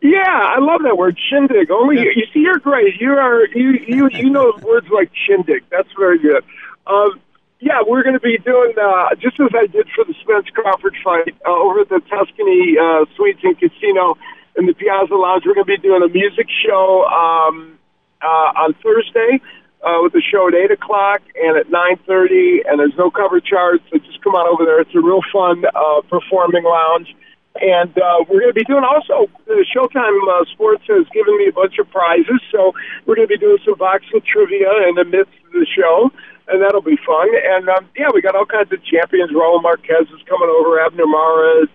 Yeah, 0.00 0.22
I 0.26 0.58
love 0.60 0.82
that 0.84 0.96
word, 0.96 1.18
shindig. 1.28 1.70
Only 1.70 2.00
you, 2.00 2.12
you 2.14 2.26
see, 2.32 2.40
you're 2.40 2.58
great. 2.58 3.00
You 3.00 3.12
are 3.12 3.46
you 3.48 3.72
you 3.86 4.08
you 4.12 4.30
know 4.30 4.56
words 4.62 4.86
like 4.90 5.10
shindig. 5.26 5.64
That's 5.70 5.88
very 5.98 6.18
good. 6.18 6.44
Um, 6.86 7.20
yeah, 7.60 7.82
we're 7.84 8.04
going 8.04 8.14
to 8.14 8.20
be 8.20 8.38
doing 8.38 8.74
uh, 8.80 9.14
just 9.16 9.40
as 9.40 9.50
I 9.52 9.66
did 9.66 9.88
for 9.94 10.04
the 10.04 10.14
Spence 10.22 10.46
Crawford 10.54 10.94
fight 11.02 11.34
uh, 11.44 11.50
over 11.50 11.80
at 11.80 11.88
the 11.88 12.00
Tuscany 12.08 12.78
uh, 12.78 13.04
Suites 13.16 13.40
and 13.42 13.58
Casino 13.58 14.16
in 14.56 14.66
the 14.66 14.74
Piazza 14.74 15.14
Lounge. 15.14 15.42
We're 15.44 15.54
going 15.54 15.66
to 15.66 15.76
be 15.76 15.82
doing 15.82 16.02
a 16.02 16.08
music 16.08 16.46
show 16.64 17.04
um, 17.06 17.78
uh, 18.22 18.62
on 18.62 18.74
Thursday 18.74 19.42
uh, 19.82 19.98
with 20.02 20.12
the 20.12 20.22
show 20.22 20.46
at 20.46 20.54
eight 20.54 20.70
o'clock 20.70 21.22
and 21.34 21.58
at 21.58 21.70
nine 21.70 21.98
thirty. 22.06 22.62
And 22.62 22.78
there's 22.78 22.96
no 22.96 23.10
cover 23.10 23.40
charge, 23.40 23.80
so 23.90 23.98
just 23.98 24.22
come 24.22 24.34
on 24.34 24.46
over 24.46 24.64
there. 24.64 24.80
It's 24.80 24.94
a 24.94 25.02
real 25.02 25.22
fun 25.32 25.64
uh, 25.66 26.02
performing 26.06 26.62
lounge. 26.62 27.10
And 27.56 27.90
uh, 27.98 28.24
we're 28.28 28.40
going 28.40 28.54
to 28.54 28.60
be 28.60 28.64
doing 28.64 28.84
also 28.84 29.30
the 29.46 29.64
Showtime 29.74 30.14
uh, 30.30 30.44
Sports 30.52 30.84
has 30.86 31.06
given 31.12 31.36
me 31.38 31.48
a 31.48 31.52
bunch 31.52 31.78
of 31.78 31.90
prizes, 31.90 32.40
so 32.52 32.72
we're 33.04 33.16
going 33.16 33.26
to 33.26 33.34
be 33.34 33.38
doing 33.38 33.58
some 33.64 33.74
boxing 33.74 34.20
trivia 34.22 34.70
in 34.88 34.94
the 34.94 35.04
midst 35.04 35.34
of 35.46 35.52
the 35.52 35.66
show, 35.66 36.12
and 36.46 36.62
that'll 36.62 36.82
be 36.82 36.98
fun. 37.04 37.28
And 37.34 37.68
um, 37.68 37.88
yeah, 37.96 38.08
we 38.14 38.22
got 38.22 38.36
all 38.36 38.46
kinds 38.46 38.70
of 38.70 38.84
champions. 38.84 39.32
Raul 39.32 39.62
Marquez 39.62 40.06
is 40.06 40.22
coming 40.28 40.48
over, 40.48 40.78
Abner 40.78 41.06
Mares, 41.06 41.68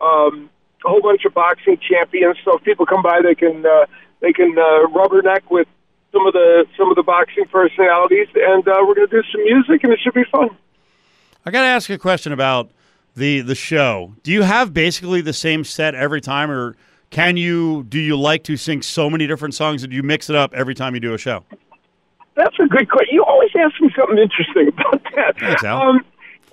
um, 0.00 0.50
a 0.84 0.88
whole 0.88 1.00
bunch 1.00 1.24
of 1.24 1.32
boxing 1.32 1.78
champions. 1.78 2.36
So 2.44 2.58
if 2.58 2.64
people 2.64 2.84
come 2.84 3.02
by, 3.02 3.20
they 3.22 3.34
can 3.34 3.64
uh, 3.64 3.86
they 4.20 4.32
can 4.32 4.52
uh, 4.58 4.92
rubberneck 4.92 5.48
with 5.50 5.68
some 6.12 6.26
of 6.26 6.34
the 6.34 6.66
some 6.76 6.90
of 6.90 6.96
the 6.96 7.02
boxing 7.02 7.46
personalities, 7.46 8.28
and 8.34 8.66
uh, 8.68 8.76
we're 8.84 8.94
going 8.94 9.08
to 9.08 9.22
do 9.22 9.24
some 9.32 9.42
music, 9.44 9.84
and 9.84 9.92
it 9.92 10.00
should 10.02 10.14
be 10.14 10.24
fun. 10.30 10.50
I 11.46 11.50
got 11.50 11.62
to 11.62 11.68
ask 11.68 11.88
you 11.88 11.94
a 11.94 11.98
question 11.98 12.32
about 12.32 12.70
the 13.20 13.42
the 13.42 13.54
show. 13.54 14.14
Do 14.24 14.32
you 14.32 14.42
have 14.42 14.74
basically 14.74 15.20
the 15.20 15.32
same 15.32 15.62
set 15.62 15.94
every 15.94 16.20
time, 16.20 16.50
or 16.50 16.74
can 17.10 17.36
you 17.36 17.84
do 17.84 18.00
you 18.00 18.16
like 18.16 18.42
to 18.44 18.56
sing 18.56 18.82
so 18.82 19.08
many 19.08 19.26
different 19.28 19.54
songs 19.54 19.82
that 19.82 19.92
you 19.92 20.02
mix 20.02 20.28
it 20.28 20.36
up 20.36 20.52
every 20.54 20.74
time 20.74 20.94
you 20.94 21.00
do 21.00 21.14
a 21.14 21.18
show? 21.18 21.44
That's 22.34 22.58
a 22.58 22.66
good 22.66 22.88
question. 22.90 23.14
You 23.14 23.24
always 23.24 23.50
ask 23.54 23.80
me 23.80 23.90
something 23.96 24.18
interesting 24.18 24.68
about 24.68 25.02
that. 25.14 25.38
Thanks, 25.38 25.62
Al. 25.62 25.82
Um, 25.82 26.00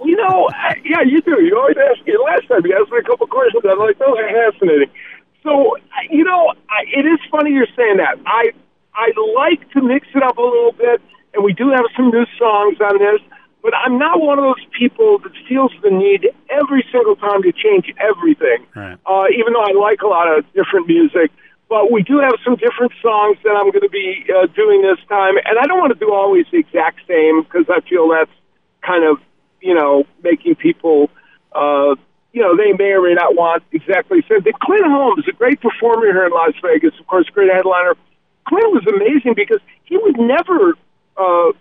you 0.04 0.16
know, 0.16 0.50
yeah, 0.84 1.02
you 1.02 1.22
do. 1.22 1.42
You 1.42 1.58
always 1.58 1.78
ask 1.78 2.06
me. 2.06 2.14
Last 2.24 2.48
time 2.48 2.62
you 2.66 2.78
asked 2.80 2.92
me 2.92 3.00
a 3.00 3.04
couple 3.04 3.26
questions, 3.28 3.64
I'm 3.66 3.80
like, 3.80 3.98
those 3.98 4.18
are 4.20 4.52
fascinating. 4.52 4.92
So, 5.44 5.78
you 6.12 6.24
know, 6.24 6.54
I, 6.70 6.84
it 6.94 7.06
is 7.06 7.20
funny 7.32 7.52
you're 7.52 7.72
saying 7.76 7.98
that. 7.98 8.20
I 8.26 8.52
I 8.94 9.14
like 9.36 9.72
to 9.72 9.82
mix 9.82 10.08
it 10.14 10.22
up 10.22 10.38
a 10.38 10.42
little 10.42 10.74
bit, 10.74 11.02
and 11.34 11.44
we 11.44 11.54
do 11.54 11.70
have 11.70 11.86
some 11.96 12.10
new 12.10 12.26
songs 12.38 12.78
on 12.82 12.98
this. 13.00 13.22
But 13.68 13.76
I'm 13.84 14.00
not 14.00 14.22
one 14.22 14.40
of 14.40 14.46
those 14.46 14.66
people 14.80 15.20
that 15.20 15.34
feels 15.44 15.74
the 15.84 15.92
need 15.92 16.32
every 16.50 16.88
single 16.90 17.18
time 17.18 17.44
to 17.44 17.52
change 17.52 17.92
everything. 18.00 18.64
Right. 18.74 18.96
Uh, 19.06 19.26
even 19.36 19.52
though 19.52 19.68
I 19.68 19.76
like 19.76 20.00
a 20.04 20.08
lot 20.08 20.32
of 20.32 20.46
different 20.54 20.88
music, 20.88 21.36
but 21.68 21.92
we 21.92 22.02
do 22.02 22.18
have 22.20 22.40
some 22.46 22.56
different 22.56 22.94
songs 23.04 23.36
that 23.44 23.52
I'm 23.60 23.70
going 23.76 23.84
to 23.84 23.92
be 23.92 24.24
uh, 24.32 24.48
doing 24.56 24.84
this 24.84 25.04
time, 25.10 25.36
and 25.44 25.60
I 25.60 25.68
don't 25.68 25.80
want 25.80 25.92
to 25.92 26.00
do 26.00 26.14
always 26.14 26.46
the 26.50 26.60
exact 26.60 27.02
same 27.10 27.44
because 27.44 27.66
I 27.68 27.82
feel 27.82 28.08
that's 28.08 28.32
kind 28.88 29.04
of 29.04 29.18
you 29.60 29.76
know 29.76 30.08
making 30.24 30.56
people 30.56 31.12
uh, 31.52 32.00
you 32.32 32.40
know 32.40 32.56
they 32.56 32.72
may 32.72 32.96
or 32.96 33.02
may 33.04 33.16
not 33.16 33.36
want 33.36 33.64
exactly 33.74 34.22
the 34.22 34.28
same. 34.32 34.44
But 34.48 34.62
Clint 34.62 34.88
Holmes, 34.88 35.28
a 35.28 35.34
great 35.34 35.60
performer 35.60 36.06
here 36.06 36.26
in 36.26 36.32
Las 36.32 36.56
Vegas, 36.64 36.98
of 37.02 37.08
course, 37.08 37.28
great 37.36 37.52
headliner. 37.52 37.96
Clint 38.48 38.72
was 38.72 38.88
amazing 38.88 39.34
because 39.36 39.60
he 39.84 39.98
would 39.98 40.16
never. 40.16 40.80
Uh, 41.18 41.52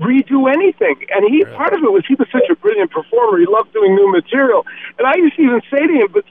redo 0.00 0.52
anything. 0.52 0.96
And 1.14 1.24
he 1.28 1.44
part 1.44 1.74
of 1.74 1.82
it 1.82 1.92
was 1.92 2.04
he 2.06 2.14
was 2.14 2.28
such 2.32 2.48
a 2.50 2.56
brilliant 2.56 2.90
performer. 2.90 3.38
He 3.38 3.46
loved 3.46 3.72
doing 3.72 3.94
new 3.94 4.10
material. 4.10 4.64
And 4.98 5.06
I 5.06 5.16
used 5.16 5.36
to 5.36 5.42
even 5.42 5.60
say 5.70 5.86
to 5.86 5.92
him, 5.92 6.08
but 6.12 6.24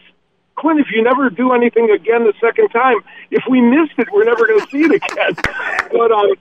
Clint, 0.55 0.79
if 0.79 0.87
you 0.91 1.03
never 1.03 1.29
do 1.29 1.53
anything 1.53 1.89
again 1.89 2.23
the 2.23 2.33
second 2.41 2.69
time, 2.69 2.97
if 3.31 3.43
we 3.49 3.61
missed 3.61 3.97
it, 3.97 4.07
we're 4.11 4.25
never 4.25 4.45
going 4.45 4.59
to 4.59 4.67
see 4.69 4.83
it 4.83 4.91
again. 4.91 5.35
but 5.91 6.11
um, 6.11 6.33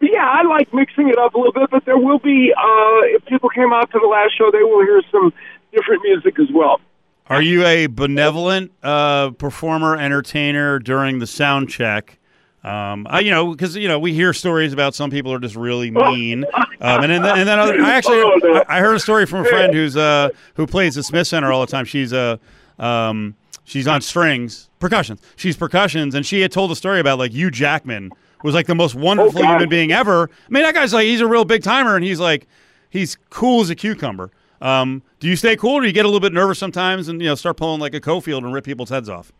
yeah, 0.00 0.28
I 0.28 0.42
like 0.42 0.72
mixing 0.72 1.08
it 1.08 1.18
up 1.18 1.34
a 1.34 1.38
little 1.38 1.52
bit. 1.52 1.70
But 1.70 1.84
there 1.84 1.98
will 1.98 2.18
be 2.18 2.52
uh, 2.52 3.16
if 3.16 3.24
people 3.26 3.48
came 3.48 3.72
out 3.72 3.90
to 3.92 3.98
the 3.98 4.06
last 4.06 4.36
show, 4.36 4.50
they 4.50 4.62
will 4.62 4.82
hear 4.82 5.02
some 5.10 5.32
different 5.72 6.02
music 6.02 6.38
as 6.38 6.48
well. 6.52 6.80
Are 7.28 7.42
you 7.42 7.64
a 7.64 7.86
benevolent 7.86 8.70
uh, 8.84 9.30
performer, 9.30 9.96
entertainer 9.96 10.78
during 10.78 11.18
the 11.18 11.26
sound 11.26 11.68
check? 11.68 12.18
Um, 12.66 13.06
I, 13.08 13.20
you 13.20 13.30
know, 13.30 13.52
because 13.52 13.76
you 13.76 13.86
know 13.86 13.98
we 13.98 14.12
hear 14.12 14.32
stories 14.32 14.72
about 14.72 14.94
some 14.94 15.08
people 15.08 15.32
are 15.32 15.38
just 15.38 15.54
really 15.54 15.90
mean, 15.92 16.44
um, 16.80 17.04
and 17.04 17.12
then 17.12 17.24
and 17.24 17.48
then 17.48 17.58
other, 17.60 17.80
I 17.80 17.94
actually 17.94 18.18
Oh. 18.18 18.64
I, 18.68 18.80
heard 18.80 18.96
a 18.96 18.98
story 19.00 19.24
from 19.24 19.46
a 19.46 19.48
friend 19.48 19.72
who's 19.72 19.96
uh, 19.96 20.30
who 20.54 20.66
plays 20.66 20.96
the 20.96 21.04
Smith 21.04 21.28
Center 21.28 21.52
all 21.52 21.60
the 21.60 21.70
time. 21.70 21.84
She's 21.84 22.12
uh, 22.12 22.38
um, 22.80 23.36
she's 23.62 23.86
on 23.86 24.00
strings, 24.00 24.68
percussions. 24.80 25.20
She's 25.36 25.56
percussions, 25.56 26.16
and 26.16 26.26
she 26.26 26.40
had 26.40 26.50
told 26.50 26.72
a 26.72 26.76
story 26.76 26.98
about 26.98 27.18
like 27.18 27.30
Hugh 27.30 27.52
Jackman 27.52 28.10
was 28.42 28.54
like 28.54 28.66
the 28.66 28.74
most 28.74 28.96
wonderful 28.96 29.42
Oh, 29.44 29.46
human 29.46 29.68
being 29.68 29.92
ever. 29.92 30.28
I 30.28 30.50
mean, 30.50 30.64
that 30.64 30.74
guy's 30.74 30.92
like 30.92 31.06
he's 31.06 31.20
a 31.20 31.26
real 31.26 31.44
big 31.44 31.62
timer, 31.62 31.94
and 31.94 32.04
he's 32.04 32.18
like 32.18 32.48
he's 32.90 33.16
cool 33.30 33.60
as 33.60 33.70
a 33.70 33.76
cucumber. 33.76 34.32
Um, 34.60 35.02
do 35.20 35.28
you 35.28 35.36
stay 35.36 35.54
cool, 35.54 35.74
or 35.74 35.80
do 35.82 35.86
you 35.86 35.92
get 35.92 36.04
a 36.04 36.08
little 36.08 36.20
bit 36.20 36.32
nervous 36.32 36.58
sometimes 36.58 37.06
and 37.08 37.20
you 37.20 37.28
know 37.28 37.36
start 37.36 37.56
pulling 37.58 37.80
like 37.80 37.94
a 37.94 38.00
Cofield 38.00 38.38
and 38.38 38.52
rip 38.52 38.64
people's 38.64 38.90
heads 38.90 39.08
off? 39.08 39.32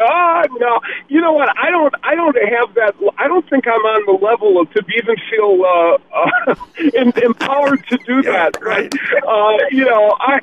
Ah, 0.00 0.44
no. 0.58 0.80
You 1.08 1.20
know 1.20 1.32
what? 1.32 1.48
I 1.58 1.70
don't. 1.70 1.94
I 2.02 2.14
don't 2.14 2.36
have 2.36 2.74
that. 2.74 2.94
I 3.18 3.28
don't 3.28 3.48
think 3.50 3.66
I'm 3.66 3.72
on 3.80 4.06
the 4.06 4.24
level 4.24 4.60
of 4.60 4.70
to 4.72 4.82
even 4.96 5.16
feel 5.28 5.62
uh, 5.64 5.98
uh, 6.14 6.54
em- 6.96 7.12
empowered 7.22 7.86
to 7.88 7.98
do 7.98 8.22
that. 8.30 8.56
Right? 8.62 8.92
Uh, 9.26 9.56
you 9.70 9.84
know, 9.84 10.16
I. 10.18 10.40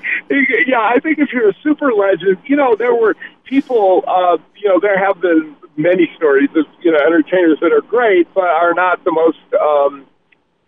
Yeah, 0.67 0.81
I 0.81 0.99
think 0.99 1.19
if 1.19 1.31
you're 1.33 1.49
a 1.49 1.55
super 1.63 1.91
legend, 1.93 2.37
you 2.45 2.55
know, 2.55 2.75
there 2.75 2.93
were 2.93 3.15
people. 3.45 4.03
Uh, 4.07 4.37
you 4.55 4.69
know, 4.69 4.79
there 4.79 4.97
have 4.97 5.19
been 5.21 5.55
many 5.75 6.09
stories 6.15 6.49
of 6.55 6.65
you 6.81 6.91
know 6.91 6.99
entertainers 6.99 7.59
that 7.61 7.71
are 7.71 7.81
great, 7.81 8.31
but 8.33 8.43
are 8.45 8.73
not 8.73 9.03
the 9.03 9.11
most. 9.11 9.39
Um, 9.59 10.05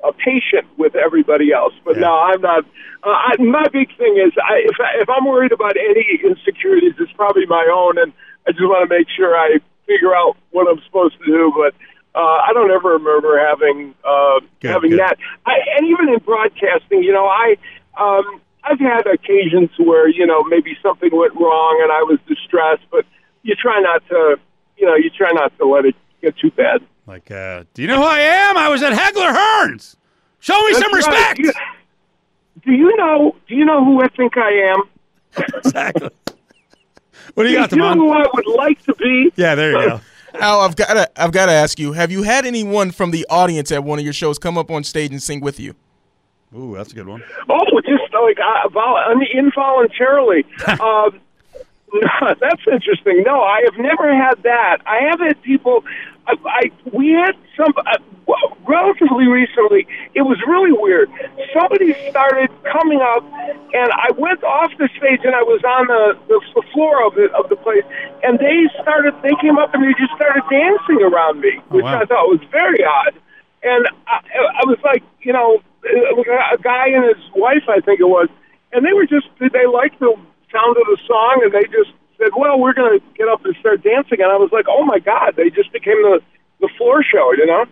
uh, 0.01 0.13
patient 0.13 0.65
with 0.77 0.95
everybody 0.95 1.51
else, 1.51 1.73
but 1.83 1.95
Yeah. 1.95 2.03
no, 2.03 2.13
I'm 2.19 2.39
not. 2.39 2.63
Uh, 3.03 3.09
I, 3.09 3.35
my 3.37 3.65
big 3.67 3.89
thing 3.97 4.15
is, 4.15 4.31
I, 4.41 4.59
if 4.63 4.79
I, 4.79 5.01
if 5.01 5.09
I'm 5.09 5.25
worried 5.25 5.51
about 5.51 5.75
any 5.75 6.21
insecurities, 6.23 6.93
it's 6.99 7.11
probably 7.11 7.45
my 7.47 7.67
own, 7.69 7.97
and 7.97 8.13
I 8.47 8.51
just 8.51 8.63
want 8.63 8.89
to 8.89 8.95
make 8.97 9.07
sure 9.15 9.35
I 9.35 9.57
figure 9.85 10.15
out 10.15 10.37
what 10.51 10.67
I'm 10.69 10.81
supposed 10.85 11.17
to 11.19 11.25
do. 11.25 11.53
But 11.55 11.73
uh, 12.19 12.19
I 12.19 12.51
don't 12.53 12.71
ever 12.71 12.93
remember 12.93 13.39
having 13.39 13.93
uh, 14.03 14.39
Good, 14.59 14.71
having 14.71 14.89
good. 14.91 14.99
that. 14.99 15.17
I, 15.45 15.53
and 15.77 15.87
even 15.87 16.09
in 16.09 16.19
broadcasting, 16.19 17.03
you 17.03 17.13
know, 17.13 17.25
I 17.27 17.55
um, 17.97 18.41
I've 18.63 18.79
had 18.79 19.07
occasions 19.07 19.69
where 19.77 20.07
you 20.07 20.25
know 20.25 20.43
maybe 20.43 20.77
something 20.81 21.09
went 21.15 21.35
wrong 21.35 21.79
and 21.83 21.91
I 21.91 22.03
was 22.03 22.19
distressed, 22.27 22.83
but 22.91 23.05
you 23.43 23.55
try 23.55 23.79
not 23.79 24.05
to, 24.09 24.37
you 24.77 24.85
know, 24.85 24.95
you 24.95 25.09
try 25.09 25.31
not 25.31 25.57
to 25.57 25.65
let 25.65 25.85
it 25.85 25.95
get 26.21 26.37
too 26.37 26.51
bad. 26.51 26.81
Like, 27.07 27.31
uh, 27.31 27.63
do 27.73 27.81
you 27.81 27.87
know 27.87 27.97
who 27.97 28.03
I 28.03 28.19
am? 28.19 28.57
I 28.57 28.69
was 28.69 28.83
at 28.83 28.93
Hagler 28.93 29.33
Hearns. 29.33 29.95
Show 30.39 30.59
me 30.63 30.73
some 30.73 30.91
That's 30.91 31.07
right. 31.07 31.37
respect. 31.37 31.39
You, 31.39 31.53
do 32.65 32.71
you 32.71 32.95
know? 32.97 33.35
Do 33.47 33.55
you 33.55 33.65
know 33.65 33.83
who 33.83 34.01
I 34.01 34.07
think 34.09 34.37
I 34.37 34.73
am? 34.73 34.83
exactly. 35.57 36.09
What 37.34 37.43
do 37.43 37.49
you 37.49 37.57
got, 37.57 37.69
do 37.69 37.75
you 37.75 37.82
know 37.82 37.89
Damon? 37.89 38.07
who 38.07 38.13
I 38.13 38.25
would 38.34 38.47
like 38.47 38.84
to 38.86 38.95
be? 38.95 39.32
Yeah, 39.36 39.55
there 39.55 39.71
you 39.71 39.89
go. 39.89 40.01
Al, 40.39 40.61
I've 40.61 40.75
got 40.75 40.93
to, 40.93 41.21
I've 41.21 41.32
got 41.32 41.47
to 41.47 41.51
ask 41.51 41.80
you: 41.80 41.93
Have 41.93 42.11
you 42.11 42.23
had 42.23 42.45
anyone 42.45 42.91
from 42.91 43.11
the 43.11 43.25
audience 43.30 43.71
at 43.71 43.84
one 43.84 43.97
of 43.99 44.03
your 44.03 44.13
shows 44.13 44.38
come 44.38 44.57
up 44.57 44.69
on 44.69 44.84
stage 44.84 45.11
and 45.11 45.21
sing 45.21 45.41
with 45.41 45.59
you? 45.59 45.75
Ooh, 46.55 46.75
that's 46.75 46.91
a 46.91 46.95
good 46.95 47.07
one. 47.07 47.23
Oh, 47.49 47.82
just 47.86 48.13
like 48.13 48.38
uh, 48.39 48.69
vol- 48.69 48.97
un- 48.97 49.21
involuntarily. 49.34 50.45
um, 50.80 51.19
that's 52.39 52.61
interesting. 52.71 53.23
No, 53.25 53.41
I 53.41 53.61
have 53.65 53.77
never 53.77 54.13
had 54.13 54.41
that. 54.43 54.77
I 54.86 54.99
have 55.09 55.19
had 55.19 55.41
people. 55.41 55.84
I, 56.27 56.34
I 56.45 56.71
we 56.93 57.11
had 57.11 57.36
some 57.57 57.73
uh, 57.77 57.97
relatively 58.67 59.27
recently. 59.27 59.88
It 60.13 60.21
was 60.21 60.38
really 60.47 60.71
weird. 60.71 61.09
Somebody 61.53 61.95
started 62.09 62.49
coming 62.71 63.01
up, 63.01 63.23
and 63.73 63.89
I 63.91 64.11
went 64.17 64.43
off 64.43 64.71
the 64.77 64.89
stage, 64.97 65.21
and 65.23 65.35
I 65.35 65.43
was 65.43 65.63
on 65.63 65.87
the 65.87 66.17
the, 66.27 66.41
the 66.55 66.63
floor 66.73 67.05
of 67.05 67.15
the 67.15 67.31
of 67.33 67.49
the 67.49 67.55
place, 67.55 67.83
and 68.23 68.37
they 68.39 68.69
started. 68.81 69.15
They 69.21 69.33
came 69.41 69.57
up 69.57 69.73
and 69.73 69.83
they 69.83 69.93
just 69.97 70.13
started 70.15 70.43
dancing 70.49 71.01
around 71.01 71.41
me, 71.41 71.57
oh, 71.57 71.75
which 71.75 71.83
wow. 71.83 72.01
I 72.01 72.05
thought 72.05 72.27
was 72.29 72.41
very 72.51 72.83
odd. 72.83 73.13
And 73.61 73.87
I, 74.07 74.23
I 74.61 74.63
was 74.65 74.79
like, 74.83 75.03
you 75.21 75.33
know, 75.33 75.59
a 75.83 76.57
guy 76.61 76.87
and 76.87 77.03
his 77.05 77.23
wife, 77.35 77.67
I 77.67 77.81
think 77.81 77.99
it 77.99 78.07
was, 78.07 78.29
and 78.71 78.85
they 78.85 78.93
were 78.93 79.05
just 79.05 79.27
they 79.39 79.65
liked 79.65 79.99
the 79.99 80.15
sound 80.51 80.77
of 80.77 80.85
the 80.85 80.97
song, 81.07 81.41
and 81.43 81.53
they 81.53 81.65
just 81.71 81.91
said, 82.17 82.31
"Well, 82.35 82.59
we're 82.59 82.73
going 82.73 82.99
to 82.99 83.05
get 83.17 83.27
up 83.27 83.43
and 83.45 83.55
start 83.59 83.83
dancing." 83.83 84.21
And 84.21 84.31
I 84.31 84.37
was 84.37 84.51
like, 84.51 84.65
"Oh 84.67 84.85
my 84.85 84.99
God!" 84.99 85.35
They 85.35 85.49
just 85.49 85.71
became 85.71 86.01
the 86.03 86.21
the 86.59 86.69
floor 86.77 87.03
show, 87.03 87.31
you 87.33 87.45
know. 87.45 87.65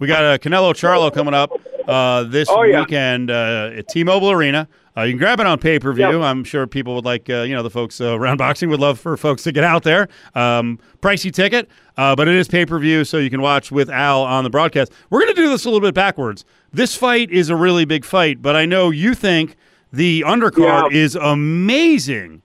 We 0.00 0.06
got 0.08 0.24
uh, 0.24 0.38
Canelo 0.38 0.72
Charlo 0.74 1.12
coming 1.14 1.34
up 1.34 1.52
uh, 1.86 2.24
this 2.24 2.48
Oh, 2.50 2.62
yeah. 2.62 2.80
weekend 2.80 3.30
uh, 3.30 3.70
at 3.76 3.86
T-Mobile 3.88 4.32
Arena. 4.32 4.66
Uh, 4.96 5.02
you 5.02 5.12
can 5.12 5.18
grab 5.18 5.38
it 5.38 5.46
on 5.46 5.58
pay-per-view. 5.58 6.04
Yep. 6.04 6.20
I'm 6.22 6.42
sure 6.42 6.66
people 6.66 6.96
would 6.96 7.04
like, 7.04 7.30
uh, 7.30 7.42
you 7.42 7.54
know, 7.54 7.62
the 7.62 7.70
folks 7.70 8.00
uh, 8.00 8.18
around 8.18 8.36
boxing 8.38 8.68
would 8.70 8.80
love 8.80 8.98
for 8.98 9.16
folks 9.16 9.44
to 9.44 9.52
get 9.52 9.62
out 9.62 9.84
there. 9.84 10.08
Um, 10.34 10.80
pricey 11.00 11.32
ticket, 11.32 11.68
uh, 11.96 12.16
but 12.16 12.26
it 12.26 12.34
is 12.34 12.48
pay-per-view, 12.48 13.04
so 13.04 13.18
you 13.18 13.30
can 13.30 13.40
watch 13.40 13.70
with 13.70 13.88
Al 13.88 14.22
on 14.22 14.42
the 14.42 14.50
broadcast. 14.50 14.90
We're 15.10 15.20
going 15.20 15.34
to 15.34 15.40
do 15.40 15.48
this 15.48 15.64
a 15.64 15.68
little 15.68 15.86
bit 15.86 15.94
backwards. 15.94 16.44
This 16.72 16.96
fight 16.96 17.30
is 17.30 17.50
a 17.50 17.56
really 17.56 17.84
big 17.84 18.04
fight, 18.04 18.42
but 18.42 18.56
I 18.56 18.66
know 18.66 18.90
you 18.90 19.14
think 19.14 19.54
the 19.92 20.22
undercard 20.26 20.90
Yeah. 20.92 20.98
is 20.98 21.14
amazing. 21.14 22.42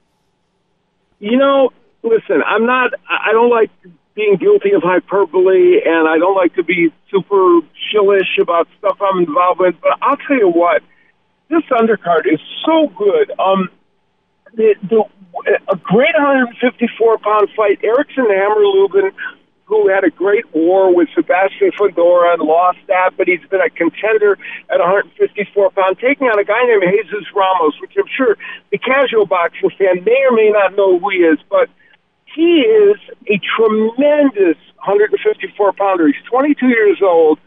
You 1.20 1.38
know, 1.38 1.72
listen, 2.04 2.44
I'm 2.46 2.66
not. 2.66 2.92
I 3.10 3.32
don't 3.32 3.50
like 3.50 3.72
being 4.16 4.38
guilty 4.38 4.72
of 4.72 4.82
hyperbole, 4.82 5.82
and 5.86 6.08
I 6.08 6.18
don't 6.18 6.36
like 6.36 6.56
to 6.56 6.64
be 6.64 6.92
super 7.12 7.60
shillish 7.92 8.40
about 8.42 8.68
stuff 8.80 8.98
I'm 9.02 9.20
involved 9.20 9.60
with. 9.60 9.76
But 9.82 9.98
I'll 10.02 10.18
tell 10.18 10.38
you 10.38 10.50
what, 10.50 10.82
this 11.50 11.64
undercard 11.70 12.26
is 12.32 12.40
so 12.66 12.88
good. 12.96 13.32
Um, 13.38 13.70
the, 14.56 14.76
the 14.84 15.04
a 15.68 15.76
great 15.76 16.16
154 16.16 17.18
pound 17.20 17.50
fight. 17.56 17.84
Erickson 17.84 18.26
Hammer 18.26 18.64
Lubin, 18.64 19.12
who 19.66 19.90
had 19.90 20.04
a 20.04 20.10
great 20.10 20.46
war 20.54 20.96
with 20.96 21.10
Sebastian 21.14 21.72
Fundora 21.78 22.34
and 22.34 22.42
lost 22.42 22.80
that, 22.88 23.12
but 23.18 23.28
he's 23.28 23.44
been 23.50 23.62
a 23.62 23.70
contender 23.70 24.38
at 24.70 24.80
154 24.80 25.72
pound, 25.72 25.98
taking 26.00 26.28
on 26.28 26.40
a 26.40 26.46
guy 26.46 26.64
named 26.66 26.88
Jesus 26.88 27.28
Ramos, 27.36 27.76
which 27.82 27.92
I'm 27.98 28.08
sure 28.16 28.38
the 28.72 28.78
casual 28.78 29.26
boxing 29.26 29.70
fan 29.78 30.04
may 30.06 30.24
or 30.30 30.32
may 30.32 30.52
not 30.52 30.76
know 30.78 31.00
who 31.00 31.10
he 31.10 31.18
is, 31.18 31.40
but 31.50 31.68
he 32.36 32.68
is 32.68 33.00
a 33.32 33.40
tremendous 33.56 34.60
154 34.84 35.74
pounder. 35.74 36.08
He's 36.08 36.16
22 36.30 36.68
years 36.68 37.00
old, 37.02 37.40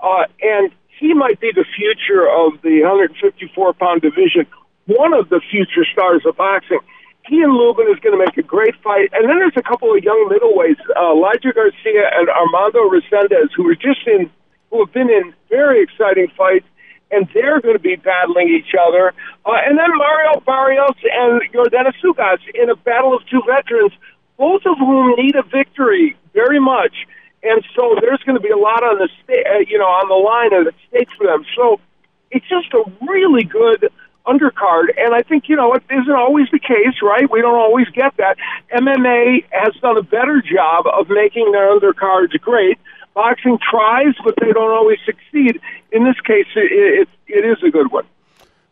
uh, 0.00 0.24
and 0.40 0.70
he 0.98 1.12
might 1.12 1.40
be 1.40 1.50
the 1.52 1.66
future 1.76 2.30
of 2.30 2.62
the 2.62 2.80
154 2.86 3.74
pound 3.74 4.02
division, 4.02 4.46
one 4.86 5.12
of 5.12 5.28
the 5.28 5.40
future 5.50 5.84
stars 5.92 6.22
of 6.24 6.36
boxing. 6.36 6.78
He 7.26 7.42
and 7.42 7.52
Lubin 7.52 7.90
is 7.90 7.98
going 7.98 8.16
to 8.16 8.22
make 8.22 8.38
a 8.38 8.46
great 8.46 8.78
fight. 8.86 9.10
And 9.12 9.28
then 9.28 9.42
there's 9.42 9.58
a 9.58 9.66
couple 9.66 9.90
of 9.90 9.98
young 10.02 10.30
middleweights, 10.30 10.78
uh, 10.94 11.10
Elijah 11.10 11.52
Garcia 11.52 12.06
and 12.14 12.30
Armando 12.30 12.86
Resendiz, 12.86 13.50
who 13.56 13.68
are 13.68 13.74
just 13.74 14.06
in, 14.06 14.30
who 14.70 14.86
have 14.86 14.94
been 14.94 15.10
in 15.10 15.34
very 15.50 15.82
exciting 15.82 16.28
fights, 16.38 16.66
and 17.10 17.28
they're 17.34 17.60
going 17.60 17.74
to 17.74 17.82
be 17.82 17.96
battling 17.96 18.48
each 18.48 18.74
other. 18.78 19.12
Uh, 19.44 19.58
and 19.66 19.76
then 19.76 19.90
Mario 19.98 20.38
Barrios 20.46 20.96
and 21.02 21.42
Yordenis 21.50 21.98
Ugas 22.04 22.38
in 22.54 22.70
a 22.70 22.76
battle 22.76 23.14
of 23.14 23.26
two 23.28 23.42
veterans, 23.46 23.92
both 24.36 24.62
of 24.66 24.78
whom 24.78 25.14
need 25.16 25.34
a 25.36 25.42
victory 25.42 26.16
very 26.34 26.60
much. 26.60 26.94
And 27.42 27.64
so 27.74 27.96
there's 28.00 28.22
going 28.24 28.36
to 28.36 28.42
be 28.42 28.50
a 28.50 28.56
lot 28.56 28.82
on 28.82 28.98
the 28.98 29.08
sta- 29.22 29.46
uh, 29.48 29.64
you 29.68 29.78
know 29.78 29.86
on 29.86 30.08
the 30.08 30.18
line 30.18 30.52
and 30.52 30.66
at 30.68 30.74
stake 30.88 31.08
for 31.16 31.26
them. 31.26 31.44
So 31.56 31.80
it's 32.30 32.46
just 32.48 32.72
a 32.74 32.82
really 33.06 33.44
good 33.44 33.90
undercard, 34.26 34.90
and 34.98 35.14
I 35.14 35.22
think 35.22 35.48
you 35.48 35.56
know 35.56 35.72
it 35.74 35.84
isn't 35.90 36.10
always 36.14 36.48
the 36.50 36.58
case, 36.58 36.98
right? 37.02 37.30
We 37.30 37.40
don't 37.40 37.54
always 37.54 37.86
get 37.94 38.16
that. 38.16 38.36
MMA 38.72 39.44
has 39.50 39.74
done 39.80 39.96
a 39.96 40.02
better 40.02 40.42
job 40.42 40.86
of 40.86 41.08
making 41.08 41.52
their 41.52 41.68
undercards 41.70 42.38
great. 42.40 42.78
Boxing 43.14 43.58
tries, 43.58 44.14
but 44.24 44.34
they 44.40 44.52
don't 44.52 44.72
always 44.72 44.98
succeed. 45.06 45.60
In 45.90 46.04
this 46.04 46.20
case, 46.20 46.46
it, 46.54 47.08
it, 47.08 47.08
it 47.28 47.44
is 47.46 47.56
a 47.66 47.70
good 47.70 47.90
one. 47.90 48.04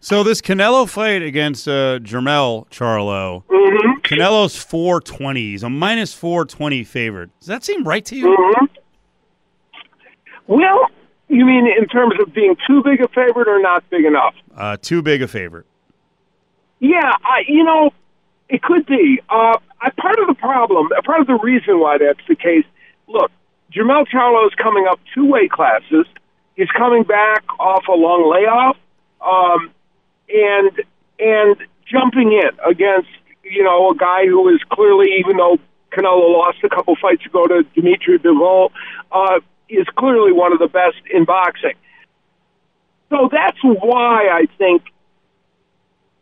So 0.05 0.22
this 0.22 0.42
Canelo 0.42 0.86
fight 0.86 1.22
against 1.22 1.66
uh, 1.66 1.98
Jermell 2.00 2.68
Charlo, 2.68 3.42
Mm-hmm. 3.48 4.00
Canelo's 4.02 4.55
420. 4.55 5.40
He's 5.40 5.62
a 5.62 5.70
minus 5.70 6.12
420 6.12 6.84
favorite. 6.84 7.30
Does 7.40 7.46
that 7.48 7.64
seem 7.64 7.84
right 7.84 8.05
to 8.05 8.14
you? 8.14 8.26
Mm-hmm. 8.26 8.64
Well, 10.46 10.88
you 11.28 11.46
mean 11.46 11.66
in 11.66 11.86
terms 11.88 12.12
of 12.20 12.34
being 12.34 12.55
too 12.66 12.82
big 12.84 13.00
a 13.00 13.09
favorite 13.09 13.48
or 13.48 13.62
not 13.62 13.88
big 13.88 14.05
enough? 14.05 14.34
Uh, 14.55 14.76
too 14.76 15.00
big 15.00 15.22
a 15.22 15.26
favorite. 15.28 15.64
Yeah, 16.80 17.12
I, 17.24 17.44
you 17.48 17.64
know, 17.64 17.90
it 18.50 18.61
could 18.61 18.84
be. 18.84 19.22
Uh, 19.30 19.57
I, 19.80 19.88
part 19.98 20.18
of 20.18 20.26
the 20.26 20.34
problem, 20.34 20.88
uh, 20.96 21.00
part 21.00 21.22
of 21.22 21.26
the 21.26 21.38
reason 21.42 21.80
why 21.80 21.96
that's 21.96 22.20
the 22.28 22.36
case. 22.36 22.66
Look, 23.09 23.32
Jermell 23.72 24.05
Charlo 24.12 24.46
is 24.46 24.52
coming 24.62 24.86
up 24.86 25.00
two 25.14 25.24
weight 25.24 25.50
classes. 25.50 26.05
He's 26.57 26.68
coming 26.76 27.05
back 27.05 27.44
off 27.59 27.84
a 27.88 27.92
long 27.92 28.30
layoff, 28.30 28.76
um, 29.26 29.70
and 30.29 30.70
and 31.18 31.57
jumping 31.91 32.33
in 32.33 32.51
against 32.68 33.09
you 33.43 33.62
know 33.62 33.91
a 33.91 33.97
guy 33.97 34.27
who 34.27 34.49
is 34.49 34.61
clearly, 34.70 35.16
even 35.18 35.37
though 35.37 35.59
Canelo 35.93 36.33
lost 36.33 36.59
a 36.64 36.68
couple 36.68 36.97
fights 37.01 37.25
ago 37.27 37.47
to 37.47 37.62
Dmitry 37.75 38.18
Bivol, 38.18 38.70
uh, 39.12 39.41
is 39.68 39.87
clearly 39.97 40.33
one 40.33 40.53
of 40.53 40.59
the 40.59 40.68
best 40.68 40.97
in 41.12 41.25
boxing. 41.25 41.75
So 43.11 43.29
that's 43.31 43.59
why 43.62 44.29
I 44.29 44.47
think 44.59 44.83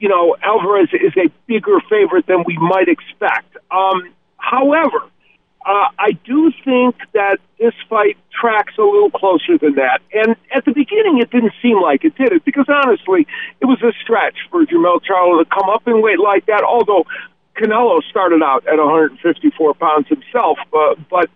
you 0.02 0.08
know, 0.08 0.36
Alvarez 0.42 0.88
is 0.92 1.12
a 1.16 1.30
bigger 1.46 1.78
favorite 1.88 2.26
than 2.26 2.42
we 2.44 2.58
might 2.58 2.88
expect. 2.88 3.56
Um, 3.70 4.12
however, 4.36 4.98
uh, 5.64 5.88
I 5.98 6.12
do 6.24 6.52
think 6.64 6.96
that 7.12 7.38
this 7.58 7.74
fight 7.88 8.16
tracks 8.32 8.74
a 8.78 8.82
little 8.82 9.10
closer 9.10 9.58
than 9.58 9.74
that. 9.76 10.00
And 10.12 10.36
at 10.54 10.64
the 10.64 10.72
beginning, 10.72 11.18
it 11.20 11.30
didn't 11.30 11.52
seem 11.62 11.80
like 11.80 12.04
it 12.04 12.16
did 12.16 12.32
it 12.32 12.44
because 12.44 12.66
honestly, 12.68 13.26
it 13.60 13.66
was 13.66 13.80
a 13.82 13.92
stretch 14.02 14.36
for 14.50 14.64
Jermell 14.64 15.00
Charlo 15.00 15.38
to 15.42 15.48
come 15.48 15.70
up 15.70 15.86
in 15.86 16.02
weight 16.02 16.18
like 16.18 16.46
that. 16.46 16.62
Although 16.64 17.06
Canelo 17.56 18.02
started 18.10 18.42
out 18.42 18.66
at 18.66 18.78
154 18.78 19.74
pounds 19.74 20.08
himself, 20.08 20.58
uh, 20.72 20.94
but 21.10 21.30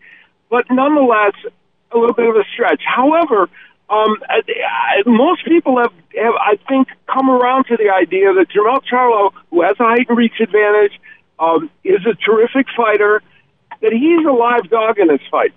but 0.51 0.65
nonetheless, 0.71 1.35
a 1.93 1.99
little 1.99 2.15
bit 2.15 2.29
of 2.29 2.37
a 2.37 2.45
stretch. 2.53 2.83
However, 2.85 3.49
Um, 3.89 4.17
I, 4.29 4.43
I, 4.67 5.03
most 5.07 5.45
people 5.45 5.79
have, 5.79 5.93
have, 6.17 6.35
I 6.35 6.59
think, 6.69 6.89
come 7.07 7.31
around 7.31 7.67
to 7.67 7.77
the 7.77 7.91
idea 7.91 8.33
that 8.35 8.47
Jermell 8.51 8.83
Charlo, 8.83 9.31
who 9.51 9.63
has 9.63 9.77
a 9.79 9.85
height 9.85 10.07
and 10.09 10.19
reach 10.19 10.41
advantage, 10.41 10.99
um, 11.39 11.71
is 11.85 12.05
a 12.05 12.15
terrific 12.15 12.67
fighter, 12.77 13.23
that 13.81 13.93
he's 13.93 14.27
a 14.27 14.33
live 14.33 14.69
dog 14.71 14.99
in 14.99 15.09
this 15.09 15.21
fight. 15.31 15.53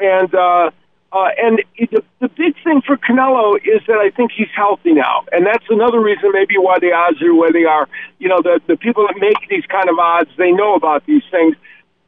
And 0.00 0.34
uh, 0.34 0.70
uh, 1.12 1.28
and 1.38 1.62
it, 1.76 1.90
the, 1.90 2.02
the 2.20 2.28
big 2.28 2.54
thing 2.64 2.80
for 2.86 2.96
Canelo 2.96 3.56
is 3.56 3.82
that 3.86 3.98
I 3.98 4.10
think 4.10 4.32
he's 4.32 4.48
healthy 4.54 4.94
now, 4.94 5.24
and 5.30 5.46
that's 5.46 5.64
another 5.68 6.00
reason 6.00 6.30
maybe 6.32 6.56
why 6.56 6.78
the 6.78 6.92
odds 6.92 7.20
are 7.22 7.34
where 7.34 7.52
they 7.52 7.64
are. 7.64 7.88
You 8.18 8.28
know, 8.28 8.40
the 8.40 8.60
the 8.66 8.76
people 8.76 9.06
that 9.06 9.16
make 9.20 9.36
these 9.48 9.66
kind 9.66 9.90
of 9.90 9.98
odds, 9.98 10.30
they 10.38 10.52
know 10.52 10.74
about 10.74 11.04
these 11.06 11.22
things. 11.30 11.56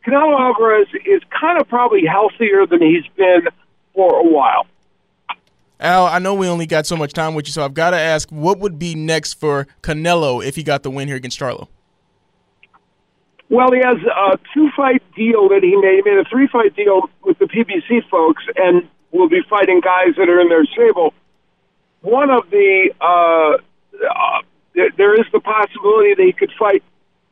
Canelo 0.07 0.39
Alvarez 0.39 0.89
is 1.05 1.23
kind 1.39 1.61
of 1.61 1.69
probably 1.69 2.05
healthier 2.05 2.67
than 2.67 2.81
he's 2.83 3.07
been 3.17 3.49
for 3.95 4.21
a 4.21 4.25
while. 4.25 4.67
Al, 5.81 6.07
I 6.07 6.19
know 6.19 6.35
we 6.35 6.47
only 6.47 6.67
got 6.67 6.87
so 6.87 6.97
much 6.97 7.12
time 7.12 7.35
with 7.35 7.47
you, 7.47 7.53
so 7.53 7.65
I've 7.65 7.75
got 7.75 7.91
to 7.91 7.99
ask, 7.99 8.31
what 8.31 8.59
would 8.59 8.79
be 8.79 8.95
next 8.95 9.35
for 9.35 9.67
Canelo 9.83 10.45
if 10.45 10.57
he 10.57 10.62
got 10.62 10.83
the 10.83 10.91
win 10.91 11.09
here 11.09 11.17
against 11.17 11.39
Charlo? 11.39 11.69
Well, 13.55 13.71
he 13.71 13.79
has 13.79 13.99
a 14.03 14.37
two-fight 14.53 15.01
deal 15.15 15.49
that 15.51 15.63
he 15.63 15.77
made. 15.77 16.03
He 16.03 16.11
made 16.11 16.19
a 16.19 16.29
three-fight 16.29 16.75
deal 16.75 17.09
with 17.23 17.39
the 17.39 17.45
PBC 17.45 18.09
folks, 18.11 18.43
and 18.57 18.89
will 19.13 19.29
be 19.29 19.43
fighting 19.49 19.81
guys 19.81 20.17
that 20.17 20.29
are 20.29 20.41
in 20.41 20.49
their 20.49 20.65
stable. 20.65 21.15
One 22.01 22.31
of 22.31 22.51
the 22.51 22.91
uh, 23.01 23.59
uh, 24.11 24.43
there 24.97 25.15
is 25.15 25.27
the 25.33 25.39
possibility 25.39 26.15
that 26.15 26.25
he 26.25 26.33
could 26.33 26.51
fight 26.59 26.83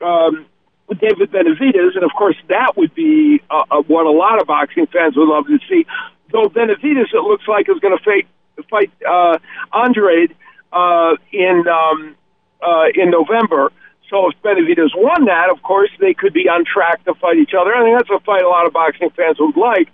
um, 0.01 0.47
David 0.95 1.33
Benavidez, 1.33 1.97
and 1.97 2.05
of 2.05 2.13
course 2.17 2.37
that 2.49 2.77
would 2.77 2.95
be 2.95 3.43
uh, 3.51 3.65
uh, 3.73 3.83
what 3.89 4.07
a 4.07 4.13
lot 4.13 4.41
of 4.41 4.47
boxing 4.47 4.87
fans 4.87 5.17
would 5.17 5.29
love 5.29 5.47
to 5.49 5.59
see. 5.69 5.85
Though 6.31 6.49
Benavidez, 6.49 7.13
it 7.13 7.23
looks 7.25 7.49
like 7.49 7.69
is 7.69 7.81
going 7.81 7.99
to 7.99 8.05
fight 8.05 8.29
fight 8.71 8.93
uh, 9.05 9.39
Andrade 9.75 10.37
uh, 10.73 11.17
in 11.33 11.65
um, 11.67 12.15
uh, 12.63 12.85
in 12.95 13.11
November. 13.11 13.73
So 14.13 14.29
if 14.29 14.37
Benavidez 14.45 14.93
won 14.95 15.25
that, 15.25 15.49
of 15.49 15.63
course 15.63 15.89
they 15.99 16.13
could 16.13 16.35
be 16.35 16.45
on 16.45 16.67
track 16.69 17.03
to 17.07 17.15
fight 17.15 17.39
each 17.39 17.57
other. 17.59 17.75
I 17.75 17.83
think 17.83 17.97
that's 17.97 18.13
a 18.13 18.21
fight 18.21 18.45
a 18.45 18.49
lot 18.49 18.67
of 18.67 18.75
boxing 18.75 19.09
fans 19.17 19.39
would 19.41 19.57
like. 19.57 19.89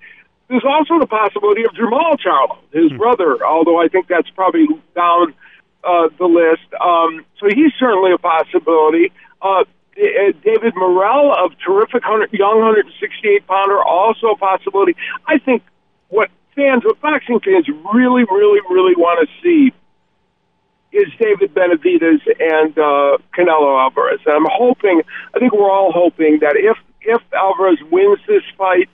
There's 0.48 0.66
also 0.66 0.98
the 0.98 1.06
possibility 1.06 1.62
of 1.62 1.70
Jermall 1.70 2.18
Charlo, 2.18 2.58
his 2.72 2.90
hmm. 2.90 2.98
brother, 2.98 3.38
although 3.46 3.80
I 3.80 3.86
think 3.86 4.08
that's 4.08 4.28
probably 4.30 4.66
down 4.96 5.34
uh, 5.84 6.08
the 6.18 6.26
list. 6.26 6.66
Um, 6.82 7.24
so 7.38 7.46
he's 7.46 7.70
certainly 7.78 8.10
a 8.10 8.18
possibility. 8.18 9.12
Uh, 9.40 9.62
uh, 9.62 10.34
David 10.42 10.74
Morrell 10.74 11.30
of 11.38 11.52
terrific 11.64 12.02
100, 12.02 12.32
young 12.32 12.58
168 12.58 13.46
pounder, 13.46 13.78
also 13.78 14.34
a 14.34 14.36
possibility. 14.36 14.96
I 15.28 15.38
think 15.38 15.62
what 16.08 16.28
fans, 16.56 16.82
what 16.84 17.00
boxing 17.00 17.38
fans 17.38 17.68
really, 17.94 18.26
really, 18.26 18.60
really 18.66 18.98
want 18.98 19.22
to 19.22 19.28
see 19.42 19.70
is 20.92 21.08
David 21.18 21.54
Benavidez 21.54 22.20
and 22.40 22.76
uh, 22.78 23.18
Canelo 23.36 23.80
Alvarez. 23.80 24.20
And 24.26 24.34
I'm 24.34 24.46
hoping, 24.50 25.02
I 25.34 25.38
think 25.38 25.52
we're 25.52 25.70
all 25.70 25.92
hoping 25.92 26.38
that 26.40 26.56
if 26.56 26.76
if 27.02 27.22
Alvarez 27.32 27.78
wins 27.90 28.18
this 28.26 28.42
fight 28.56 28.88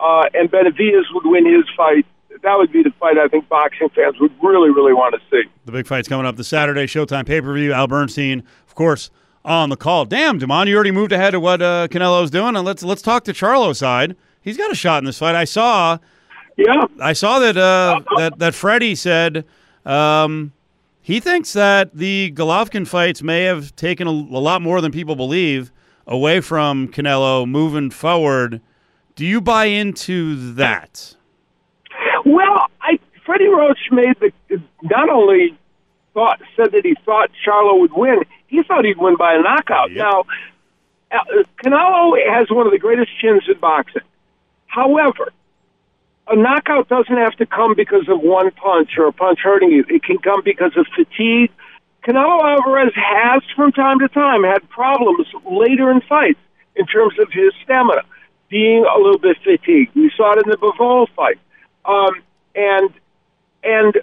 uh, 0.00 0.24
and 0.34 0.50
Benavidez 0.50 1.04
would 1.12 1.26
win 1.26 1.46
his 1.46 1.64
fight, 1.76 2.06
that 2.42 2.56
would 2.56 2.72
be 2.72 2.82
the 2.82 2.92
fight 2.98 3.18
I 3.18 3.28
think 3.28 3.48
boxing 3.48 3.90
fans 3.90 4.18
would 4.18 4.32
really, 4.42 4.70
really 4.70 4.94
want 4.94 5.14
to 5.14 5.20
see. 5.30 5.48
The 5.66 5.72
big 5.72 5.86
fight's 5.86 6.08
coming 6.08 6.26
up 6.26 6.36
the 6.36 6.44
Saturday 6.44 6.86
Showtime 6.86 7.26
pay 7.26 7.40
per 7.40 7.52
view. 7.54 7.72
Al 7.72 7.86
Bernstein, 7.86 8.42
of 8.66 8.74
course, 8.74 9.10
on 9.44 9.68
the 9.68 9.76
call. 9.76 10.04
Damn, 10.04 10.38
Damon, 10.38 10.68
you 10.68 10.74
already 10.74 10.90
moved 10.90 11.12
ahead 11.12 11.34
of 11.34 11.42
what 11.42 11.60
uh, 11.60 11.88
Canelo's 11.90 12.30
doing, 12.30 12.56
and 12.56 12.64
let's 12.64 12.82
let's 12.82 13.02
talk 13.02 13.24
to 13.24 13.32
Charlo's 13.32 13.78
side. 13.78 14.16
He's 14.40 14.56
got 14.56 14.70
a 14.70 14.74
shot 14.74 14.98
in 14.98 15.04
this 15.04 15.18
fight. 15.18 15.34
I 15.34 15.44
saw. 15.44 15.98
Yeah. 16.56 16.84
I 17.00 17.12
saw 17.12 17.38
that 17.38 17.56
uh, 17.56 18.00
that 18.16 18.38
that 18.38 18.54
Freddie 18.54 18.94
said 18.94 19.44
um, 19.84 20.52
he 21.02 21.20
thinks 21.20 21.52
that 21.54 21.94
the 21.94 22.32
Golovkin 22.34 22.86
fights 22.86 23.22
may 23.22 23.44
have 23.44 23.74
taken 23.76 24.06
a, 24.06 24.10
a 24.10 24.42
lot 24.42 24.62
more 24.62 24.80
than 24.80 24.92
people 24.92 25.16
believe 25.16 25.72
away 26.06 26.40
from 26.40 26.88
Canelo 26.88 27.48
moving 27.48 27.90
forward. 27.90 28.60
Do 29.14 29.24
you 29.24 29.40
buy 29.40 29.66
into 29.66 30.54
that? 30.54 31.16
Well, 32.24 32.66
I 32.80 32.98
Freddie 33.24 33.48
Roach 33.48 33.78
made 33.90 34.16
the 34.20 34.32
not 34.82 35.08
only 35.08 35.58
thought 36.14 36.40
said 36.56 36.72
that 36.72 36.84
he 36.84 36.96
thought 37.04 37.30
Charlo 37.46 37.80
would 37.80 37.92
win. 37.92 38.20
He 38.48 38.62
thought 38.62 38.84
he'd 38.84 38.98
win 38.98 39.16
by 39.16 39.34
a 39.34 39.42
knockout. 39.42 39.90
Yep. 39.92 39.98
Now, 39.98 40.24
uh, 41.12 41.42
Canelo 41.64 42.16
has 42.28 42.50
one 42.50 42.66
of 42.66 42.72
the 42.72 42.78
greatest 42.78 43.10
chins 43.20 43.42
in 43.48 43.58
boxing. 43.58 44.02
However, 44.66 45.32
a 46.30 46.36
knockout 46.36 46.88
doesn't 46.88 47.16
have 47.16 47.34
to 47.36 47.46
come 47.46 47.74
because 47.74 48.08
of 48.08 48.20
one 48.20 48.52
punch 48.52 48.90
or 48.96 49.08
a 49.08 49.12
punch 49.12 49.40
hurting 49.42 49.70
you. 49.70 49.84
It 49.88 50.04
can 50.04 50.18
come 50.18 50.42
because 50.44 50.72
of 50.76 50.86
fatigue. 50.94 51.50
Canelo 52.06 52.40
Alvarez 52.40 52.92
has, 52.94 53.42
from 53.56 53.72
time 53.72 53.98
to 53.98 54.08
time, 54.08 54.44
had 54.44 54.66
problems 54.70 55.26
later 55.50 55.90
in 55.90 56.00
fights 56.02 56.38
in 56.76 56.86
terms 56.86 57.14
of 57.18 57.28
his 57.32 57.52
stamina, 57.64 58.02
being 58.48 58.86
a 58.86 58.98
little 58.98 59.18
bit 59.18 59.36
fatigued. 59.42 59.94
We 59.94 60.10
saw 60.16 60.32
it 60.32 60.44
in 60.44 60.50
the 60.50 60.56
Bivol 60.56 61.08
fight. 61.16 61.38
Um, 61.84 62.22
and 62.54 62.90
and 63.62 63.94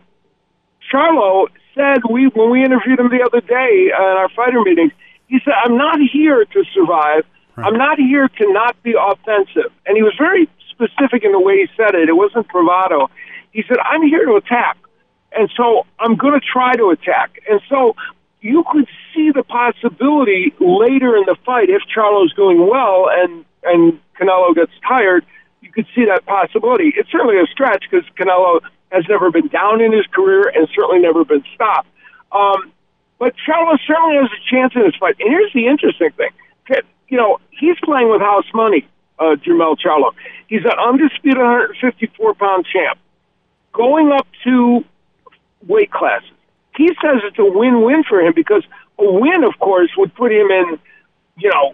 Charlo 0.92 1.48
said 1.74 2.04
we 2.10 2.28
when 2.28 2.52
we 2.52 2.64
interviewed 2.64 3.00
him 3.00 3.10
the 3.10 3.24
other 3.24 3.42
day 3.42 3.88
in 3.88 4.18
our 4.18 4.30
fighter 4.36 4.62
meetings, 4.62 4.92
he 5.28 5.40
said, 5.44 5.54
"I'm 5.64 5.78
not 5.78 5.98
here 6.12 6.44
to 6.46 6.64
survive. 6.74 7.26
Right. 7.56 7.68
I'm 7.68 7.78
not 7.78 7.98
here 7.98 8.28
to 8.28 8.54
not 8.54 8.82
be 8.84 8.94
offensive." 9.00 9.72
And 9.86 9.96
he 9.96 10.04
was 10.04 10.14
very 10.18 10.50
specific 10.78 11.24
in 11.24 11.32
the 11.32 11.40
way 11.40 11.58
he 11.58 11.68
said 11.76 11.96
it. 11.96 12.10
It 12.10 12.14
wasn't 12.14 12.48
bravado. 12.50 13.10
He 13.52 13.64
said, 13.68 13.78
"I'm 13.84 14.04
here 14.04 14.26
to 14.26 14.36
attack, 14.36 14.78
and 15.36 15.50
so 15.58 15.86
I'm 16.00 16.16
going 16.16 16.40
to 16.40 16.46
try 16.46 16.76
to 16.76 16.90
attack." 16.92 17.42
And 17.50 17.62
so 17.68 17.96
you 18.42 18.64
could 18.72 18.88
see 19.14 19.32
the 19.32 19.44
possibility 19.44 20.54
later 20.60 21.18
in 21.18 21.26
the 21.26 21.36
fight 21.46 21.70
if 21.70 21.82
Charlo's 21.94 22.34
doing 22.34 22.68
well 22.68 23.10
and 23.12 23.44
and 23.64 24.00
Canelo 24.20 24.54
gets 24.54 24.72
tired. 24.88 25.26
You 25.62 25.72
could 25.72 25.88
see 25.96 26.06
that 26.06 26.26
possibility. 26.26 26.94
It's 26.96 27.12
certainly 27.12 27.40
a 27.40 27.48
stretch 27.48 27.84
because 27.90 28.08
Canelo 28.16 28.62
has 28.92 29.04
never 29.10 29.32
been 29.32 29.48
down 29.48 29.82
in 29.82 29.92
his 29.92 30.06
career 30.14 30.48
and 30.54 30.68
certainly 30.74 31.00
never 31.00 31.26
been 31.26 31.44
stopped. 31.54 31.90
Um, 32.32 32.72
but 33.20 33.34
Charlo 33.36 33.78
certainly 33.86 34.16
has 34.16 34.30
a 34.30 34.42
chance 34.50 34.74
in 34.76 34.84
this 34.84 34.96
fight. 34.96 35.16
And 35.20 35.30
here's 35.30 35.52
the 35.54 35.68
interesting 35.68 36.12
thing. 36.12 36.30
You 37.10 37.18
know, 37.18 37.40
he's 37.52 37.78
playing 37.84 38.12
with 38.12 38.22
house 38.22 38.46
money, 38.54 38.88
uh, 39.20 39.36
Jermell 39.36 39.78
Charlo. 39.78 40.12
He's 40.48 40.64
an 40.66 40.78
undisputed 40.80 41.38
154 41.38 42.34
pound 42.36 42.66
champ. 42.72 43.00
Going 43.74 44.12
up 44.12 44.28
to 44.44 44.84
weight 45.68 45.92
classes. 45.92 46.30
He 46.76 46.88
says 47.02 47.22
it's 47.24 47.40
a 47.40 47.46
win 47.46 47.82
win 47.82 48.04
for 48.04 48.20
him 48.22 48.34
because 48.36 48.64
a 49.00 49.12
win, 49.12 49.44
of 49.44 49.58
course, 49.60 49.90
would 49.98 50.14
put 50.16 50.32
him 50.32 50.50
in, 50.50 50.80
you 51.38 51.50
know, 51.52 51.74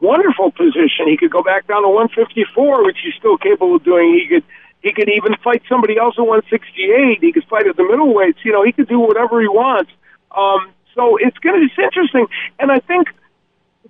wonderful 0.00 0.50
position. 0.52 1.06
He 1.06 1.16
could 1.16 1.30
go 1.30 1.42
back 1.42 1.66
down 1.66 1.82
to 1.82 1.88
154, 1.88 2.84
which 2.84 2.98
he's 3.02 3.14
still 3.18 3.36
capable 3.36 3.76
of 3.76 3.84
doing. 3.84 4.14
He 4.14 4.28
could 4.28 4.44
he 4.82 4.92
could 4.92 5.08
even 5.08 5.34
fight 5.42 5.62
somebody 5.68 5.98
else 5.98 6.14
at 6.16 6.26
168. 6.26 7.18
He 7.20 7.32
could 7.32 7.44
fight 7.44 7.66
at 7.66 7.76
the 7.76 7.82
middleweights. 7.82 8.44
You 8.44 8.52
know, 8.52 8.62
he 8.62 8.70
could 8.70 8.88
do 8.88 9.00
whatever 9.00 9.40
he 9.40 9.48
wants. 9.48 9.90
Um, 10.30 10.70
so 10.94 11.16
it's 11.16 11.36
going 11.38 11.60
to 11.60 11.66
be 11.66 11.82
interesting. 11.82 12.26
And 12.60 12.70
I 12.70 12.78
think 12.78 13.08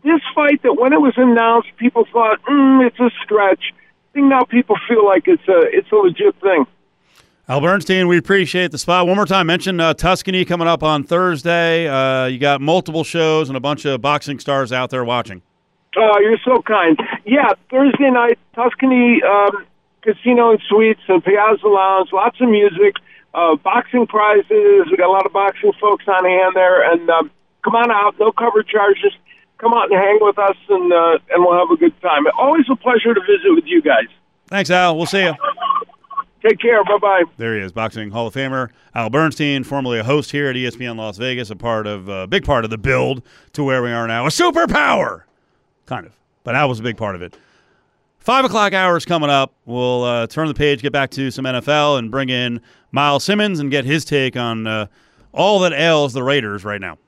this 0.02 0.20
fight 0.34 0.62
that 0.62 0.74
when 0.74 0.92
it 0.92 1.00
was 1.00 1.14
announced, 1.16 1.68
people 1.76 2.06
thought, 2.12 2.42
mm, 2.42 2.86
it's 2.86 2.98
a 3.00 3.10
stretch. 3.24 3.72
I 3.72 4.12
think 4.12 4.26
now 4.26 4.44
people 4.44 4.76
feel 4.88 5.04
like 5.04 5.26
it's 5.26 5.46
a 5.48 5.60
it's 5.72 5.90
a 5.92 5.96
legit 5.96 6.34
thing. 6.40 6.66
Al 7.48 7.60
Bernstein, 7.60 8.08
we 8.08 8.18
appreciate 8.18 8.72
the 8.72 8.78
spot. 8.78 9.06
One 9.06 9.14
more 9.16 9.26
time, 9.26 9.46
mention 9.46 9.78
uh, 9.78 9.94
Tuscany 9.94 10.44
coming 10.44 10.66
up 10.66 10.82
on 10.82 11.04
Thursday. 11.04 11.86
Uh, 11.86 12.26
you 12.26 12.38
got 12.38 12.60
multiple 12.60 13.04
shows 13.04 13.48
and 13.48 13.56
a 13.56 13.60
bunch 13.60 13.84
of 13.84 14.00
boxing 14.00 14.40
stars 14.40 14.72
out 14.72 14.90
there 14.90 15.04
watching. 15.04 15.42
Oh, 15.96 16.18
you're 16.20 16.38
so 16.44 16.60
kind. 16.62 16.98
Yeah, 17.24 17.52
Thursday 17.70 18.10
night, 18.10 18.38
Tuscany. 18.54 19.22
Um, 19.22 19.66
casino 20.06 20.50
and 20.50 20.60
suites 20.68 21.02
and 21.08 21.22
Piazza 21.22 21.66
Lounge, 21.66 22.10
lots 22.12 22.40
of 22.40 22.48
music, 22.48 22.94
uh, 23.34 23.56
boxing 23.56 24.06
prizes. 24.06 24.86
We 24.90 24.96
got 24.96 25.08
a 25.08 25.12
lot 25.12 25.26
of 25.26 25.32
boxing 25.32 25.72
folks 25.80 26.04
on 26.06 26.24
hand 26.24 26.54
there, 26.54 26.90
and 26.90 27.10
um, 27.10 27.30
come 27.64 27.74
on 27.74 27.90
out. 27.90 28.14
No 28.18 28.32
cover 28.32 28.62
charges. 28.62 29.12
Come 29.58 29.72
out 29.72 29.90
and 29.90 29.98
hang 29.98 30.18
with 30.20 30.38
us, 30.38 30.56
and 30.68 30.92
uh, 30.92 31.18
and 31.30 31.44
we'll 31.44 31.58
have 31.58 31.70
a 31.70 31.76
good 31.76 31.98
time. 32.02 32.24
Always 32.38 32.66
a 32.70 32.76
pleasure 32.76 33.14
to 33.14 33.20
visit 33.20 33.54
with 33.54 33.64
you 33.64 33.80
guys. 33.80 34.06
Thanks, 34.48 34.70
Al. 34.70 34.96
We'll 34.96 35.06
see 35.06 35.24
you. 35.24 35.34
Take 36.46 36.60
care. 36.60 36.84
Bye 36.84 36.98
bye. 37.00 37.22
There 37.38 37.56
he 37.56 37.60
is, 37.60 37.72
boxing 37.72 38.10
Hall 38.10 38.26
of 38.26 38.34
Famer 38.34 38.70
Al 38.94 39.10
Bernstein, 39.10 39.64
formerly 39.64 39.98
a 39.98 40.04
host 40.04 40.30
here 40.30 40.48
at 40.48 40.56
ESPN 40.56 40.96
Las 40.96 41.16
Vegas, 41.16 41.50
a 41.50 41.56
part 41.56 41.86
of 41.86 42.08
a 42.08 42.12
uh, 42.12 42.26
big 42.26 42.44
part 42.44 42.64
of 42.64 42.70
the 42.70 42.78
build 42.78 43.22
to 43.54 43.64
where 43.64 43.82
we 43.82 43.90
are 43.90 44.06
now, 44.06 44.26
a 44.26 44.28
superpower, 44.28 45.22
kind 45.86 46.06
of. 46.06 46.16
But 46.44 46.54
Al 46.54 46.68
was 46.68 46.78
a 46.78 46.82
big 46.82 46.96
part 46.96 47.14
of 47.14 47.22
it. 47.22 47.36
Five 48.18 48.44
o'clock 48.44 48.72
hours 48.72 49.04
coming 49.04 49.30
up. 49.30 49.54
We'll 49.64 50.04
uh, 50.04 50.26
turn 50.26 50.48
the 50.48 50.54
page, 50.54 50.82
get 50.82 50.92
back 50.92 51.10
to 51.12 51.30
some 51.30 51.44
NFL, 51.44 51.98
and 51.98 52.10
bring 52.10 52.28
in 52.28 52.60
Miles 52.92 53.24
Simmons 53.24 53.60
and 53.60 53.70
get 53.70 53.84
his 53.84 54.04
take 54.04 54.36
on 54.36 54.66
uh, 54.66 54.86
all 55.32 55.60
that 55.60 55.72
ails 55.72 56.12
the 56.12 56.22
Raiders 56.22 56.64
right 56.64 56.80
now. 56.80 56.98